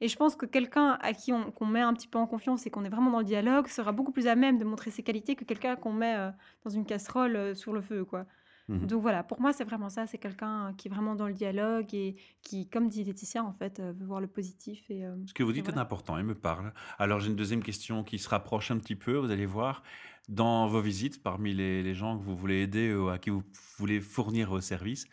Et 0.04 0.08
je 0.08 0.16
pense 0.16 0.36
que 0.36 0.44
quelqu'un 0.44 0.98
à 1.00 1.14
qui 1.14 1.32
on, 1.32 1.50
qu'on 1.50 1.64
met 1.64 1.80
un 1.80 1.94
petit 1.94 2.08
peu 2.08 2.18
en 2.18 2.26
confiance 2.26 2.66
et 2.66 2.70
qu'on 2.70 2.84
est 2.84 2.90
vraiment 2.90 3.10
dans 3.10 3.20
le 3.20 3.24
dialogue 3.24 3.68
sera 3.68 3.90
beaucoup 3.90 4.12
plus 4.12 4.26
à 4.26 4.34
même 4.34 4.58
de 4.58 4.64
montrer 4.66 4.90
ses 4.90 5.02
qualités 5.02 5.34
que 5.34 5.46
quelqu'un 5.46 5.76
qu'on 5.76 5.94
met 5.94 6.14
euh, 6.14 6.30
dans 6.62 6.68
une 6.68 6.84
casserole 6.84 7.36
euh, 7.36 7.54
sur 7.54 7.72
le 7.72 7.80
feu, 7.80 8.04
quoi. 8.04 8.26
Mmh 8.68 8.84
Donc 8.84 9.00
voilà, 9.00 9.22
pour 9.22 9.40
moi, 9.40 9.54
c'est 9.54 9.64
vraiment 9.64 9.88
ça. 9.88 10.06
C'est 10.06 10.18
quelqu'un 10.18 10.74
qui 10.76 10.88
est 10.88 10.90
vraiment 10.90 11.14
dans 11.14 11.26
le 11.26 11.32
dialogue 11.32 11.94
et 11.94 12.16
qui, 12.42 12.68
comme 12.68 12.88
dit 12.88 13.02
Laetitia, 13.02 13.42
en 13.42 13.54
fait, 13.54 13.80
euh, 13.80 13.94
veut 13.98 14.04
voir 14.04 14.20
le 14.20 14.26
positif. 14.26 14.84
Et, 14.90 15.06
Ce 15.24 15.32
que 15.32 15.42
vous 15.42 15.54
dites 15.54 15.70
est 15.70 15.78
important, 15.78 16.18
il 16.18 16.24
me 16.24 16.34
parle. 16.34 16.74
Alors 16.98 17.20
j'ai 17.20 17.30
une 17.30 17.36
deuxième 17.36 17.62
question 17.62 18.04
qui 18.04 18.18
se 18.18 18.28
rapproche 18.28 18.70
un 18.70 18.76
petit 18.76 18.96
peu, 18.96 19.16
vous 19.16 19.30
allez 19.30 19.46
voir. 19.46 19.82
Dans 20.28 20.66
vos 20.66 20.82
visites, 20.82 21.22
parmi 21.22 21.54
les, 21.54 21.82
les 21.82 21.94
gens 21.94 22.18
que 22.18 22.24
vous 22.24 22.36
voulez 22.36 22.60
aider 22.60 22.94
ou 22.94 23.08
à 23.08 23.16
qui 23.16 23.30
vous 23.30 23.42
voulez 23.78 24.02
fournir 24.02 24.50
vos 24.50 24.60
services, 24.60 25.06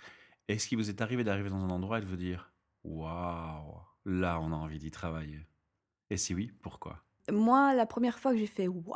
est-ce 0.49 0.67
qu'il 0.67 0.77
vous 0.77 0.89
est 0.89 0.99
arrivé 0.99 1.23
d'arriver 1.23 1.49
dans 1.49 1.63
un 1.63 1.69
endroit 1.69 1.99
et 1.99 2.01
de 2.01 2.07
vous 2.07 2.17
dire 2.17 2.51
Waouh 2.83 3.90
là, 4.05 4.39
on 4.41 4.51
a 4.51 4.55
envie 4.55 4.79
d'y 4.79 4.91
travailler 4.91 5.39
Et 6.09 6.17
si 6.17 6.33
oui, 6.33 6.51
pourquoi? 6.61 7.03
Moi, 7.31 7.73
la 7.75 7.85
première 7.85 8.19
fois 8.19 8.31
que 8.31 8.37
j'ai 8.37 8.47
fait 8.47 8.67
waouh, 8.67 8.95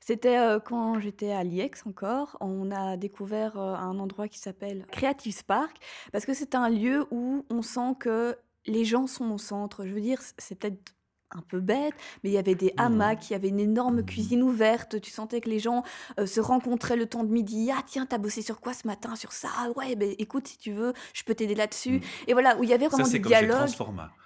c'était 0.00 0.38
euh, 0.38 0.60
quand 0.60 1.00
j'étais 1.00 1.32
à 1.32 1.42
l'IEX 1.42 1.86
encore. 1.86 2.36
On 2.40 2.70
a 2.70 2.96
découvert 2.96 3.58
euh, 3.58 3.74
un 3.74 3.98
endroit 3.98 4.28
qui 4.28 4.38
s'appelle 4.38 4.86
Creative 4.92 5.34
Spark 5.34 5.78
parce 6.12 6.26
que 6.26 6.34
c'est 6.34 6.54
un 6.54 6.68
lieu 6.68 7.06
où 7.10 7.46
on 7.50 7.62
sent 7.62 7.94
que 7.98 8.36
les 8.66 8.84
gens 8.84 9.06
sont 9.06 9.30
au 9.30 9.38
centre. 9.38 9.86
Je 9.86 9.94
veux 9.94 10.00
dire, 10.02 10.20
c'est 10.38 10.54
peut-être 10.54 10.94
un 11.32 11.42
peu 11.42 11.60
bête, 11.60 11.94
mais 12.22 12.30
il 12.30 12.32
y 12.32 12.38
avait 12.38 12.54
des 12.54 12.72
hamacs, 12.76 13.30
il 13.30 13.34
y 13.34 13.36
avait 13.36 13.48
une 13.48 13.60
énorme 13.60 14.04
cuisine 14.04 14.42
ouverte, 14.42 15.00
tu 15.00 15.10
sentais 15.10 15.40
que 15.40 15.48
les 15.48 15.58
gens 15.58 15.82
euh, 16.18 16.26
se 16.26 16.40
rencontraient 16.40 16.96
le 16.96 17.06
temps 17.06 17.24
de 17.24 17.30
midi. 17.30 17.70
Ah 17.72 17.82
tiens, 17.86 18.06
t'as 18.06 18.18
bossé 18.18 18.42
sur 18.42 18.60
quoi 18.60 18.74
ce 18.74 18.86
matin 18.86 19.14
Sur 19.16 19.32
ça? 19.32 19.48
Ouais, 19.76 19.96
ben 19.96 20.14
écoute, 20.18 20.48
si 20.48 20.58
tu 20.58 20.72
veux, 20.72 20.92
je 21.12 21.22
peux 21.22 21.34
t'aider 21.34 21.54
là-dessus. 21.54 21.98
Mmh. 21.98 22.28
Et 22.28 22.32
voilà, 22.32 22.56
où 22.58 22.64
il 22.64 22.70
y 22.70 22.72
avait 22.72 22.88
vraiment 22.88 23.04
ça, 23.04 23.12
du 23.12 23.20
dialogue. 23.20 23.68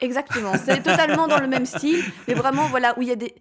Exactement, 0.01 0.53
c'est 0.65 0.83
totalement 0.83 1.27
dans 1.27 1.41
le 1.41 1.49
même 1.49 1.67
style, 1.67 2.03
mais 2.27 2.35
vraiment 2.35 2.67
voilà, 2.69 2.99
où 2.99 3.03
il 3.03 3.09
y 3.09 3.13
a 3.13 3.17
des 3.17 3.35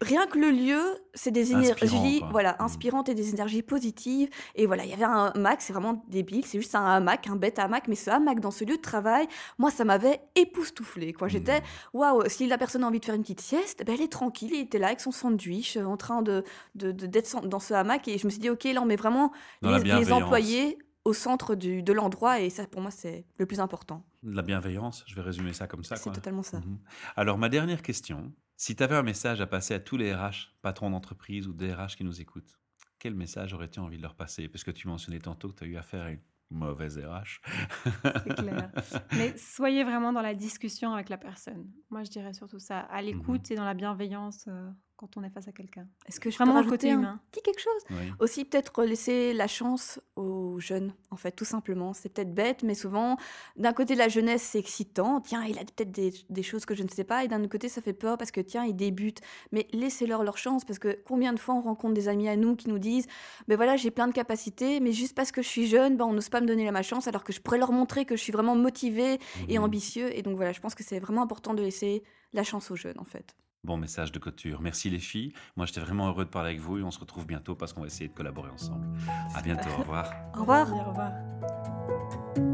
rien 0.00 0.26
que 0.26 0.38
le 0.38 0.50
lieu, 0.50 0.80
c'est 1.14 1.30
des 1.30 1.52
énergies 1.52 2.22
voilà, 2.30 2.52
mmh. 2.52 2.62
inspirantes 2.62 3.08
et 3.08 3.14
des 3.14 3.30
énergies 3.30 3.62
positives. 3.62 4.28
Et 4.54 4.66
voilà, 4.66 4.84
il 4.84 4.90
y 4.90 4.92
avait 4.92 5.04
un 5.04 5.32
hamac, 5.34 5.62
c'est 5.62 5.72
vraiment 5.72 6.04
débile, 6.08 6.44
c'est 6.44 6.58
juste 6.58 6.74
un 6.74 6.84
hamac, 6.84 7.26
un 7.28 7.36
bête 7.36 7.58
hamac, 7.58 7.88
mais 7.88 7.94
ce 7.94 8.10
hamac 8.10 8.40
dans 8.40 8.50
ce 8.50 8.64
lieu 8.64 8.76
de 8.76 8.82
travail, 8.82 9.26
moi, 9.58 9.70
ça 9.70 9.84
m'avait 9.84 10.20
époustouflé. 10.34 11.12
Quoi. 11.12 11.28
J'étais, 11.28 11.60
mmh. 11.60 11.64
waouh, 11.94 12.28
si 12.28 12.46
la 12.46 12.58
personne 12.58 12.84
a 12.84 12.86
envie 12.86 13.00
de 13.00 13.04
faire 13.04 13.14
une 13.14 13.22
petite 13.22 13.40
sieste, 13.40 13.84
ben, 13.86 13.94
elle 13.94 14.02
est 14.02 14.12
tranquille, 14.12 14.50
il 14.52 14.60
était 14.60 14.78
là 14.78 14.88
avec 14.88 15.00
son 15.00 15.12
sandwich, 15.12 15.76
euh, 15.76 15.84
en 15.84 15.96
train 15.96 16.22
de, 16.22 16.44
d'être 16.74 17.46
dans 17.46 17.60
ce 17.60 17.74
hamac. 17.74 18.06
Et 18.08 18.18
je 18.18 18.26
me 18.26 18.30
suis 18.30 18.40
dit, 18.40 18.50
ok, 18.50 18.64
là, 18.64 18.82
on 18.82 18.86
met 18.86 18.96
vraiment 18.96 19.32
les, 19.62 20.12
employés 20.12 20.78
au 21.06 21.12
centre 21.12 21.54
du, 21.54 21.82
de 21.82 21.92
l'endroit 21.92 22.40
et 22.40 22.50
ça 22.50 22.66
pour 22.66 22.82
moi 22.82 22.90
c'est 22.90 23.24
le 23.38 23.46
plus 23.46 23.60
important. 23.60 24.04
La 24.24 24.42
bienveillance, 24.42 25.04
je 25.06 25.14
vais 25.14 25.22
résumer 25.22 25.52
ça 25.52 25.68
comme 25.68 25.84
ça. 25.84 25.94
C'est 25.94 26.10
totalement 26.10 26.42
ça. 26.42 26.58
Mmh 26.58 26.78
Alors 27.14 27.38
ma 27.38 27.48
dernière 27.48 27.80
question, 27.80 28.32
si 28.56 28.74
tu 28.74 28.82
avais 28.82 28.96
un 28.96 29.02
message 29.02 29.40
à 29.40 29.46
passer 29.46 29.74
à 29.74 29.80
tous 29.80 29.96
les 29.96 30.14
RH, 30.14 30.52
patrons 30.62 30.90
d'entreprise 30.90 31.46
ou 31.46 31.52
des 31.52 31.72
RH 31.72 31.96
qui 31.96 32.04
nous 32.04 32.20
écoutent, 32.20 32.58
quel 32.98 33.14
message 33.14 33.52
aurais-tu 33.52 33.78
envie 33.78 33.98
de 33.98 34.02
leur 34.02 34.14
passer? 34.14 34.48
Parce 34.48 34.64
que 34.64 34.70
tu 34.70 34.88
mentionnais 34.88 35.18
tantôt 35.18 35.50
que 35.50 35.58
tu 35.58 35.64
as 35.64 35.66
eu 35.66 35.76
affaire 35.76 36.04
à 36.04 36.10
une 36.10 36.20
mauvaise 36.50 36.98
RH. 36.98 37.40
C'est 38.24 38.34
clair. 38.34 38.70
Mais 39.12 39.36
soyez 39.36 39.84
vraiment 39.84 40.12
dans 40.12 40.22
la 40.22 40.34
discussion 40.34 40.94
avec 40.94 41.08
la 41.08 41.18
personne. 41.18 41.70
Moi, 41.90 42.04
je 42.04 42.10
dirais 42.10 42.32
surtout 42.32 42.58
ça. 42.58 42.80
À 42.80 43.02
mmh 43.02 43.04
l'écoute 43.04 43.50
et 43.50 43.56
dans 43.56 43.64
la 43.64 43.74
bienveillance. 43.74 44.46
Euh, 44.48 44.70
quand 44.96 45.16
on 45.16 45.22
est 45.22 45.30
face 45.30 45.48
à 45.48 45.52
quelqu'un. 45.52 45.86
Est-ce 46.06 46.20
que 46.20 46.30
je 46.30 46.36
Vraiment 46.36 46.52
peux 46.52 46.58
rajouter 46.60 46.90
un 46.90 47.20
petit 47.30 47.42
quelque 47.42 47.60
chose 47.60 47.82
Aussi 48.18 48.44
peut-être 48.44 48.82
laisser 48.84 49.32
la 49.34 49.46
chance 49.46 50.00
aux 50.16 50.58
jeunes, 50.58 50.94
en 51.10 51.16
fait, 51.16 51.32
tout 51.32 51.44
simplement. 51.44 51.92
C'est 51.92 52.08
peut-être 52.08 52.34
bête, 52.34 52.62
mais 52.62 52.74
souvent, 52.74 53.16
d'un 53.56 53.72
côté, 53.72 53.94
la 53.94 54.08
jeunesse, 54.08 54.42
c'est 54.42 54.58
excitant. 54.58 55.20
Tiens, 55.20 55.44
il 55.44 55.58
a 55.58 55.64
peut-être 55.64 55.90
des, 55.92 56.42
choses 56.42 56.64
que 56.64 56.74
je 56.74 56.82
ne 56.82 56.88
sais 56.88 57.04
pas. 57.04 57.24
Et 57.24 57.28
d'un 57.28 57.40
autre 57.40 57.50
côté, 57.50 57.68
ça 57.68 57.82
fait 57.82 57.92
peur 57.92 58.16
parce 58.16 58.30
que, 58.30 58.40
tiens, 58.40 58.64
ils 58.64 58.76
débutent. 58.76 59.20
Mais 59.52 59.66
laissez-leur 59.72 60.24
leur 60.24 60.38
chance 60.38 60.64
parce 60.64 60.78
que 60.78 60.98
combien 61.04 61.32
de 61.32 61.38
fois 61.38 61.54
on 61.54 61.60
rencontre 61.60 61.94
des 61.94 62.08
amis 62.08 62.28
à 62.28 62.36
nous 62.36 62.56
qui 62.56 62.68
nous 62.68 62.78
disent, 62.78 63.06
ben 63.48 63.56
voilà, 63.56 63.76
j'ai 63.76 63.90
plein 63.90 64.08
de 64.08 64.12
capacités, 64.12 64.80
mais 64.80 64.92
juste 64.92 65.14
parce 65.14 65.32
que 65.32 65.42
je 65.42 65.48
suis 65.48 65.66
jeune, 65.66 65.96
ben, 65.96 66.06
on 66.06 66.12
n'ose 66.12 66.28
pas 66.28 66.40
me 66.40 66.46
donner 66.46 66.64
la 66.64 66.72
ma 66.72 66.82
chance 66.82 67.06
alors 67.08 67.24
que 67.24 67.32
je 67.32 67.40
pourrais 67.40 67.58
leur 67.58 67.72
montrer 67.72 68.04
que 68.04 68.16
je 68.16 68.22
suis 68.22 68.32
vraiment 68.32 68.56
motivé 68.56 69.18
et 69.48 69.58
mmh 69.58 69.62
ambitieux. 69.62 70.16
Et 70.16 70.22
donc 70.22 70.36
voilà, 70.36 70.52
je 70.52 70.60
pense 70.60 70.74
que 70.74 70.84
c'est 70.84 71.00
vraiment 71.00 71.22
important 71.22 71.52
de 71.54 71.62
laisser 71.62 72.04
la 72.32 72.44
chance 72.44 72.70
aux 72.70 72.76
jeunes, 72.76 72.98
en 72.98 73.04
fait. 73.04 73.34
Bon 73.66 73.76
message 73.76 74.12
de 74.12 74.20
couture. 74.20 74.60
Merci 74.60 74.90
les 74.90 75.00
filles. 75.00 75.32
Moi, 75.56 75.66
j'étais 75.66 75.80
vraiment 75.80 76.06
heureux 76.06 76.24
de 76.24 76.30
parler 76.30 76.50
avec 76.50 76.60
vous 76.60 76.78
et 76.78 76.84
on 76.84 76.92
se 76.92 77.00
retrouve 77.00 77.26
bientôt 77.26 77.56
parce 77.56 77.72
qu'on 77.72 77.80
va 77.80 77.88
essayer 77.88 78.06
de 78.06 78.14
collaborer 78.14 78.48
ensemble. 78.50 78.86
À 79.34 79.42
bientôt. 79.42 79.70
Au 79.76 79.80
revoir. 79.80 80.12
Au 80.36 80.40
revoir. 80.42 80.72
Au 80.72 80.88
revoir. 80.90 82.45